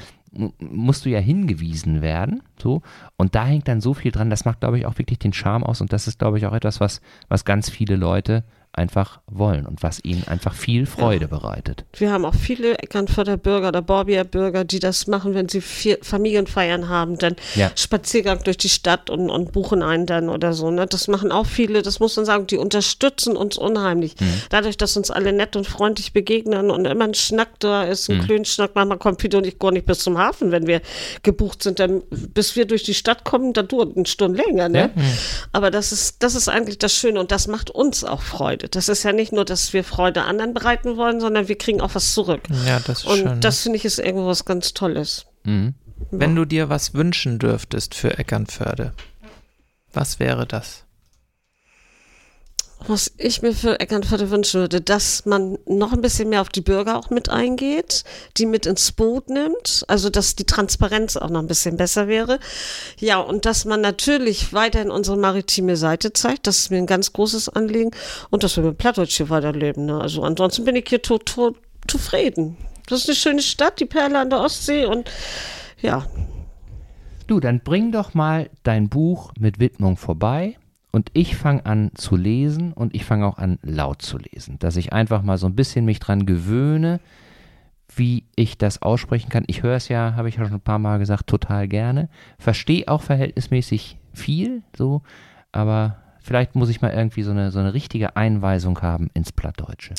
musst 0.59 1.05
du 1.05 1.09
ja 1.09 1.19
hingewiesen 1.19 2.01
werden, 2.01 2.43
so. 2.61 2.81
Und 3.15 3.35
da 3.35 3.45
hängt 3.45 3.67
dann 3.67 3.81
so 3.81 3.93
viel 3.93 4.11
dran, 4.11 4.29
das 4.29 4.45
macht 4.45 4.59
glaube 4.61 4.77
ich 4.77 4.85
auch 4.85 4.97
wirklich 4.97 5.19
den 5.19 5.33
Charme 5.33 5.63
aus. 5.63 5.81
Und 5.81 5.93
das 5.93 6.07
ist 6.07 6.19
glaube 6.19 6.37
ich 6.37 6.45
auch 6.45 6.53
etwas, 6.53 6.79
was, 6.79 7.01
was 7.27 7.45
ganz 7.45 7.69
viele 7.69 7.95
Leute 7.95 8.43
einfach 8.77 9.19
wollen 9.27 9.65
und 9.65 9.83
was 9.83 9.99
ihnen 10.03 10.27
einfach 10.27 10.53
viel 10.53 10.85
Freude 10.85 11.27
bereitet. 11.27 11.85
Wir 11.93 12.11
haben 12.11 12.25
auch 12.25 12.35
viele 12.35 12.77
Eckernförder 12.77 13.37
Bürger 13.37 13.69
oder 13.69 13.81
Borbier 13.81 14.23
Bürger, 14.23 14.63
die 14.63 14.79
das 14.79 15.07
machen, 15.07 15.33
wenn 15.33 15.49
sie 15.49 15.61
vier 15.61 15.97
Familienfeiern 16.01 16.89
haben, 16.89 17.17
dann 17.17 17.35
Ja. 17.55 17.71
Spaziergang 17.75 18.43
durch 18.43 18.57
die 18.57 18.69
Stadt 18.69 19.09
und, 19.09 19.29
und 19.29 19.51
buchen 19.51 19.81
einen 19.83 20.05
dann 20.05 20.29
oder 20.29 20.53
so. 20.53 20.69
Ne? 20.71 20.85
Das 20.85 21.07
machen 21.07 21.31
auch 21.31 21.45
viele, 21.45 21.81
das 21.81 21.99
muss 21.99 22.15
man 22.15 22.25
sagen, 22.25 22.47
die 22.47 22.57
unterstützen 22.57 23.35
uns 23.35 23.57
unheimlich. 23.57 24.15
Dadurch, 24.49 24.77
dass 24.77 24.95
uns 24.95 25.11
alle 25.11 25.33
nett 25.33 25.55
und 25.55 25.67
freundlich 25.67 26.13
begegnen 26.13 26.69
und 26.71 26.85
immer 26.85 27.05
ein 27.05 27.13
Schnack 27.13 27.59
da 27.59 27.83
ist, 27.83 28.09
ein 28.09 28.21
Klönschnack, 28.21 28.71
manchmal 28.75 28.97
kommt 28.97 29.17
Peter 29.19 29.39
und 29.39 29.47
ich 29.47 29.59
gar 29.59 29.71
nicht 29.71 29.85
bis 29.85 29.99
zum 29.99 30.17
Hafen, 30.17 30.51
wenn 30.51 30.67
wir 30.67 30.81
gebucht 31.23 31.63
sind. 31.63 31.79
Dann, 31.79 32.03
bis 32.09 32.55
wir 32.55 32.65
durch 32.65 32.83
die 32.83 32.93
Stadt 32.93 33.23
kommen, 33.23 33.53
da 33.53 33.63
dauert 33.63 33.95
eine 33.97 34.05
Stunde 34.05 34.43
länger. 34.43 34.69
Ne? 34.69 34.91
Aber 35.51 35.71
das 35.71 35.91
ist, 35.91 36.21
das 36.23 36.35
ist 36.35 36.47
eigentlich 36.47 36.77
das 36.77 36.93
Schöne 36.93 37.19
und 37.19 37.31
das 37.31 37.47
macht 37.47 37.69
uns 37.69 38.03
auch 38.03 38.21
Freude. 38.21 38.66
Das 38.71 38.89
ist 38.89 39.03
ja 39.03 39.13
nicht 39.13 39.31
nur, 39.31 39.45
dass 39.45 39.73
wir 39.73 39.83
Freude 39.83 40.23
anderen 40.23 40.53
bereiten 40.53 40.97
wollen, 40.97 41.19
sondern 41.19 41.47
wir 41.47 41.57
kriegen 41.57 41.81
auch 41.81 41.95
was 41.95 42.13
zurück. 42.13 42.41
Ja, 42.65 42.79
das 42.79 42.99
ist 42.99 43.05
Und 43.05 43.17
schön. 43.19 43.41
das 43.41 43.61
finde 43.61 43.77
ich 43.77 43.85
ist 43.85 43.99
irgendwo 43.99 44.27
was 44.27 44.45
ganz 44.45 44.73
Tolles. 44.73 45.25
Mhm. 45.43 45.75
Wenn 46.11 46.35
du 46.35 46.45
dir 46.45 46.69
was 46.69 46.93
wünschen 46.93 47.39
dürftest 47.39 47.95
für 47.95 48.17
Eckernförde, 48.17 48.93
was 49.93 50.19
wäre 50.19 50.45
das? 50.45 50.85
Was 52.85 53.11
ich 53.17 53.41
mir 53.41 53.53
für 53.53 53.79
Eckernförde 53.79 54.29
wünschen 54.29 54.61
würde, 54.61 54.81
dass 54.81 55.25
man 55.25 55.57
noch 55.65 55.93
ein 55.93 56.01
bisschen 56.01 56.29
mehr 56.29 56.41
auf 56.41 56.49
die 56.49 56.61
Bürger 56.61 56.97
auch 56.97 57.09
mit 57.09 57.27
eingeht, 57.27 58.03
die 58.37 58.45
mit 58.45 58.65
ins 58.65 58.91
Boot 58.91 59.29
nimmt, 59.29 59.83
also 59.87 60.09
dass 60.09 60.35
die 60.35 60.45
Transparenz 60.45 61.17
auch 61.17 61.29
noch 61.29 61.39
ein 61.39 61.47
bisschen 61.47 61.75
besser 61.75 62.07
wäre. 62.07 62.39
Ja, 62.99 63.19
und 63.19 63.45
dass 63.45 63.65
man 63.65 63.81
natürlich 63.81 64.53
weiterhin 64.53 64.91
unsere 64.91 65.17
maritime 65.17 65.75
Seite 65.75 66.13
zeigt, 66.13 66.45
das 66.45 66.59
ist 66.59 66.71
mir 66.71 66.77
ein 66.77 66.85
ganz 66.85 67.13
großes 67.13 67.49
Anliegen 67.49 67.91
und 68.29 68.43
dass 68.43 68.55
wir 68.57 68.63
mit 68.63 68.77
Plattdeutsch 68.77 69.17
hier 69.17 69.29
weiterleben. 69.29 69.87
Ne? 69.87 69.99
Also 69.99 70.21
ansonsten 70.21 70.63
bin 70.63 70.75
ich 70.75 70.85
hier 70.87 71.01
tot, 71.01 71.25
tot, 71.25 71.55
zufrieden. 71.87 72.57
Das 72.87 72.99
ist 72.99 73.09
eine 73.09 73.15
schöne 73.15 73.41
Stadt, 73.41 73.79
die 73.79 73.85
Perle 73.85 74.19
an 74.19 74.29
der 74.29 74.39
Ostsee 74.39 74.85
und 74.85 75.09
ja, 75.81 76.05
Du, 77.27 77.41
dann 77.41 77.59
bring 77.59 77.91
doch 77.91 78.13
mal 78.13 78.49
dein 78.63 78.87
Buch 78.87 79.33
mit 79.37 79.59
Widmung 79.59 79.97
vorbei 79.97 80.55
und 80.91 81.09
ich 81.13 81.35
fange 81.35 81.65
an 81.65 81.91
zu 81.95 82.15
lesen 82.15 82.73
und 82.73 82.95
ich 82.95 83.05
fange 83.05 83.25
auch 83.25 83.37
an 83.37 83.59
laut 83.61 84.01
zu 84.01 84.17
lesen, 84.17 84.57
dass 84.59 84.77
ich 84.77 84.93
einfach 84.93 85.21
mal 85.21 85.37
so 85.37 85.47
ein 85.47 85.55
bisschen 85.55 85.85
mich 85.85 85.99
dran 85.99 86.25
gewöhne, 86.25 86.99
wie 87.95 88.25
ich 88.35 88.57
das 88.57 88.81
aussprechen 88.81 89.29
kann. 89.29 89.43
Ich 89.47 89.63
höre 89.63 89.75
es 89.75 89.89
ja, 89.89 90.15
habe 90.15 90.29
ich 90.29 90.35
ja 90.35 90.45
schon 90.45 90.55
ein 90.55 90.61
paar 90.61 90.79
Mal 90.79 90.99
gesagt, 90.99 91.27
total 91.27 91.67
gerne. 91.67 92.09
Verstehe 92.37 92.87
auch 92.87 93.01
verhältnismäßig 93.01 93.97
viel, 94.13 94.63
so, 94.75 95.01
aber 95.51 95.97
vielleicht 96.27 96.55
muss 96.55 96.69
ich 96.69 96.81
mal 96.81 96.91
irgendwie 96.91 97.23
so 97.23 97.31
eine, 97.31 97.51
so 97.51 97.59
eine 97.59 97.73
richtige 97.73 98.15
Einweisung 98.15 98.81
haben 98.81 99.09
ins 99.13 99.31
Plattdeutsche. 99.31 99.93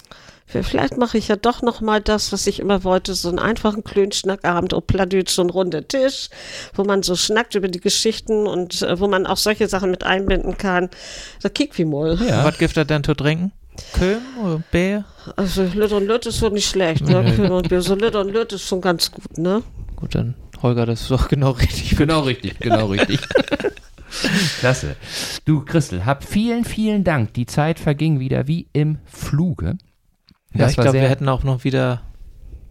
Vielleicht 0.47 0.97
mache 0.97 1.19
ich 1.19 1.29
ja 1.29 1.37
doch 1.37 1.61
noch 1.63 1.81
mal 1.81 2.01
das, 2.01 2.33
was 2.33 2.47
ich 2.47 2.61
immer 2.61 2.85
wollte, 2.85 3.15
so 3.15 3.29
einen 3.29 3.39
einfachen 3.39 3.85
Klönschnackabend 3.85 4.73
au 4.73 4.81
Plattdeutsch, 4.81 5.31
so 5.31 5.43
ein 5.43 5.51
runder 5.51 5.87
Tisch, 5.87 6.31
wo 6.75 6.85
man 6.85 7.03
so 7.03 7.17
schnackt 7.17 7.55
über 7.55 7.69
die 7.69 7.81
Geschichten 7.81 8.47
und 8.47 8.81
äh, 8.83 8.99
wo 8.99 9.09
man 9.09 9.27
auch 9.27 9.37
solche 9.37 9.69
Sachen 9.69 9.91
mit 9.91 10.05
einbinden 10.05 10.57
kann. 10.57 10.89
Da 11.43 11.49
kick 11.49 11.77
wie 11.77 11.85
mal. 11.85 12.19
Was 12.21 12.59
gibt 12.59 12.77
er 12.77 12.85
denn 12.85 13.05
zu 13.05 13.15
trinken? 13.15 13.53
Köhm 13.93 14.23
oder 14.43 14.63
Bär? 14.71 15.05
Also 15.37 15.65
Lütt 15.65 15.93
und 15.93 16.07
Lütt 16.07 16.27
ist 16.27 16.39
so 16.39 16.49
nicht 16.49 16.69
schlecht, 16.69 17.07
ne? 17.07 17.33
Kühl 17.37 17.51
und 17.51 17.69
Bier. 17.69 17.81
So 17.83 17.95
Lütt 17.95 18.17
und 18.17 18.31
Lütt 18.31 18.53
ist 18.53 18.67
schon 18.67 18.81
ganz 18.81 19.11
gut, 19.11 19.39
ne? 19.39 19.63
Gut, 19.97 20.15
dann 20.15 20.35
Holger, 20.63 20.87
das 20.87 21.03
ist 21.03 21.11
doch 21.11 21.29
genau 21.29 21.51
richtig. 21.53 21.97
Genau 21.97 22.21
richtig, 22.21 22.59
genau 22.59 22.87
richtig. 22.87 23.21
Klasse. 24.61 24.97
Du, 25.45 25.65
Christel, 25.65 26.05
hab 26.07 26.25
vielen, 26.25 26.65
vielen 26.65 27.05
Dank. 27.05 27.35
Die 27.35 27.47
Zeit 27.47 27.79
verging 27.79 28.21
wieder 28.21 28.47
wie 28.47 28.69
im 28.73 28.99
Fluge. 29.05 29.77
Ja, 30.53 30.61
Das 30.65 30.73
ich 30.73 30.79
war 30.79 30.85
glaube, 30.85 31.01
wir 31.01 31.09
hätten 31.09 31.29
auch 31.29 31.45
noch 31.45 31.65
wieder 31.65 32.03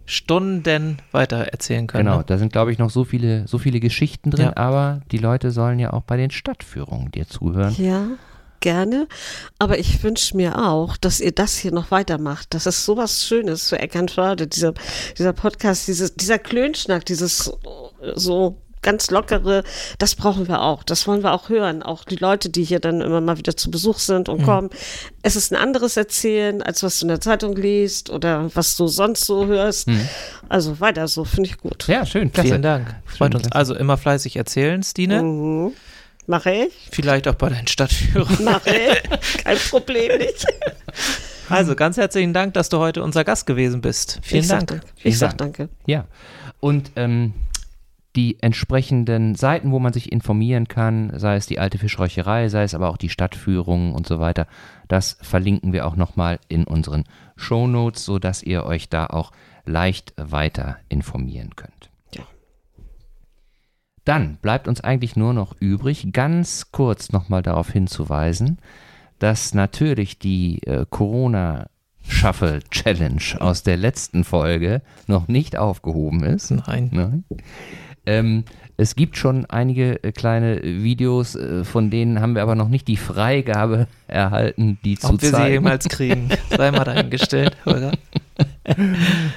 Stunden 0.06 1.00
weiter 1.12 1.38
erzählen 1.38 1.86
können. 1.86 2.06
Genau, 2.06 2.20
ne? 2.20 2.24
da 2.26 2.38
sind, 2.38 2.54
glaube 2.54 2.72
ich, 2.72 2.78
noch 2.78 2.90
so 2.90 3.04
viele, 3.04 3.48
so 3.48 3.58
viele 3.58 3.80
Geschichten 3.80 4.32
drin, 4.32 4.46
Ja. 4.46 4.58
aber 4.58 5.02
die 5.12 5.18
Leute 5.18 5.52
sollen 5.52 5.80
ja 5.80 5.92
auch 5.92 6.04
bei 6.04 6.16
den 6.18 6.32
Stadtführungen 6.32 7.12
dir 7.12 7.28
zuhören. 7.28 7.76
Ja, 7.78 8.08
gerne. 8.62 9.08
Aber 9.60 9.78
ich 9.78 10.02
wünsche 10.04 10.38
mir 10.38 10.66
auch, 10.66 10.96
dass 10.96 11.20
ihr 11.20 11.34
das 11.34 11.58
hier 11.58 11.74
noch 11.74 11.92
weitermacht. 11.92 12.54
Das 12.54 12.66
ist 12.66 12.86
sowas 12.86 13.26
Schönes 13.26 13.68
für 13.70 13.80
Eckernförde, 13.80 14.48
dieser, 14.48 14.74
dieser 15.18 15.34
Podcast, 15.34 15.88
dieses, 15.90 16.16
dieser 16.16 16.40
Klönschnack, 16.40 17.06
dieses 17.06 17.52
so 18.16 18.62
ganz 18.82 19.10
lockere, 19.12 19.64
das 19.98 20.16
brauchen 20.16 20.48
wir 20.48 20.62
auch. 20.62 20.84
Das 20.84 21.08
wollen 21.08 21.24
wir 21.24 21.34
auch 21.34 21.50
hören. 21.50 21.84
Auch 21.84 22.04
die 22.04 22.16
Leute, 22.16 22.50
die 22.50 22.64
hier 22.64 22.80
dann 22.80 23.02
immer 23.02 23.22
mal 23.22 23.38
wieder 23.38 23.56
zu 23.58 23.72
Besuch 23.72 24.00
sind 24.00 24.30
und 24.30 24.44
kommen. 24.44 24.70
Es 25.22 25.36
ist 25.36 25.52
ein 25.52 25.56
anderes 25.58 25.98
Erzählen, 25.98 26.62
als 26.62 26.84
was 26.84 27.00
du 27.00 27.06
in 27.06 27.10
der 27.10 27.22
Zeitung 27.22 27.56
liest 27.56 28.10
oder 28.10 28.50
was 28.56 28.76
du 28.78 28.88
sonst 28.88 29.26
so 29.26 29.46
hörst. 29.46 29.90
Also 30.50 30.80
weiter 30.80 31.08
so, 31.08 31.24
finde 31.24 31.50
ich 31.50 31.58
gut. 31.58 31.88
Ja, 31.88 32.06
schön, 32.06 32.32
klasse. 32.32 32.50
Vielen 32.50 32.62
Dank. 32.62 32.96
Freut 33.06 33.34
uns. 33.36 33.44
klasse. 33.44 33.56
Also 33.56 33.76
immer 33.76 33.98
fleißig 33.98 34.36
erzählen, 34.36 34.82
Stine. 34.84 35.22
Mhm. 35.22 35.74
Mache 36.30 36.52
ich, 36.52 36.74
Vielleicht 36.92 37.26
auch 37.30 37.36
bei 37.36 37.48
deinen 37.48 37.68
Stadtführungen. 37.68 38.44
mache 38.44 38.70
ich. 38.70 39.44
Kein 39.44 39.58
Problem 39.58 40.18
nicht. 40.18 40.46
Also 41.50 41.76
ganz 41.76 41.96
herzlichen 41.96 42.34
Dank, 42.34 42.54
dass 42.56 42.68
du 42.68 42.78
heute 42.78 43.02
unser 43.02 43.24
Gast 43.24 43.46
gewesen 43.46 43.80
bist. 43.80 44.20
Vielen 44.22 44.42
ich 44.42 44.50
Dank. 44.50 44.70
Sag, 44.70 44.82
danke. 44.82 44.88
Vielen 44.98 45.12
ich 45.14 45.18
sag 45.18 45.38
Dank. 45.38 45.58
danke. 45.58 45.74
Ja. 45.86 46.06
Und 46.60 46.92
ähm, 46.98 47.34
die 48.18 48.42
entsprechenden 48.42 49.36
Seiten, 49.36 49.72
wo 49.72 49.78
man 49.78 49.94
sich 49.94 50.12
informieren 50.12 50.68
kann, 50.68 51.12
sei 51.20 51.36
es 51.36 51.46
die 51.46 51.60
alte 51.60 51.78
Fischräucherei, 51.78 52.50
sei 52.50 52.64
es 52.64 52.74
aber 52.74 52.90
auch 52.90 52.98
die 52.98 53.10
Stadtführungen 53.10 53.94
und 53.94 54.08
so 54.08 54.20
weiter, 54.20 54.48
das 54.88 55.20
verlinken 55.22 55.72
wir 55.72 55.86
auch 55.86 55.96
nochmal 55.96 56.40
in 56.48 56.64
unseren 56.64 57.04
Shownotes, 57.36 58.04
sodass 58.04 58.42
ihr 58.42 58.66
euch 58.66 58.90
da 58.90 59.06
auch 59.06 59.32
leicht 59.66 60.16
weiter 60.18 60.78
informieren 60.90 61.56
könnt. 61.56 61.92
Ja. 62.16 62.24
Dann 64.04 64.38
bleibt 64.38 64.68
uns 64.68 64.82
eigentlich 64.82 65.16
nur 65.16 65.34
noch 65.34 65.56
übrig, 65.60 66.08
ganz 66.12 66.72
kurz 66.72 67.12
nochmal 67.12 67.44
darauf 67.44 67.70
hinzuweisen, 67.70 68.58
dass 69.20 69.54
natürlich 69.54 70.18
die 70.18 70.64
äh, 70.64 70.88
Corona 70.90 71.68
Shuffle 72.10 72.62
Challenge 72.72 73.22
aus 73.40 73.62
der 73.62 73.78
letzten 73.78 74.24
Folge 74.24 74.82
noch 75.06 75.28
nicht 75.28 75.56
aufgehoben 75.56 76.24
ist. 76.24 76.50
Nein. 76.50 76.90
Nein. 76.92 77.26
Ähm, 78.08 78.46
es 78.80 78.96
gibt 78.96 79.18
schon 79.18 79.46
einige 79.46 80.04
äh, 80.04 80.12
kleine 80.12 80.62
Videos, 80.62 81.36
äh, 81.36 81.64
von 81.64 81.90
denen 81.90 82.22
haben 82.22 82.36
wir 82.36 82.44
aber 82.44 82.54
noch 82.54 82.70
nicht 82.70 82.88
die 82.88 82.96
Freigabe 82.96 83.88
erhalten, 84.08 84.78
die 84.86 84.98
zu 84.98 85.08
Ob 85.08 85.22
wir 85.22 85.30
sie 85.30 85.34
zeigen. 85.34 85.54
jemals 85.54 85.90
kriegen, 85.90 86.30
sei 86.56 86.72
mal 86.72 86.84
dahingestellt, 86.84 87.58
Holger. 87.66 87.92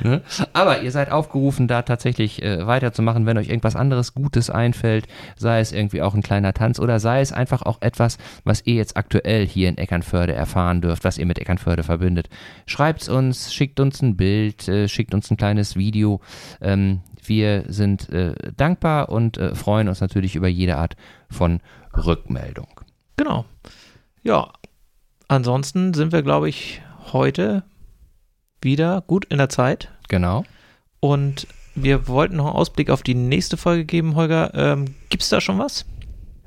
ne? 0.04 0.20
Aber 0.52 0.82
ihr 0.82 0.90
seid 0.92 1.10
aufgerufen, 1.10 1.68
da 1.68 1.80
tatsächlich 1.82 2.42
äh, 2.42 2.66
weiterzumachen, 2.66 3.24
wenn 3.24 3.38
euch 3.38 3.48
irgendwas 3.48 3.76
anderes 3.76 4.14
Gutes 4.14 4.50
einfällt, 4.50 5.06
sei 5.36 5.60
es 5.60 5.72
irgendwie 5.72 6.02
auch 6.02 6.14
ein 6.14 6.22
kleiner 6.22 6.52
Tanz 6.52 6.78
oder 6.78 7.00
sei 7.00 7.22
es 7.22 7.32
einfach 7.32 7.62
auch 7.62 7.80
etwas, 7.80 8.18
was 8.44 8.66
ihr 8.66 8.74
jetzt 8.74 8.98
aktuell 8.98 9.46
hier 9.46 9.70
in 9.70 9.78
Eckernförde 9.78 10.34
erfahren 10.34 10.82
dürft, 10.82 11.04
was 11.04 11.16
ihr 11.16 11.24
mit 11.26 11.38
Eckernförde 11.38 11.82
verbindet. 11.82 12.28
Schreibt's 12.66 13.08
uns, 13.08 13.54
schickt 13.54 13.80
uns 13.80 14.02
ein 14.02 14.16
Bild, 14.16 14.68
äh, 14.68 14.86
schickt 14.86 15.14
uns 15.14 15.30
ein 15.30 15.38
kleines 15.38 15.76
Video. 15.76 16.20
Ähm, 16.60 17.00
wir 17.28 17.64
sind 17.68 18.08
äh, 18.10 18.34
dankbar 18.56 19.08
und 19.08 19.38
äh, 19.38 19.54
freuen 19.54 19.88
uns 19.88 20.00
natürlich 20.00 20.36
über 20.36 20.48
jede 20.48 20.76
Art 20.76 20.96
von 21.30 21.60
Rückmeldung. 21.94 22.68
Genau. 23.16 23.44
Ja, 24.22 24.52
ansonsten 25.28 25.94
sind 25.94 26.12
wir, 26.12 26.22
glaube 26.22 26.48
ich, 26.48 26.82
heute 27.12 27.64
wieder 28.62 29.02
gut 29.06 29.24
in 29.26 29.38
der 29.38 29.48
Zeit. 29.48 29.90
Genau. 30.08 30.44
Und 31.00 31.46
wir 31.74 32.08
wollten 32.08 32.36
noch 32.36 32.46
einen 32.46 32.56
Ausblick 32.56 32.90
auf 32.90 33.02
die 33.02 33.14
nächste 33.14 33.56
Folge 33.56 33.84
geben, 33.84 34.14
Holger. 34.14 34.52
Ähm, 34.54 34.94
Gibt 35.08 35.22
es 35.22 35.28
da 35.28 35.40
schon 35.40 35.58
was? 35.58 35.86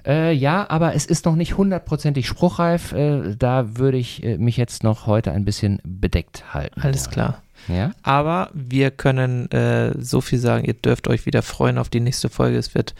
Äh, 0.05 0.33
ja, 0.33 0.69
aber 0.69 0.95
es 0.95 1.05
ist 1.05 1.25
noch 1.25 1.35
nicht 1.35 1.57
hundertprozentig 1.57 2.27
spruchreif. 2.27 2.91
Äh, 2.91 3.35
da 3.37 3.77
würde 3.77 3.97
ich 3.97 4.23
äh, 4.23 4.37
mich 4.37 4.57
jetzt 4.57 4.83
noch 4.83 5.07
heute 5.07 5.31
ein 5.31 5.45
bisschen 5.45 5.79
bedeckt 5.83 6.53
halten. 6.53 6.81
Alles 6.81 7.09
klar. 7.09 7.42
Ja? 7.67 7.91
Aber 8.03 8.49
wir 8.53 8.91
können 8.91 9.49
äh, 9.51 9.93
so 10.01 10.21
viel 10.21 10.39
sagen, 10.39 10.65
ihr 10.65 10.73
dürft 10.73 11.07
euch 11.07 11.25
wieder 11.25 11.41
freuen 11.41 11.77
auf 11.77 11.89
die 11.89 11.99
nächste 11.99 12.29
Folge. 12.29 12.57
Es 12.57 12.75
wird 12.75 12.95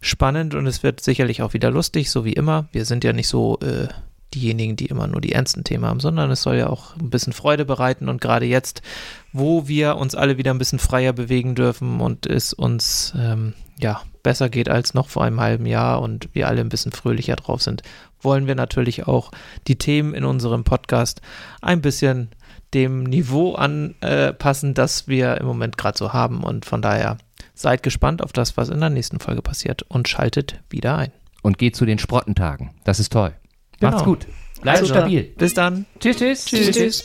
spannend 0.00 0.54
und 0.54 0.66
es 0.66 0.82
wird 0.82 1.00
sicherlich 1.00 1.42
auch 1.42 1.52
wieder 1.52 1.70
lustig, 1.70 2.10
so 2.10 2.24
wie 2.24 2.32
immer. 2.32 2.68
Wir 2.72 2.84
sind 2.84 3.04
ja 3.04 3.12
nicht 3.12 3.28
so 3.28 3.58
äh, 3.60 3.88
diejenigen, 4.34 4.76
die 4.76 4.86
immer 4.86 5.06
nur 5.06 5.20
die 5.20 5.32
ernsten 5.32 5.64
Themen 5.64 5.84
haben, 5.84 6.00
sondern 6.00 6.30
es 6.30 6.42
soll 6.42 6.56
ja 6.56 6.68
auch 6.68 6.96
ein 6.96 7.10
bisschen 7.10 7.32
Freude 7.32 7.64
bereiten 7.64 8.08
und 8.08 8.20
gerade 8.20 8.46
jetzt, 8.46 8.82
wo 9.32 9.66
wir 9.68 9.96
uns 9.96 10.14
alle 10.14 10.38
wieder 10.38 10.52
ein 10.52 10.58
bisschen 10.58 10.78
freier 10.78 11.12
bewegen 11.12 11.54
dürfen 11.54 12.00
und 12.00 12.26
es 12.26 12.52
uns 12.52 13.12
ähm, 13.18 13.54
ja 13.78 14.02
besser 14.22 14.48
geht 14.48 14.68
als 14.68 14.94
noch 14.94 15.08
vor 15.08 15.24
einem 15.24 15.40
halben 15.40 15.66
Jahr 15.66 16.00
und 16.00 16.28
wir 16.32 16.48
alle 16.48 16.60
ein 16.60 16.68
bisschen 16.68 16.92
fröhlicher 16.92 17.36
drauf 17.36 17.62
sind, 17.62 17.82
wollen 18.20 18.46
wir 18.46 18.54
natürlich 18.54 19.06
auch 19.06 19.32
die 19.66 19.76
Themen 19.76 20.14
in 20.14 20.24
unserem 20.24 20.64
Podcast 20.64 21.20
ein 21.62 21.80
bisschen 21.80 22.30
dem 22.74 23.02
Niveau 23.04 23.54
anpassen, 23.54 24.74
das 24.74 25.08
wir 25.08 25.38
im 25.38 25.46
Moment 25.46 25.76
gerade 25.76 25.98
so 25.98 26.12
haben 26.12 26.42
und 26.44 26.64
von 26.64 26.82
daher 26.82 27.18
seid 27.54 27.82
gespannt 27.82 28.22
auf 28.22 28.32
das, 28.32 28.56
was 28.56 28.68
in 28.68 28.80
der 28.80 28.90
nächsten 28.90 29.18
Folge 29.20 29.42
passiert 29.42 29.82
und 29.88 30.08
schaltet 30.08 30.60
wieder 30.70 30.96
ein. 30.96 31.12
Und 31.42 31.58
geht 31.58 31.74
zu 31.74 31.86
den 31.86 31.98
Sprottentagen. 31.98 32.70
Das 32.84 33.00
ist 33.00 33.12
toll. 33.12 33.32
Macht's 33.80 33.98
Genau. 33.98 34.04
gut. 34.04 34.26
Bleibt 34.60 34.80
Also, 34.80 34.92
stabil. 34.94 35.22
Bis 35.38 35.54
dann. 35.54 35.86
Tschüss, 36.00 36.18
tschüss. 36.18 36.44
tschüss. 36.44 36.70
tschüss. 36.70 37.04